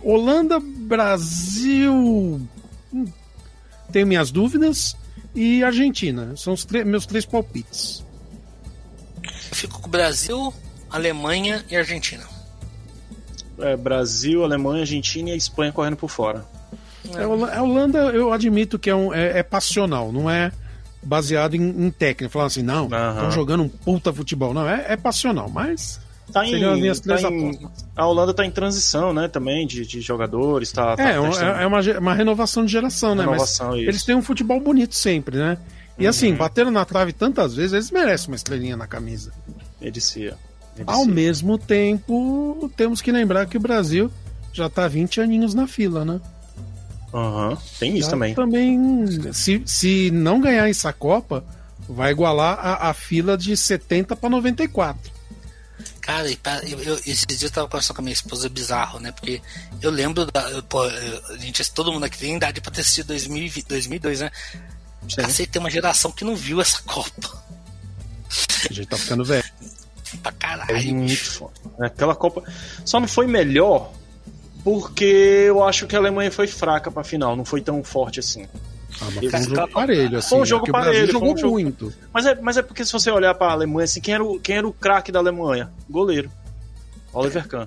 [0.00, 1.92] Holanda, Brasil.
[1.92, 3.06] hum,
[3.90, 4.96] Tenho minhas dúvidas.
[5.34, 6.36] E Argentina.
[6.36, 8.04] São os meus três palpites.
[9.24, 10.54] Eu fico com o Brasil,
[10.92, 12.24] Alemanha e Argentina.
[13.58, 16.44] É, Brasil, Alemanha, Argentina e a Espanha correndo por fora.
[17.14, 20.50] É, Hola- A Holanda, eu admito que é, um, é, é passional, não é
[21.02, 22.30] baseado em, em técnica.
[22.32, 23.30] Falar assim, não, estão Aham.
[23.30, 24.54] jogando um puta futebol.
[24.54, 26.00] Não, é, é passional, mas.
[26.32, 29.66] Tá em, Seriam as minhas tá três em- a Holanda tá em transição, né, também,
[29.66, 33.14] de, de jogadores, tá, tá É, é, um- testando é uma, uma renovação de geração,
[33.14, 33.24] né?
[33.24, 33.88] renovação, mas isso.
[33.90, 35.58] eles têm um futebol bonito sempre, né?
[35.98, 39.30] E assim, bateram na trave tantas vezes, eles merecem uma estrelinha na camisa.
[39.80, 40.38] Merecia.
[40.86, 44.10] Ao mesmo tempo, temos que lembrar que o Brasil
[44.52, 46.20] já tá 20 aninhos na fila, né?
[47.12, 48.34] Aham, tem isso Já também.
[48.34, 51.44] Também, se, se não ganhar essa Copa,
[51.88, 55.12] vai igualar a, a fila de 70 para 94.
[56.00, 58.98] Cara, e pra- eu, eu, esses dias eu tava conversando com a minha esposa bizarro,
[58.98, 59.12] né?
[59.12, 59.40] Porque
[59.80, 60.50] eu lembro da.
[60.50, 64.30] eu, Pô, eu- gente, todo mundo aqui tem idade pra ter assistido 2020, 2002, né?
[65.16, 67.42] Cacete, tem uma geração que não viu essa Copa.
[68.70, 69.44] A gente tá ficando velho.
[70.20, 70.94] Pra É caralho.
[70.94, 71.30] muito bicho.
[71.38, 71.52] foda.
[71.86, 72.42] Aquela Copa
[72.84, 73.92] só não foi melhor
[74.64, 75.04] porque
[75.48, 78.46] eu acho que a Alemanha foi fraca pra final, não foi tão forte assim.
[79.00, 80.28] Ah, mas foi um jogo parelho, assim.
[80.28, 81.92] foi um é jogo Brasil parelho, foi jogou um jogo- muito.
[82.12, 84.56] Mas é, mas é porque se você olhar pra Alemanha, assim, quem era o, quem
[84.56, 85.70] era o craque da Alemanha?
[85.90, 86.30] Goleiro.
[87.12, 87.66] Oliver Kahn.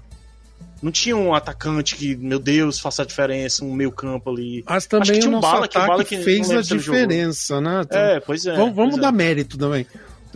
[0.81, 4.63] Não tinha um atacante que, meu Deus, faça a diferença, um meio campo ali.
[4.67, 7.81] Mas Acho que também tinha o um Bala, que Bala que fez a diferença, né?
[7.83, 8.55] Então, É, pois é.
[8.55, 9.11] vamos vamos pois dar é.
[9.11, 9.85] mérito também.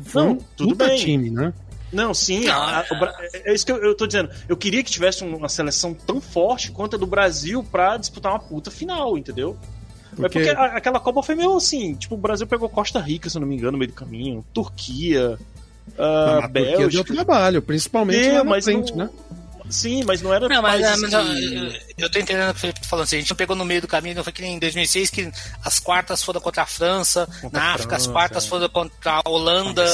[0.04, 0.98] Foi Não, um tudo puta bem.
[0.98, 1.54] time, né?
[1.92, 2.48] Não, sim.
[2.48, 4.30] A- Bra- é isso que eu, eu tô dizendo.
[4.48, 8.32] Eu queria que tivesse um, uma seleção tão forte quanto a do Brasil pra disputar
[8.32, 9.58] uma puta final, entendeu?
[10.14, 13.30] É Porque- porque a- aquela Copa foi meio assim, tipo, o Brasil pegou Costa Rica,
[13.30, 15.38] se eu não me engano, no meio do caminho, Turquia,
[15.98, 17.14] ah, a Turquia deu Bélgica.
[17.14, 19.10] trabalho, principalmente É, lá na frente, não- né?
[19.70, 21.74] Sim, mas não era Não, mas, países mas eu, que- eu,
[22.06, 23.04] eu tô entendendo o que o Felipe tá falando.
[23.06, 25.10] Assim, a gente não pegou no meio do caminho, não foi que nem em 2006
[25.10, 25.32] que
[25.64, 28.48] as quartas foram contra a França, Contra na a África as França, quartas é.
[28.48, 29.86] foram contra a Holanda.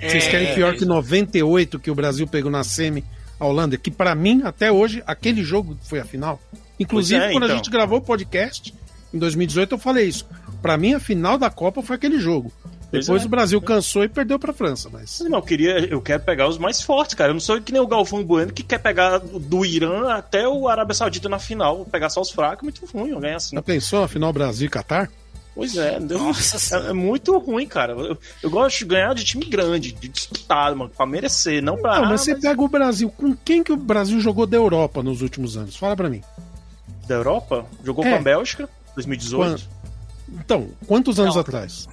[0.00, 3.04] Vocês é, querem pior que 98 que o Brasil pegou na semi
[3.40, 6.40] a Holanda, que pra mim até hoje aquele jogo foi a final.
[6.78, 7.56] Inclusive é, quando a então.
[7.56, 8.72] gente gravou o podcast
[9.12, 10.26] em 2018 eu falei isso.
[10.62, 12.52] Pra mim a final da Copa foi aquele jogo.
[12.96, 13.26] Pois Depois é.
[13.26, 16.58] o Brasil cansou e perdeu pra França, mas Não, eu queria, eu quero pegar os
[16.58, 17.30] mais fortes, cara.
[17.30, 20.68] Eu não sou que nem o Galvão Bueno que quer pegar do Irã até o
[20.68, 23.54] Arábia Saudita na final, Vou pegar só os fracos, muito ruim, eu ganhar assim.
[23.56, 25.10] já pensou a final Brasil e Catar?
[25.54, 27.94] Pois é, Nossa é, é muito ruim, cara.
[27.94, 32.00] Eu, eu gosto de ganhar de time grande, de disputado, mano, pra merecer, não pra.
[32.00, 35.02] Não, mas você mas- pega o Brasil, com quem que o Brasil jogou da Europa
[35.02, 35.74] nos últimos anos?
[35.74, 36.20] Fala pra mim.
[37.08, 37.64] Da Europa?
[37.82, 38.10] Jogou É.
[38.10, 39.66] com a Bélgica, 2018.
[40.40, 41.40] Então, quantos anos Não.
[41.40, 41.88] atrás?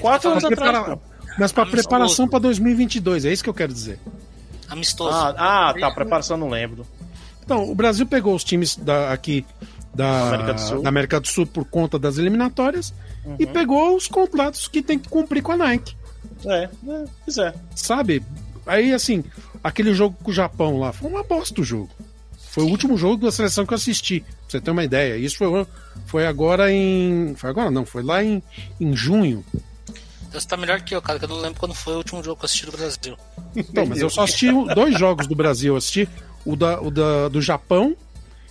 [0.00, 0.72] Quatro anos Pra atrás.
[0.72, 1.02] prepara- pô.
[1.38, 1.70] Mas pra Amistoso.
[1.88, 3.98] preparação pra 2022, é isso que eu quero dizer.
[4.68, 5.16] Amistoso.
[5.16, 6.86] Ah, ah, tá, preparação eu não lembro.
[7.44, 9.44] Então, o Brasil pegou os times da, aqui
[9.94, 10.82] da América do Sul.
[10.82, 12.92] da América do Sul por conta das eliminatórias
[13.38, 13.52] e Uhum.
[13.52, 15.96] pegou os contratos que tem que cumprir com a Nike,
[16.44, 17.54] É, é, pois é.
[17.74, 18.22] sabe?
[18.66, 19.24] Aí, assim,
[19.64, 21.88] aquele jogo com o Japão lá, foi uma bosta o jogo.
[22.50, 25.16] Foi o último jogo da seleção que eu assisti, pra você ter uma ideia.
[25.16, 25.66] Isso foi,
[26.06, 27.34] foi agora em.
[27.36, 28.42] Foi agora não, foi lá em,
[28.80, 29.44] em junho.
[30.28, 32.22] Então você tá melhor que eu, cara, que eu não lembro quando foi o último
[32.22, 33.16] jogo que eu assisti do Brasil.
[33.56, 35.72] Então, mas eu só assisti dois jogos do Brasil.
[35.72, 36.08] Eu assisti
[36.44, 37.96] o, da, o da, do Japão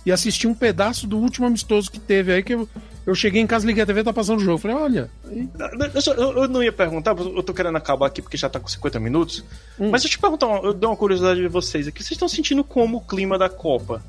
[0.04, 2.68] e assisti um pedaço do último amistoso que teve aí, que eu,
[3.06, 4.58] eu cheguei em casa, liguei a TV, tá passando o jogo.
[4.58, 5.10] Falei, olha.
[5.30, 8.68] Eu, eu, eu, não ia perguntar, eu tô querendo acabar aqui porque já tá com
[8.68, 9.44] 50 minutos.
[9.78, 9.90] Hum.
[9.90, 12.02] Mas deixa eu te perguntar, eu dou uma curiosidade de vocês aqui.
[12.02, 14.04] Vocês estão sentindo como o clima da Copa?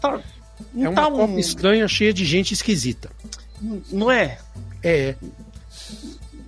[0.00, 0.20] Tá.
[0.76, 1.38] é uma tá Copa um...
[1.38, 3.10] estranha, cheia de gente esquisita.
[3.90, 4.38] Não é?
[4.82, 5.14] É.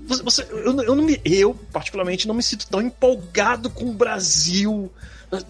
[0.06, 3.92] Você, você, eu, eu, não me, eu, particularmente, não me sinto tão empolgado com o
[3.92, 4.92] Brasil.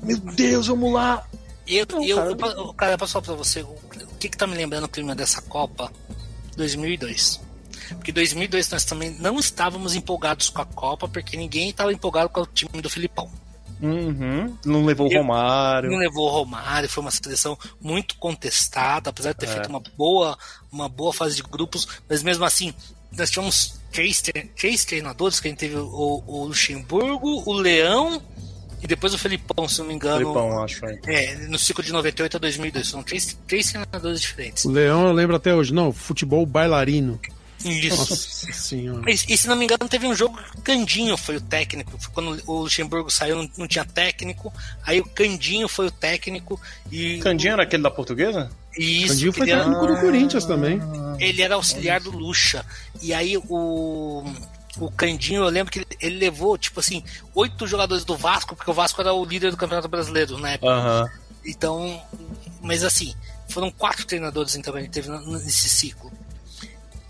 [0.02, 1.26] Meu Deus, vamos lá.
[1.66, 4.36] Eu, não, eu, cara, eu, cara, eu posso falar pra você, o, o que que
[4.36, 5.92] tá me lembrando o clima dessa Copa?
[6.56, 7.40] 2002.
[7.90, 12.40] Porque 2002 nós também não estávamos empolgados com a Copa, porque ninguém estava empolgado com
[12.40, 13.30] o time do Filipão.
[13.80, 14.56] Uhum.
[14.64, 15.90] Não levou o Romário.
[15.90, 19.52] Não levou o Romário, foi uma seleção muito contestada, apesar de ter é.
[19.52, 20.36] feito uma boa,
[20.72, 22.72] uma boa fase de grupos, mas mesmo assim,
[23.12, 24.22] nós tínhamos três,
[24.56, 28.22] três treinadores, que a gente teve o, o Luxemburgo, o Leão
[28.82, 30.18] e depois o Felipão, se não me engano.
[30.18, 30.84] Felipão, acho.
[30.86, 32.86] É, é no ciclo de 98 a 2002.
[32.86, 34.64] São três, três treinadores diferentes.
[34.64, 35.72] O Leão eu lembro até hoje.
[35.72, 37.18] Não, futebol bailarino.
[37.64, 37.96] Isso.
[37.96, 39.10] Nossa senhora.
[39.10, 41.92] E, e, se não me engano, teve um jogo Candinho foi o técnico.
[41.98, 44.52] Foi quando o Luxemburgo saiu, não, não, tinha técnico.
[44.84, 46.60] Aí o Candinho foi o técnico.
[46.92, 48.50] E Candinho era aquele da portuguesa?
[48.76, 49.08] Isso.
[49.08, 49.94] Candinho foi técnico era...
[49.94, 50.80] do Corinthians também.
[51.18, 52.64] Ele era auxiliar do Lucha.
[53.00, 54.24] E aí o
[54.78, 57.02] o Candinho, eu lembro que ele, ele, levou, tipo assim,
[57.34, 60.72] oito jogadores do Vasco, porque o Vasco era o líder do Campeonato Brasileiro na época.
[60.72, 61.08] Uhum.
[61.46, 62.02] Então,
[62.60, 63.14] mas assim,
[63.48, 66.12] foram quatro treinadores então que a gente teve nesse ciclo.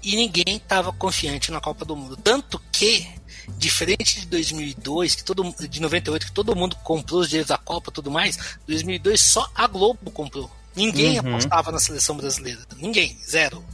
[0.02, 2.16] E ninguém estava confiante na Copa do Mundo.
[2.16, 3.08] Tanto que,
[3.58, 7.90] diferente de 2002, que todo, de 98, que todo mundo comprou os direitos da Copa
[7.90, 8.38] e tudo mais,
[8.68, 10.48] 2002 só a Globo comprou.
[10.76, 11.34] Ninguém uhum.
[11.34, 12.60] apostava na seleção brasileira.
[12.76, 13.64] Ninguém, zero.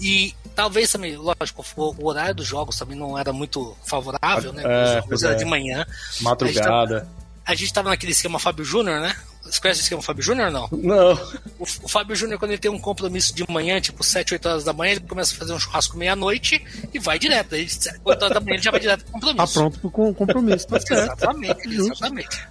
[0.00, 4.62] E talvez também, lógico, o horário dos jogos também não era muito favorável, né?
[4.64, 5.36] É, os jogos era é.
[5.36, 5.86] de manhã.
[6.20, 7.08] Madrugada.
[7.46, 9.14] A gente estava naquele esquema Fábio Júnior, né?
[9.44, 10.68] Você conhece o esquema Fábio Júnior ou não?
[10.72, 11.12] Não.
[11.58, 14.64] O, o Fábio Júnior, quando ele tem um compromisso de manhã, tipo 7, 8 horas
[14.64, 17.54] da manhã, ele começa a fazer um churrasco meia-noite e vai direto.
[17.54, 17.68] Aí,
[18.04, 19.54] 8 horas da manhã ele já vai direto pro compromisso.
[19.54, 20.92] Tá pronto pro compromisso, tá certo.
[20.92, 22.48] exatamente, exatamente.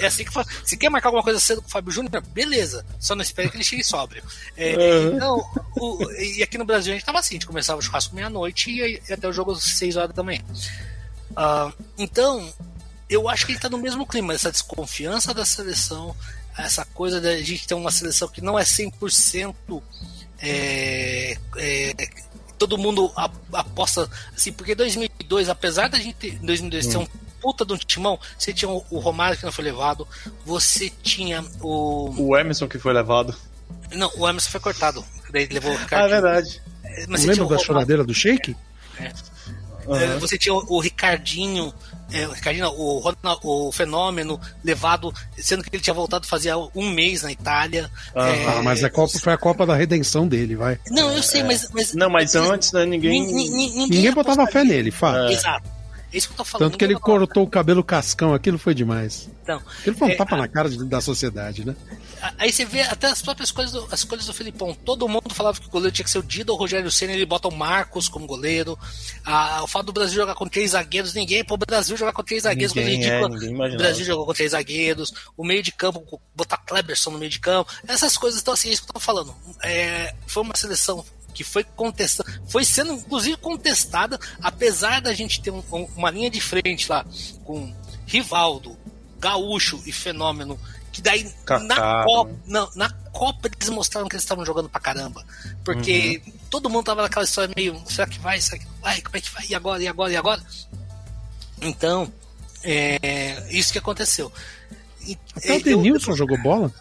[0.00, 0.46] É assim que faz.
[0.64, 2.84] Se quer marcar alguma coisa cedo com o Fábio Júnior, beleza.
[2.98, 4.22] Só não espere que ele chegue sóbrio.
[4.56, 5.16] É, uhum.
[5.16, 5.44] Então,
[5.76, 8.70] o, e aqui no Brasil a gente tava assim, a gente começava o churrasco meia-noite
[8.70, 10.40] e, e, até o jogo às 6 horas da manhã.
[11.30, 12.52] Uh, então,
[13.12, 16.14] eu acho que ele está no mesmo clima, essa desconfiança da seleção,
[16.56, 19.82] essa coisa da gente ter uma seleção que não é 100%
[20.40, 21.94] é, é,
[22.58, 23.12] todo mundo
[23.52, 27.00] aposta assim, porque 2002, apesar da gente ter, 2002 hum.
[27.00, 27.06] um
[27.40, 30.06] puta de um timão, você tinha o Romário que não foi levado,
[30.44, 33.34] você tinha o o Emerson que foi levado.
[33.92, 36.04] Não, o Emerson foi cortado, daí levou o Ricardo.
[36.04, 36.62] Ah, verdade.
[37.08, 38.56] Mas lembra da choradeira do Shake?
[38.98, 39.12] É.
[39.86, 40.18] Uhum.
[40.18, 41.72] Você tinha o, o Ricardinho,
[42.12, 43.12] é, o Ricardinho, o,
[43.42, 47.90] o Fenômeno levado, sendo que ele tinha voltado fazia um mês na Itália.
[48.14, 48.22] Uhum.
[48.22, 50.78] É, ah, mas a Copa foi a Copa da redenção dele, vai.
[50.90, 51.68] Não, eu sei, mas.
[51.72, 53.26] mas não, mas antes, né, ninguém.
[53.26, 55.30] Ninguém, ninguém botava fé nele, fato.
[55.30, 55.32] É.
[55.32, 55.81] Exato.
[56.12, 56.68] É isso que eu tô falando.
[56.68, 59.30] Tanto que ele cortou o cabelo cascão, aquilo foi demais.
[59.42, 60.38] Então, aquilo foi um é, tapa a...
[60.38, 61.74] na cara de, da sociedade, né?
[62.38, 64.74] Aí você vê até as próprias coisas do, as coisas do Felipão.
[64.74, 67.12] Todo mundo falava que o goleiro tinha que ser o Dida ou o Rogério Senna,
[67.12, 68.78] ele bota o Marcos como goleiro.
[69.24, 72.22] Ah, o fato do Brasil jogar com três zagueiros, ninguém, pô, o Brasil jogar com
[72.22, 76.20] três zagueiros, ninguém, é, ninguém o Brasil jogou com três zagueiros, o meio de campo,
[76.34, 79.00] botar Kleberson no meio de campo, essas coisas, então assim, é isso que eu tô
[79.00, 79.34] falando.
[79.62, 81.04] É, foi uma seleção
[81.34, 85.62] que foi contestada, foi sendo inclusive contestada, apesar da gente ter um,
[85.96, 87.04] uma linha de frente lá
[87.44, 87.74] com
[88.06, 88.76] Rivaldo,
[89.18, 90.58] Gaúcho e Fenômeno,
[90.92, 94.80] que daí Cacá, na, Copa, na, na, Copa eles mostraram que eles estavam jogando pra
[94.80, 95.24] caramba.
[95.64, 96.32] Porque uhum.
[96.50, 99.30] todo mundo tava naquela história meio, será que vai, será que vai, como é que
[99.30, 100.42] vai, e agora, e agora, e agora?
[101.60, 102.12] Então,
[102.62, 104.30] é, isso que aconteceu.
[105.06, 106.72] E, Até o Denilson eu, jogou bola?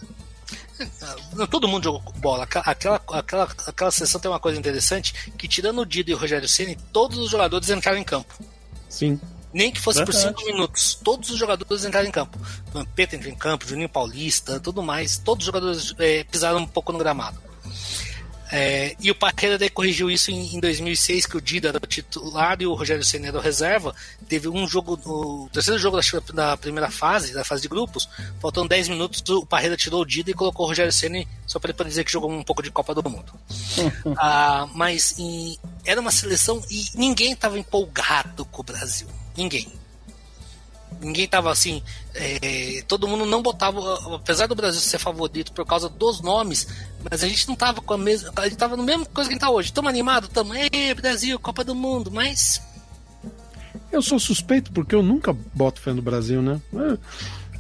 [1.50, 2.44] Todo mundo jogou bola.
[2.44, 6.48] Aquela, aquela, aquela sessão tem uma coisa interessante: que tirando o Dido e o Rogério
[6.48, 8.34] Ceni, todos os jogadores entraram em campo.
[8.90, 9.20] Sim.
[9.54, 10.18] Nem que fosse Verdade.
[10.18, 11.00] por cinco minutos.
[11.04, 12.38] Todos os jogadores entraram em campo.
[12.72, 15.18] Vampeta entrou em campo, Juninho Paulista, tudo mais.
[15.18, 17.38] Todos os jogadores é, pisaram um pouco no gramado.
[18.52, 21.88] É, e o Parreira daí corrigiu isso em, em, 2006, que o Dida era o
[21.88, 23.96] titular e o Rogério Senna era o reserva.
[24.28, 28.10] Teve um jogo, o terceiro jogo da, da, primeira fase, da fase de grupos,
[28.42, 31.70] faltando 10 minutos, o Parreira tirou o Dida e colocou o Rogério Senna só para
[31.70, 33.32] ele poder dizer que jogou um pouco de Copa do Mundo.
[34.18, 39.08] ah, mas em, era uma seleção e ninguém estava empolgado com o Brasil.
[39.38, 39.81] Ninguém.
[41.00, 41.82] Ninguém tava assim.
[42.14, 43.80] É, todo mundo não botava.
[44.16, 46.68] Apesar do Brasil ser favorito por causa dos nomes,
[47.10, 48.32] mas a gente não tava com a mesma.
[48.36, 49.72] A gente tava no mesmo coisa que a gente tá hoje.
[49.72, 50.54] Tamo animado, tamo.
[50.56, 52.62] Ei, Brasil, Copa do Mundo, mas.
[53.92, 56.62] Eu sou suspeito porque eu nunca boto fé no Brasil, né?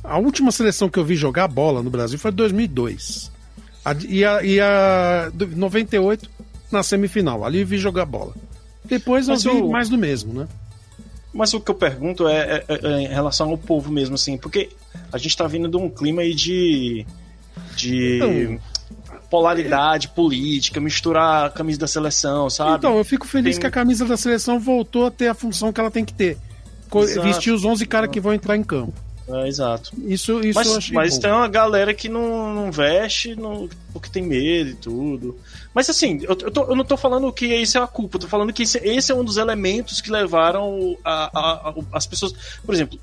[0.03, 3.29] A última seleção que eu vi jogar bola no Brasil foi 2002.
[3.83, 6.29] A, e, a, e a 98
[6.71, 7.43] na semifinal.
[7.43, 8.33] Ali eu vi jogar bola.
[8.85, 10.47] Depois eu Mas vi o- mais do mesmo, né?
[11.33, 14.69] Mas o que eu pergunto é, é- é em relação ao povo mesmo, assim, porque
[15.11, 17.05] a gente tá vindo de um clima aí de.
[17.75, 18.17] de.
[18.17, 18.59] Então-
[19.29, 22.79] polaridade política, misturar a camisa da seleção, sabe?
[22.79, 25.71] Então, eu fico feliz Tem- que a camisa da seleção voltou a ter a função
[25.71, 26.37] que ela tem que ter.
[26.93, 27.25] Exato.
[27.25, 28.93] Vestir os 11 caras que vão entrar em campo.
[29.33, 29.91] É, exato.
[30.05, 31.21] Isso, isso eu Mas, achei mas bom.
[31.21, 35.37] tem uma galera que não, não veste não- porque tem medo e tudo.
[35.73, 38.21] Mas assim, eu, eu, tô- eu não tô falando que isso é a culpa, eu
[38.21, 42.05] tô falando que esse, esse é um dos elementos que levaram a- a- a- as
[42.05, 42.33] pessoas.
[42.65, 42.99] Por exemplo,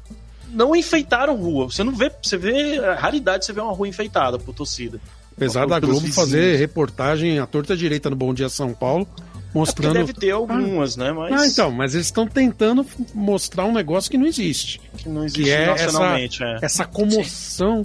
[0.50, 1.66] não enfeitaram rua.
[1.70, 2.10] Você não vê.
[2.22, 2.76] Você vê.
[2.76, 5.00] É raridade você ver uma rua enfeitada por torcida.
[5.36, 6.16] Apesar da Globo vizinhos.
[6.16, 9.06] fazer reportagem à torta direita no Bom Dia São Paulo,
[9.54, 9.94] É mostrando.
[9.94, 11.10] deve ter algumas, né?
[11.12, 12.84] Mas Ah, então, mas eles estão tentando
[13.14, 14.80] mostrar um negócio que não existe.
[14.96, 16.42] que não existe Que é essa, nacionalmente.
[16.42, 16.58] é.
[16.62, 17.84] essa comoção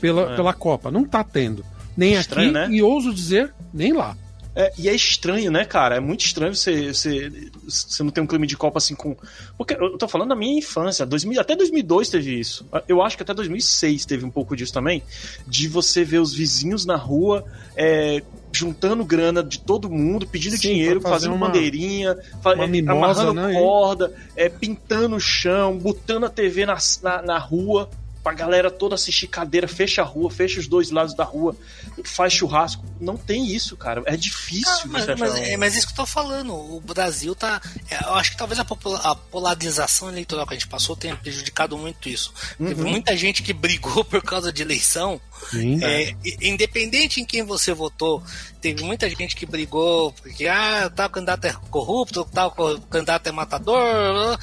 [0.00, 0.36] pela, É.
[0.36, 0.90] pela Copa.
[0.90, 1.64] Não tá tendo.
[1.96, 2.76] Nem Estranho, aqui né?
[2.76, 4.16] e ouso dizer, nem lá.
[4.58, 5.96] É, e é estranho, né, cara?
[5.96, 7.30] É muito estranho você, você,
[7.68, 9.14] você não ter um clima de Copa assim com.
[9.58, 11.04] Porque eu tô falando da minha infância.
[11.04, 12.66] 2000, até 2002 teve isso.
[12.88, 15.02] Eu acho que até 2006 teve um pouco disso também.
[15.46, 17.44] De você ver os vizinhos na rua
[17.76, 23.34] é, juntando grana de todo mundo, pedindo Sim, dinheiro, fazendo uma- bandeirinha, uma mimosa, amarrando
[23.34, 23.52] né?
[23.52, 27.90] corda, é, pintando o chão, botando a TV na, na, na rua.
[28.26, 31.54] Pra galera toda assistir cadeira, fecha a rua, fecha os dois lados da rua,
[32.02, 32.84] faz churrasco.
[33.00, 34.02] Não tem isso, cara.
[34.04, 34.66] É difícil.
[34.82, 36.52] Ah, mas, mas, é, mas isso que eu tô falando.
[36.52, 37.62] O Brasil tá.
[37.88, 38.66] é, Eu acho que talvez a,
[39.04, 42.34] a polarização eleitoral que a gente passou tenha prejudicado muito isso.
[42.58, 42.90] Teve Uhum.
[42.90, 45.20] muita gente que brigou por causa de eleição.
[45.52, 45.78] Sim.
[45.84, 46.12] É,
[46.42, 48.24] independente em quem você votou,
[48.60, 52.50] teve muita gente que brigou porque ah, tal candidato é corrupto, tal
[52.90, 54.36] candidato é matador.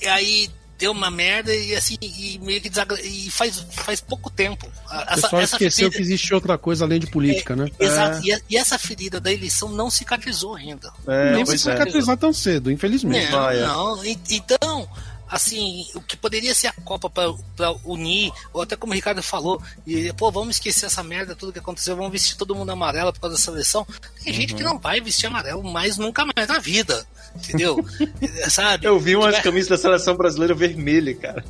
[0.00, 0.50] E aí
[0.82, 3.00] deu uma merda e assim, e meio que desagra...
[3.00, 4.66] e faz, faz pouco tempo.
[4.88, 7.68] A- O pessoal esqueceu ferida- que existe outra coisa além de política, né?
[7.78, 10.92] Exato, e, a- e essa ferida da eleição não cicatrizou ainda.
[11.06, 11.72] É, Nem vai pois é.
[11.72, 13.30] cicatrizar tão cedo, infelizmente.
[13.30, 13.60] Não, é.
[13.60, 14.04] não.
[14.04, 14.88] E- Então,
[15.32, 19.60] assim, o que poderia ser a Copa para unir, ou até como o Ricardo falou,
[19.86, 23.20] e pô, vamos esquecer essa merda, tudo que aconteceu, vamos vestir todo mundo amarelo por
[23.20, 23.86] causa da seleção.
[24.22, 24.58] Tem gente Uhum.
[24.58, 27.06] que não vai vestir amarelo mais nunca mais na vida.
[27.34, 27.78] Entendeu?
[28.50, 28.86] Sabe?
[28.86, 31.42] Eu vi umas camisas da seleção brasileira vermelha, cara.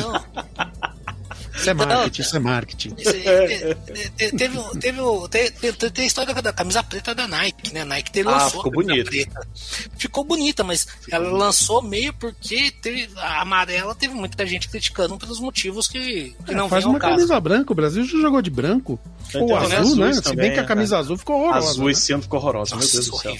[0.00, 0.12] Não,
[1.58, 2.94] Isso é marketing, isso é marketing.
[2.98, 7.14] Esse- é, te- teve, teve, o- te- te- te- tem a história da camisa preta
[7.14, 7.82] da Nike, né?
[7.82, 9.10] A Nike te- Ah, lançou ficou a camisa bonito.
[9.30, 9.48] preta.
[9.98, 15.40] Ficou bonita, mas ela lançou meio porque teve, a amarela teve muita gente criticando pelos
[15.40, 17.14] motivos que, que não É, faz vem ao uma caso.
[17.14, 18.98] camisa branca, o Brasil já jogou de branco.
[19.34, 20.04] Ou também azul, né?
[20.04, 21.68] azuis Se também, bem que a é, camisa azul ficou horrorosa.
[21.70, 21.90] Azul né?
[21.92, 23.34] esse ano ficou horrorosa, meu Deus do céu.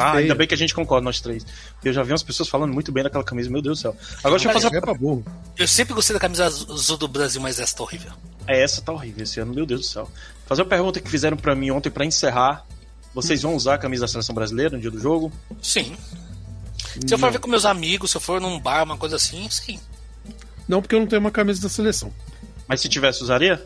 [0.00, 1.46] Ah, ainda bem que a gente concorda, nós três.
[1.84, 3.96] Eu já vi umas pessoas falando muito bem daquela camisa, meu Deus do céu.
[4.18, 5.24] Agora deixa eu fazer É pra burro.
[5.56, 8.12] Eu sempre gostei da camisa azul do Brasil, mas essa tá horrível.
[8.46, 10.10] É, essa tá horrível esse ano, meu Deus do céu.
[10.46, 12.64] Fazer uma pergunta que fizeram pra mim ontem pra encerrar.
[13.14, 15.32] Vocês vão usar a camisa da seleção brasileira no dia do jogo?
[15.62, 15.96] Sim.
[17.06, 19.48] Se eu for ver com meus amigos, se eu for num bar, uma coisa assim,
[19.50, 19.78] sim.
[20.68, 22.12] Não, porque eu não tenho uma camisa da seleção.
[22.66, 23.64] Mas se tivesse, usaria?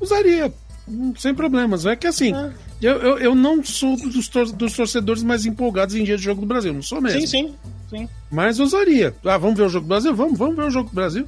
[0.00, 0.52] Usaria,
[0.86, 1.86] hum, sem problemas.
[1.86, 2.32] É que assim,
[2.80, 6.40] eu, eu, eu não sou dos, tor- dos torcedores mais empolgados em dia de jogo
[6.42, 7.20] do Brasil, não sou mesmo.
[7.20, 7.54] Sim, sim.
[7.90, 8.08] sim.
[8.30, 9.14] Mas usaria.
[9.24, 10.14] Ah, vamos ver o jogo do Brasil?
[10.14, 11.26] Vamos, vamos ver o jogo do Brasil.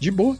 [0.00, 0.36] De boa.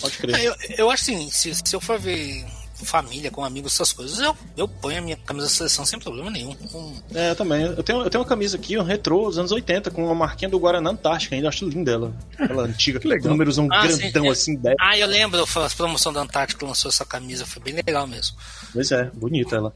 [0.00, 0.36] Pode crer.
[0.36, 2.44] É, Eu, eu acho assim, se, se eu for ver
[2.82, 6.30] família, com amigos, essas coisas, eu, eu ponho a minha camisa da seleção sem problema
[6.30, 6.56] nenhum.
[6.72, 7.60] Um- É, eu também.
[7.62, 10.48] Eu tenho, eu tenho uma camisa aqui, um retrô dos anos 80, com uma marquinha
[10.48, 11.48] do Guaraná Antártica ainda.
[11.50, 12.16] Acho linda ela.
[12.38, 13.24] Aquela antiga, Que legal.
[13.24, 14.32] com númerozão Ah, grandão sim, é.
[14.32, 14.76] assim, 10.
[14.80, 18.34] Ah, eu lembro, foi a promoção da Antártica lançou essa camisa, foi bem legal mesmo.
[18.72, 19.74] Pois é, bonita ela.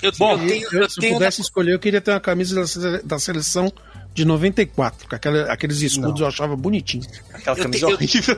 [0.00, 2.20] Eu, Bom, eu tenho, Eu, eu se eu tenho pudesse escolher, eu queria ter uma
[2.20, 3.72] camisa da, da seleção
[4.14, 6.26] de 94, com aquela- aqueles escudos Não.
[6.26, 7.04] eu achava bonitinho.
[7.32, 8.36] Aquela Eu camisa te- eu- horrível.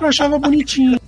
[0.00, 1.00] Eu achava bonitinho.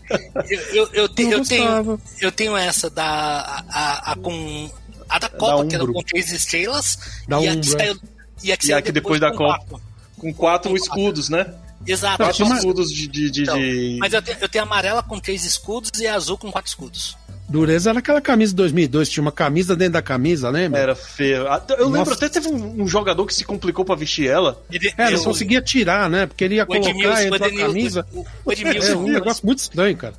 [0.49, 4.71] eu, eu, eu, te- Eu eu tenho, eu tenho essa da a, a, a com
[5.09, 6.99] a da Copa, que era com três estrelas,
[7.29, 8.01] Da e a que Umbro, saiu,
[8.43, 9.59] e a que E a que depois da com Copa.
[9.59, 9.81] quatro.
[10.19, 11.53] com quatro escudos, né?
[11.87, 12.17] Exato.
[12.19, 13.07] Quatro escudos de.
[13.09, 16.39] de, de- Então, de- Mas eu tenho, eu tenho amarela com três escudos e azul
[16.39, 17.17] com quatro escudos.
[17.49, 20.81] Dureza era aquela camisa de 2002, tinha uma camisa dentro da camisa, lembra?
[20.81, 21.47] Era feio.
[21.49, 22.15] Até- Eu lembro Nossa.
[22.15, 24.63] até teve um, um jogador que se complicou pra vestir ela.
[24.71, 26.27] Ele, É, não eu- conseguia tirar, né?
[26.27, 26.91] Porque ele ia o colocar o
[27.21, 28.07] entre a camisa.
[28.13, 30.15] o- o Edmilson- É um negócio muito estranho, cara.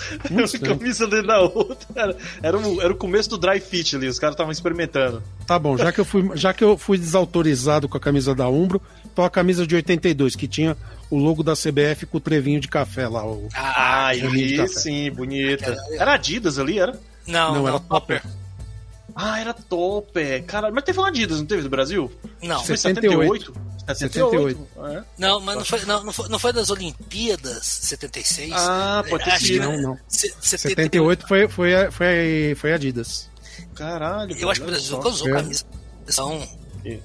[0.30, 0.78] Uma estranho.
[0.78, 1.86] camisa dentro da outra.
[1.94, 5.22] Era, era, o, era o começo do dry fit ali, os caras estavam experimentando.
[5.46, 8.48] Tá bom, já que, eu fui, já que eu fui desautorizado com a camisa da
[8.48, 8.80] Umbro,
[9.14, 10.76] tô a camisa de 82, que tinha
[11.10, 13.26] o logo da CBF com o trevinho de café lá.
[13.26, 13.48] O...
[13.54, 14.68] Ah, aí café.
[14.68, 15.76] sim, bonita.
[15.92, 16.98] Era Adidas ali, era?
[17.26, 18.22] Não, Não, não, era Topper.
[19.20, 20.44] Ah, era Topper.
[20.44, 22.08] Cara, mas teve uma Adidas, não teve do Brasil?
[22.40, 23.52] Não, Foi 78.
[23.88, 24.68] 78?
[24.86, 25.02] É.
[25.18, 28.52] não, mas não foi, não, não foi, não foi das Olimpíadas 76?
[28.54, 29.64] Ah, pode ter sido.
[29.64, 29.98] Não, não.
[30.06, 33.28] Se- 78 foi, foi, a- foi, foi Adidas.
[33.74, 34.36] Caralho.
[34.36, 35.32] Eu acho que o Brasil nunca usou É.
[35.32, 35.64] camisa.
[36.06, 36.48] São.
[36.84, 37.00] Eu,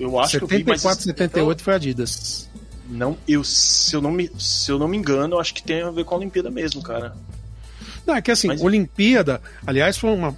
[0.00, 2.48] eu acho que eu vi, mas 74, 78 foi Adidas.
[2.88, 5.82] não, eu, se, eu não me, se eu não me engano, eu acho que tem
[5.82, 7.14] a ver com a Olimpíada mesmo, cara.
[8.06, 10.34] Não, é que assim, Mas- Olimpíada, aliás, foi uma.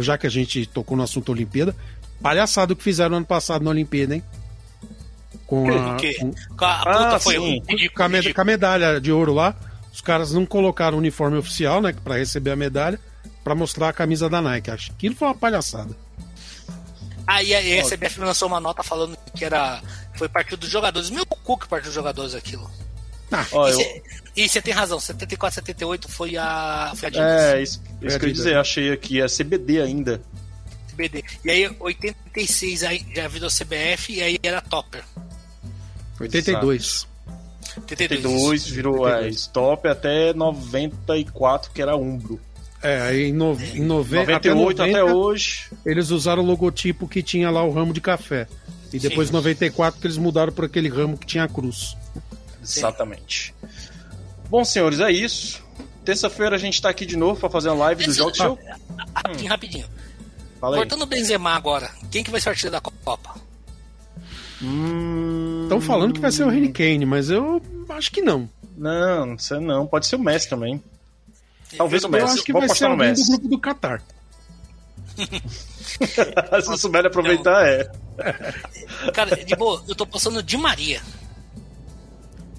[0.00, 1.74] Já que a gente tocou no assunto Olimpíada,
[2.20, 4.24] palhaçado o que fizeram ano passado na Olimpíada, hein?
[5.46, 6.16] Com a, O quê?
[6.56, 7.40] com, A, a puta Ah, foi sim.
[7.40, 8.34] um ridículo, com a med- ridículo.
[8.34, 9.54] com a medalha de ouro lá,
[9.92, 11.94] os caras não colocaram o uniforme oficial, né?
[12.02, 12.98] Pra receber a medalha,
[13.44, 14.70] pra mostrar a camisa da Nike.
[14.70, 15.94] Acho que aquilo foi uma palhaçada.
[17.26, 19.80] Aí a, a CBF lançou uma nota falando que era.
[20.14, 21.10] Foi partido dos jogadores.
[21.10, 22.70] Meu cu que partiu dos jogadores aquilo.
[23.52, 24.02] Ó, e eu-
[24.36, 26.92] E você tem razão, 74, 78 foi a.
[26.96, 30.20] Foi a Adidas, é, isso, isso que eu ia dizer, achei aqui, é CBD ainda.
[30.90, 31.24] CBD.
[31.44, 35.04] E aí 86 aí já virou CBF e aí era Topper.
[36.20, 37.06] 82.
[37.76, 38.26] 82.
[38.32, 42.40] 82 virou é, stop até 94, que era Umbro.
[42.82, 45.66] É, aí em, no, em nove, 98 até, até, 90, hoje.
[45.86, 48.46] eles usaram o logotipo que tinha lá o ramo de café.
[48.92, 51.96] E depois, em 94, que eles mudaram por aquele ramo que tinha a cruz.
[52.64, 53.54] Exatamente.
[54.48, 55.62] Bom, senhores, é isso.
[56.04, 58.58] Terça-feira a gente tá aqui de novo pra fazer uma live do Jogo Show.
[59.14, 59.86] Rapidinho, rapidinho.
[60.60, 60.80] Fala aí.
[60.82, 63.34] Cortando o Benzema agora, quem que vai ser o artilheiro da Copa?
[64.62, 67.60] Hum, Estão falando que vai ser o Harry Kane, mas eu
[67.90, 68.48] acho que não.
[68.76, 69.86] Não, não sei não.
[69.86, 70.82] Pode ser o Messi também.
[71.76, 72.34] Talvez o Eu Messi.
[72.34, 73.30] acho que Vou vai ser no alguém do Messi.
[73.32, 74.02] grupo do Qatar.
[76.62, 77.90] Se souber aproveitar, é.
[79.12, 81.00] Cara, de boa, eu tô passando de Maria.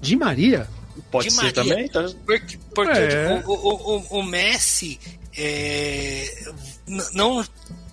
[0.06, 0.68] Di Maria?
[1.10, 1.52] Pode Di ser Maria.
[1.52, 2.04] também, tá?
[2.24, 3.42] Porque, porque É.
[3.46, 4.98] o, o, o, o Messi
[5.36, 6.28] é,
[7.12, 7.44] não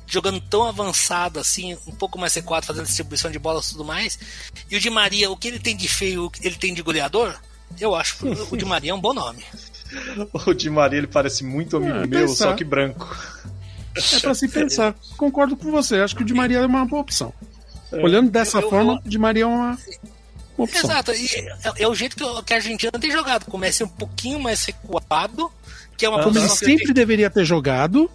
[0.08, 4.18] jogando tão avançado assim, um pouco mais recuado, fazendo distribuição de bolas e tudo mais.
[4.70, 6.82] E o Di Maria, o que ele tem de feio, o que ele tem de
[6.82, 7.36] goleador,
[7.80, 9.44] eu acho que o Di Maria é um bom nome.
[10.48, 12.46] O Di Maria ele parece muito amigo Ah, meu, pensar.
[12.50, 13.16] só que branco.
[13.96, 14.96] É pra se pensar.
[15.18, 15.98] Concordo com você.
[15.98, 17.32] Acho que o Di Maria é uma boa opção.
[17.92, 19.78] Olhando dessa Eu- eu- forma, o Di Maria é uma,
[20.58, 20.90] uma opção.
[20.90, 23.46] Exato, e é, é o jeito que, o- que a Argentina tem jogado.
[23.46, 25.52] Começa um pouquinho mais recuado,
[25.98, 28.10] que é uma Como Como ele posição que ele, sempre deveria ter jogado.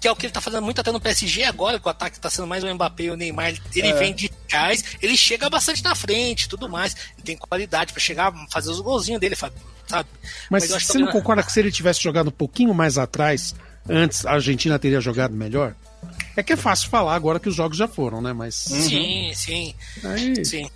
[0.00, 2.18] que é o que ele tá fazendo muito até no PSG agora, que o ataque
[2.18, 3.48] tá sendo mais o Mbappé e o Neymar.
[3.50, 3.92] Ele, ele É.
[3.94, 6.94] vem de trás, ele chega bastante na frente tudo mais.
[7.14, 9.54] Ele tem qualidade pra chegar, fazer os golzinhos dele, sabe?
[10.50, 12.98] Mas, eu acho você não ele- concorda que se ele tivesse jogado um pouquinho mais
[12.98, 13.54] atrás,
[13.88, 15.74] antes a Argentina teria jogado melhor?
[16.36, 18.32] É que é fácil falar agora que os jogos já foram, né?
[18.32, 18.54] Mas.
[18.56, 20.68] Sim, sim, Aí, sim.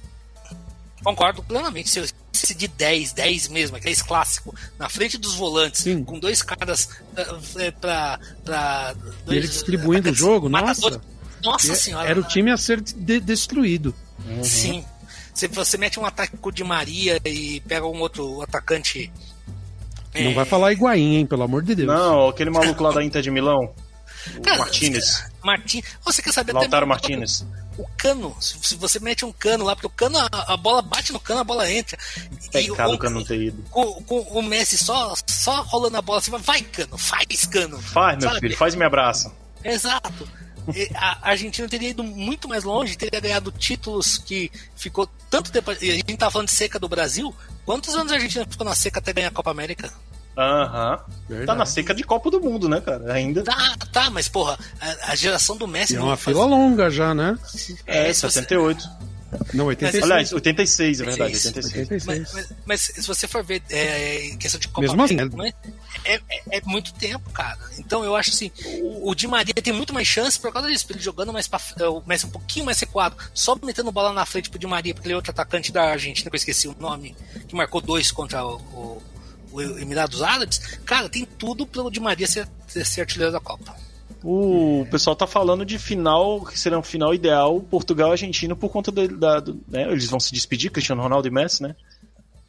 [1.06, 1.88] Concordo plenamente.
[1.88, 2.00] Se
[2.34, 6.02] esse de 10, 10 mesmo, aquele clássico, na frente dos volantes, Sim.
[6.02, 6.88] com dois caras
[7.56, 8.18] eh, pra.
[8.44, 8.92] pra
[9.28, 10.96] E ele dois, distribuindo o atacantes jogo, matadores.
[10.96, 11.16] nossa.
[11.44, 12.08] Nossa e- senhora.
[12.08, 13.94] era o time a ser de- destruído.
[14.42, 14.84] Sim.
[15.32, 19.12] Se você mete um ataque com o Di Maria e pega um outro atacante.
[20.12, 21.26] Não é, vai falar Higuaín, hein?
[21.26, 21.86] Pelo amor de Deus.
[21.88, 23.72] Não, aquele maluco lá da Inter de Milão.
[24.36, 25.24] O Cara, Martinez.
[25.44, 25.82] Martin...
[26.04, 27.46] Você quer saber Lautaro mesmo- Martinez.
[27.78, 31.12] O cano, se você mete um cano lá, porque o cano, a, a bola bate
[31.12, 31.98] no cano, a bola entra.
[32.50, 33.62] Pecado o, o cano ter ido.
[33.70, 37.80] com, com o Messi só, só rolando a bola assim, vai cano, faz cano.
[37.80, 38.40] Faz, meu Sabe?
[38.40, 39.32] filho, faz e me abraça.
[39.62, 40.28] Exato.
[40.74, 45.70] E A Argentina teria ido muito mais longe, teria ganhado títulos que ficou tanto tempo.
[45.80, 47.34] E a gente tá falando de seca do Brasil.
[47.64, 49.92] Quantos anos a Argentina ficou na seca até ganhar a Copa América?
[50.36, 50.96] Aham.
[50.98, 51.58] Tá Verdade.
[51.58, 53.12] na seca de Copa do Mundo, né, cara?
[53.14, 53.42] Ainda.
[53.42, 56.90] Tá, tá, mas porra, a, a geração do Messi E é uma faz- fila longa
[56.90, 57.38] já, né?
[57.86, 59.06] É, você- 78.
[59.52, 60.04] Não, 86.
[60.04, 61.66] Aliás, 86, é verdade, 86.
[61.66, 62.06] 86.
[62.06, 62.06] 86.
[62.06, 65.36] Mas, mas- mas se você for ver é, em questão de Copa Mesmo assim, América,
[65.36, 65.52] né,
[66.04, 67.58] é, é- é muito tempo, cara.
[67.78, 70.86] Então eu acho assim, o, o Di Maria tem muito mais chance por causa disso,
[70.90, 74.24] ele jogando mais pra, é, o Messi um pouquinho mais recuado, só metendo bola na
[74.24, 76.76] frente pro Di Maria, porque ele é outro atacante da Argentina, que eu esqueci o
[76.78, 77.16] nome,
[77.48, 79.02] que marcou dois contra o, o
[79.60, 80.58] Emirados Árabes.
[80.84, 83.74] Cara, tem tudo pro Di Maria ser, ser artilheiro da Copa.
[84.22, 88.70] O pessoal tá falando de final, que será um final ideal, Portugal e Argentina, por
[88.70, 89.06] conta da.
[89.06, 91.76] da- do- né, eles vão se despedir, Cristiano Ronaldo e Messi, né?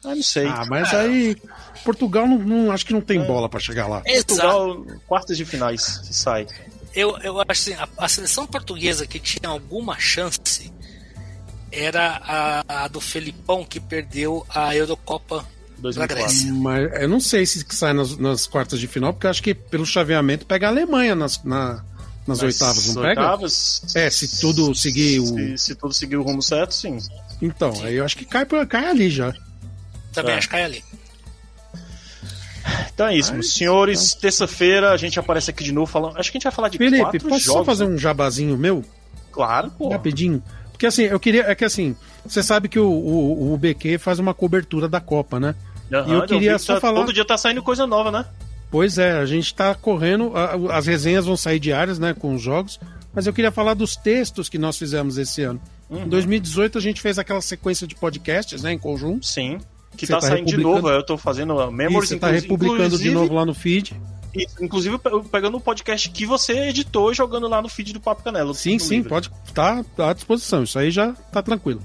[0.04, 0.46] Ah, não sei.
[0.46, 1.36] Ah, mas aí.
[1.84, 4.02] Portugal não, não- acho que não tem bola pra chegar lá.
[4.06, 4.34] Exato.
[4.36, 6.46] Portugal, quartas de finais, se sai.
[6.94, 10.72] Eu, eu acho assim, a, a seleção portuguesa que tinha alguma chance
[11.70, 15.44] era a, a do Felipão que perdeu a Eurocopa
[15.80, 16.54] 2004.
[16.56, 19.54] Mas eu não sei se sai nas, nas quartas de final, porque eu acho que
[19.54, 21.82] pelo chaveamento pega a Alemanha nas, na-
[22.26, 23.20] nas oitavas, não pega?
[23.22, 26.98] oitavas, É, se tudo seguir o- Se, se tudo seguir o rumo certo, sim.
[27.40, 29.32] Então, aí eu acho que cai, cai ali já.
[30.12, 30.38] Também É.
[30.38, 30.82] acho que cai ali.
[32.92, 34.14] Então é isso, meus senhores.
[34.14, 36.16] Terça-feira a gente aparece aqui de novo falando.
[36.18, 37.60] Acho que a gente vai falar de Felipe, quatro posso jogos.
[37.60, 37.94] só fazer né?
[37.94, 38.84] um jabazinho meu?
[39.32, 39.88] Claro, pô.
[39.90, 40.42] Rapidinho.
[40.72, 41.42] Porque assim, eu queria.
[41.44, 45.40] É que assim, você sabe que o, o, o BQ faz uma cobertura da Copa,
[45.40, 45.54] né?
[45.92, 48.24] Aham, E eu queria que só tá- falar- Todo dia tá saindo coisa nova, né?
[48.70, 50.32] Pois é, a gente tá correndo,
[50.70, 52.78] as resenhas vão sair diárias, né, com os jogos,
[53.14, 55.58] mas eu queria falar dos textos que nós fizemos esse ano.
[55.88, 56.02] Uhum.
[56.04, 59.24] Em 2018 a gente fez aquela sequência de podcasts, né, em conjunto.
[59.24, 59.58] Sim.
[59.96, 60.86] Que tá, tá saindo de novo.
[60.90, 63.98] Eu tô fazendo a Memories, você tá republicando de novo lá no feed.
[64.36, 67.94] Isso, Inclusive, eu pe- pegando o podcast que você editou e jogando lá no feed
[67.94, 68.52] do Papo Canela.
[68.52, 69.08] Sim, sim, livro.
[69.08, 70.62] pode tá, tá à disposição.
[70.62, 71.80] Isso aí já tá tranquilo.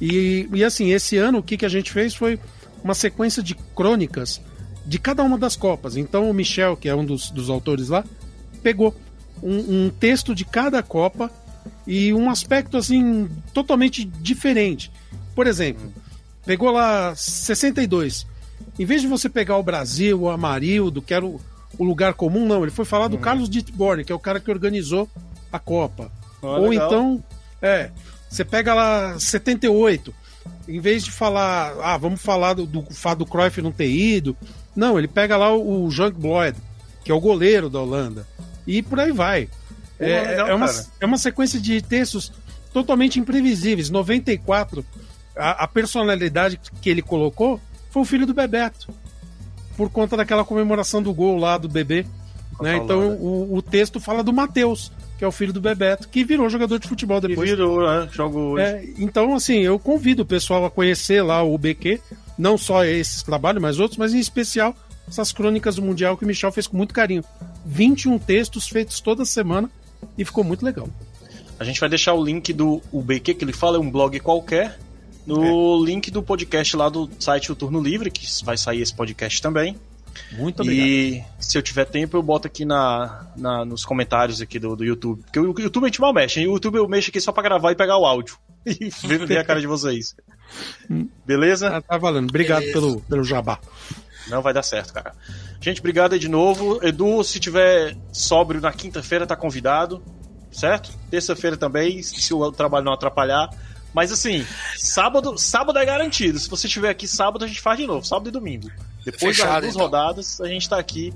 [0.00, 2.38] E, e assim, esse ano o que, que a gente fez foi
[2.82, 4.40] uma sequência de crônicas
[4.84, 5.96] de cada uma das Copas.
[5.96, 8.04] Então o Michel, que é um dos, dos autores lá,
[8.62, 8.94] pegou
[9.42, 11.30] um, um texto de cada Copa
[11.86, 14.90] e um aspecto assim totalmente diferente.
[15.34, 15.92] Por exemplo,
[16.44, 18.26] pegou lá 62.
[18.78, 21.40] Em vez de você pegar o Brasil, o Amarildo, que era o,
[21.76, 22.62] o lugar comum, não.
[22.62, 25.08] Ele foi falar do Carlos Dittborn, que é o cara que organizou
[25.52, 26.10] a Copa.
[26.42, 26.86] Ah, Ou legal.
[26.86, 27.24] então,
[27.60, 27.90] é,
[28.28, 30.14] você pega lá 78,
[30.68, 34.36] em vez de falar, ah, vamos falar do, do fato do Cruyff não ter ido,
[34.76, 36.56] não, ele pega lá o, o Jean Bloyd,
[37.02, 38.26] que é o goleiro da Holanda,
[38.66, 39.48] e por aí vai.
[39.98, 40.86] É, legal, é, uma, cara.
[41.00, 42.30] é uma sequência de textos
[42.72, 43.90] totalmente imprevisíveis.
[43.90, 44.84] 94,
[45.34, 47.60] a, a personalidade que ele colocou
[47.90, 48.88] foi o filho do Bebeto,
[49.76, 52.06] por conta daquela comemoração do gol lá do bebê.
[52.60, 52.76] Né?
[52.76, 56.48] Então o, o texto fala do Matheus, que é o filho do Bebeto, que virou
[56.48, 57.50] jogador de futebol depois.
[57.50, 58.08] virou, né?
[58.12, 58.64] Jogo hoje.
[58.64, 62.00] É, então, assim, eu convido o pessoal a conhecer lá o BQ,
[62.38, 64.74] não só esses trabalhos, mas outros, mas em especial
[65.08, 67.24] essas crônicas do Mundial que o Michel fez com muito carinho.
[67.66, 69.68] 21 textos feitos toda semana
[70.16, 70.88] e ficou muito legal.
[71.58, 74.20] A gente vai deixar o link do o BQ, que ele fala, é um blog
[74.20, 74.78] qualquer,
[75.26, 79.42] no link do podcast lá do site O Turno Livre, que vai sair esse podcast
[79.42, 79.76] também.
[80.32, 80.86] Muito obrigado.
[80.86, 84.84] E se eu tiver tempo, eu boto aqui na, na- nos comentários aqui do, do
[84.84, 85.22] YouTube.
[85.22, 86.40] Porque o YouTube a gente mal mexe.
[86.40, 86.46] hein?
[86.48, 88.36] O YouTube eu mexo aqui só pra gravar e pegar o áudio.
[88.66, 90.14] E ver, ver a cara de vocês.
[91.26, 91.68] Beleza?
[91.76, 92.28] Ah, tá valendo.
[92.28, 92.80] Obrigado Beleza.
[92.80, 93.58] pelo, pelo jabá.
[94.28, 95.14] Não vai dar certo, cara.
[95.60, 96.78] Gente, obrigado aí de novo.
[96.82, 100.02] Edu, se tiver sóbrio na quinta-feira, tá convidado.
[100.50, 100.90] Certo?
[101.10, 103.48] Terça-feira também, se o trabalho não atrapalhar.
[103.94, 104.44] Mas assim,
[104.76, 106.38] sábado, sábado é garantido.
[106.38, 108.70] Se você estiver aqui sábado, a gente faz de novo, sábado e domingo.
[109.10, 109.86] Depois das Fechado, duas então.
[109.86, 111.12] rodadas, a gente tá aqui.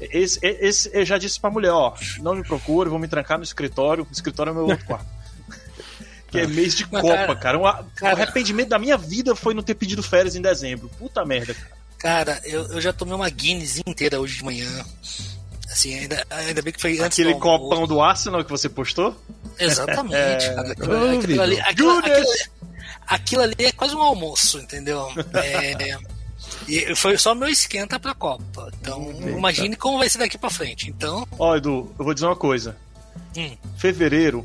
[0.00, 3.44] Esse, esse, eu já disse pra mulher, ó, não me procure, vou me trancar no
[3.44, 4.06] escritório.
[4.08, 5.06] O escritório é meu outro quarto.
[6.30, 7.58] que é mês de Mas, Copa, cara, cara.
[7.58, 10.90] Um O arrependimento da minha vida foi não ter pedido férias em dezembro.
[10.98, 11.76] Puta merda, cara.
[11.98, 14.68] Cara, eu, eu já tomei uma Guinness inteira hoje de manhã.
[15.70, 19.16] Assim, ainda, ainda bem que foi antes Aquele do copão do Arsenal que você postou?
[19.58, 20.72] Exatamente, cara.
[20.72, 22.26] Aquilo, aquilo ali, aquilo, aquilo-
[23.06, 25.08] aquilo ali é quase um almoço, entendeu?
[25.34, 25.96] É,
[26.68, 28.70] e foi só meu esquenta pra Copa.
[28.80, 30.88] Então, imagine como vai ser daqui pra frente.
[30.90, 32.76] Então, Ó, Edu, eu vou dizer uma coisa.
[33.36, 33.56] Hum.
[33.76, 34.44] Fevereiro,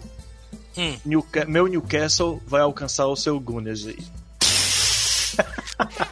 [0.77, 0.97] Hum.
[1.05, 3.97] Newca- meu Newcastle vai alcançar o seu Gunners aí.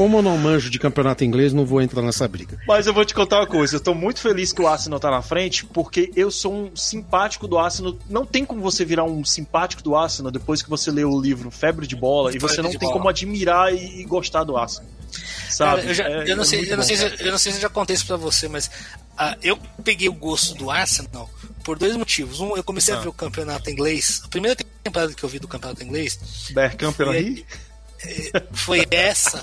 [0.00, 2.58] Como eu não manjo de campeonato inglês, não vou entrar nessa briga.
[2.66, 5.10] Mas eu vou te contar uma coisa, eu tô muito feliz que o Arsenal tá
[5.10, 7.94] na frente, porque eu sou um simpático do Arsenal.
[8.08, 11.50] Não tem como você virar um simpático do Arsenal depois que você lê o livro
[11.50, 12.92] Febre de Bola e você Febre não tem Bola.
[12.94, 14.88] como admirar e, e gostar do Arsenal.
[15.50, 15.82] Sabe?
[15.82, 17.52] cara, eu, já- É- eu não é sei, eu não sei, se, eu não sei
[17.52, 18.70] se eu já contei isso pra você, mas
[19.18, 21.28] ah, eu peguei o gosto do Arsenal
[21.62, 22.40] por dois motivos.
[22.40, 22.96] Um, eu comecei Ah.
[22.96, 24.22] a ver o campeonato inglês.
[24.24, 26.18] A primeira temporada que eu vi do campeonato inglês
[26.54, 27.44] Bergkamp pela Rio?
[28.52, 29.42] Foi essa.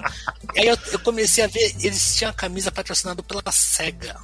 [0.55, 4.15] E aí eu, eu comecei a ver, eles tinham a camisa patrocinada pela SEGA.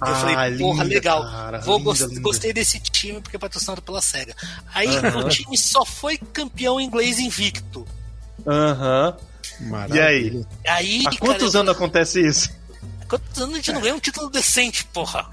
[0.00, 1.22] Eu Ah, falei, porra, linda, legal.
[1.22, 2.20] cara, Vou linda, gos- linda.
[2.20, 4.34] Gostei desse time porque é patrocinado pela SEGA.
[4.74, 5.24] Aí Aham.
[5.26, 7.86] o time só foi campeão inglês invicto.
[8.46, 9.16] Aham.
[9.94, 10.44] E aí?
[10.66, 12.50] Aí, Há quantos cara, eu- anos acontece isso?
[13.08, 15.26] Quantos anos a gente não ganha um título decente, porra?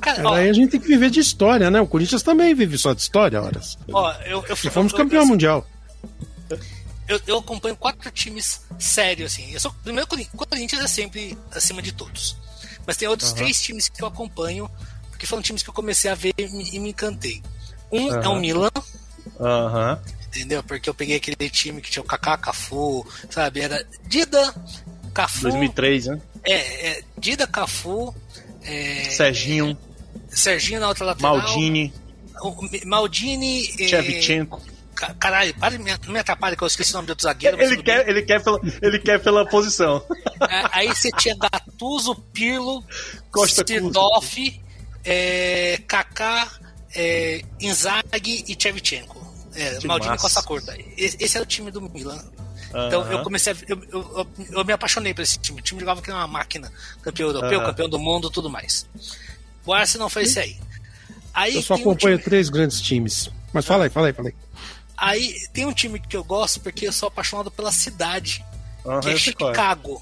[0.00, 1.80] Cara, ó, Aí a gente tem que viver de história, né?
[1.80, 3.76] O Corinthians também vive só de história, horas.
[3.92, 5.66] ó, eu, eu, E fomos eu- campeão eu- mundial.
[7.08, 9.50] Eu, eu acompanho quatro times sérios, assim.
[9.52, 12.36] Eu sou, primeiro, Corin- Corinthians é sempre acima de todos.
[12.86, 14.68] Mas tem outros três times que eu acompanho,
[15.10, 17.42] porque foram times que eu comecei a ver e me, encantei.
[17.90, 18.36] Um é o.
[18.40, 18.70] Milan,
[19.38, 20.00] Aham.
[20.28, 20.62] entendeu?
[20.62, 23.60] Porque eu peguei aquele time que tinha o Kaká, Cafu, sabe?
[23.60, 24.54] Era Dida,
[25.14, 25.42] Cafu.
[25.42, 26.20] 2003, né?
[26.44, 28.14] É, é, Dida, Cafu.
[28.64, 29.76] É, Serginho,
[30.28, 31.36] Serginho na outra lateral.
[31.38, 31.92] Maldini,
[32.84, 33.68] Maldini.
[33.80, 34.60] é, Shevchenko.
[34.94, 37.60] Caralho, para me, me atrapalha que eu esqueci o nome do outro zagueiro.
[37.60, 40.04] Ele quer, ele, quer pela, ele quer pela posição.
[40.48, 42.84] É, aí você tinha Gattuso, Pirlo,
[43.46, 44.60] Stirdoff,
[45.04, 46.48] é, Kaká,
[46.94, 49.20] é, Inzaghi e Chevchenko.
[49.54, 50.74] É, Maldini Costa Curta.
[50.96, 52.22] Esse, esse era o time do Milan.
[52.86, 55.60] Então eu comecei a, eu, eu, eu, me apaixonei por esse time.
[55.60, 58.86] O time jogava que uma máquina, campeão europeu, campeão do mundo, tudo mais.
[59.66, 60.56] O Arsenal foi esse aí.
[61.34, 62.24] aí eu só acompanho um time...
[62.24, 63.30] três grandes times.
[63.52, 64.34] Mas fala aí, fala aí, fala aí.
[65.02, 68.44] Aí tem um time que eu gosto porque eu sou apaixonado pela cidade,
[68.84, 70.00] uhum, que é Chicago.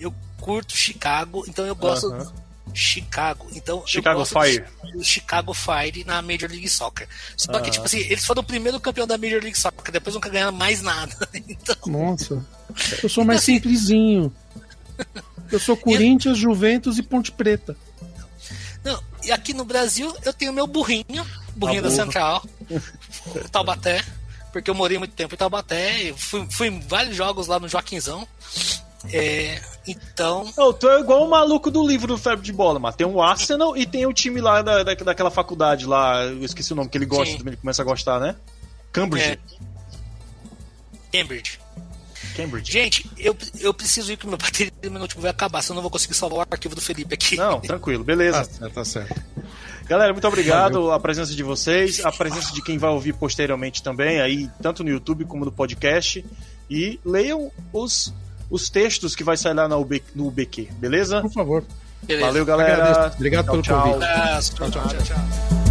[0.00, 2.32] Eu curto Chicago, então eu gosto uhum.
[2.72, 3.46] Chicago.
[3.52, 4.64] Então, Chicago Fire.
[5.02, 7.06] Chicago Fire na Major League Soccer.
[7.36, 10.30] Só que, tipo assim, eles foram o primeiro campeão da Major League Soccer, depois nunca
[10.30, 11.14] ganharam mais nada.
[11.46, 11.76] Então...
[11.86, 12.42] Nossa,
[13.04, 14.34] eu sou mais então, simplesinho.
[15.52, 17.76] Eu sou Corinthians, Juventus e Ponte Preta.
[18.82, 22.42] Não, e aqui no Brasil eu tenho meu burrinho, burrinho da Central,
[23.50, 24.04] Taubaté,
[24.52, 28.26] porque eu morei muito tempo em Taubaté, fui, fui em vários jogos lá no Joaquinzão.
[29.12, 30.50] É, então.
[30.56, 33.76] Eu tô igual o maluco do livro do Febre de Bola, mas tem o Arsenal
[33.76, 36.96] e tem o time lá da, da, daquela faculdade lá, eu esqueci o nome, que
[36.96, 38.36] ele gosta também, ele começa a gostar, né?
[38.92, 39.32] Cambridge.
[39.32, 39.38] É.
[41.12, 41.63] Cambridge.
[42.34, 42.70] Cambridge.
[42.70, 45.76] Gente, eu, eu preciso ir que meu bateria do meu notebook vai acabar, senão eu
[45.76, 47.36] não vou conseguir salvar o arquivo do Felipe aqui.
[47.36, 48.38] Não, tranquilo, beleza.
[48.38, 49.22] Tá certo, tá certo.
[49.86, 50.92] Galera, muito obrigado Valeu.
[50.92, 54.90] a presença de vocês, a presença de quem vai ouvir posteriormente também, aí, tanto no
[54.90, 56.24] YouTube como no podcast.
[56.70, 58.12] E leiam os
[58.50, 61.20] os textos que vai sair lá no, UB, no UBQ, beleza?
[61.20, 61.64] Por favor.
[62.02, 62.26] Beleza.
[62.26, 63.12] Valeu, galera.
[63.14, 63.82] Obrigado tchau, pelo tchau.
[63.82, 64.54] convite.
[64.54, 65.02] Tchau, tchau, tchau.
[65.02, 65.63] tchau.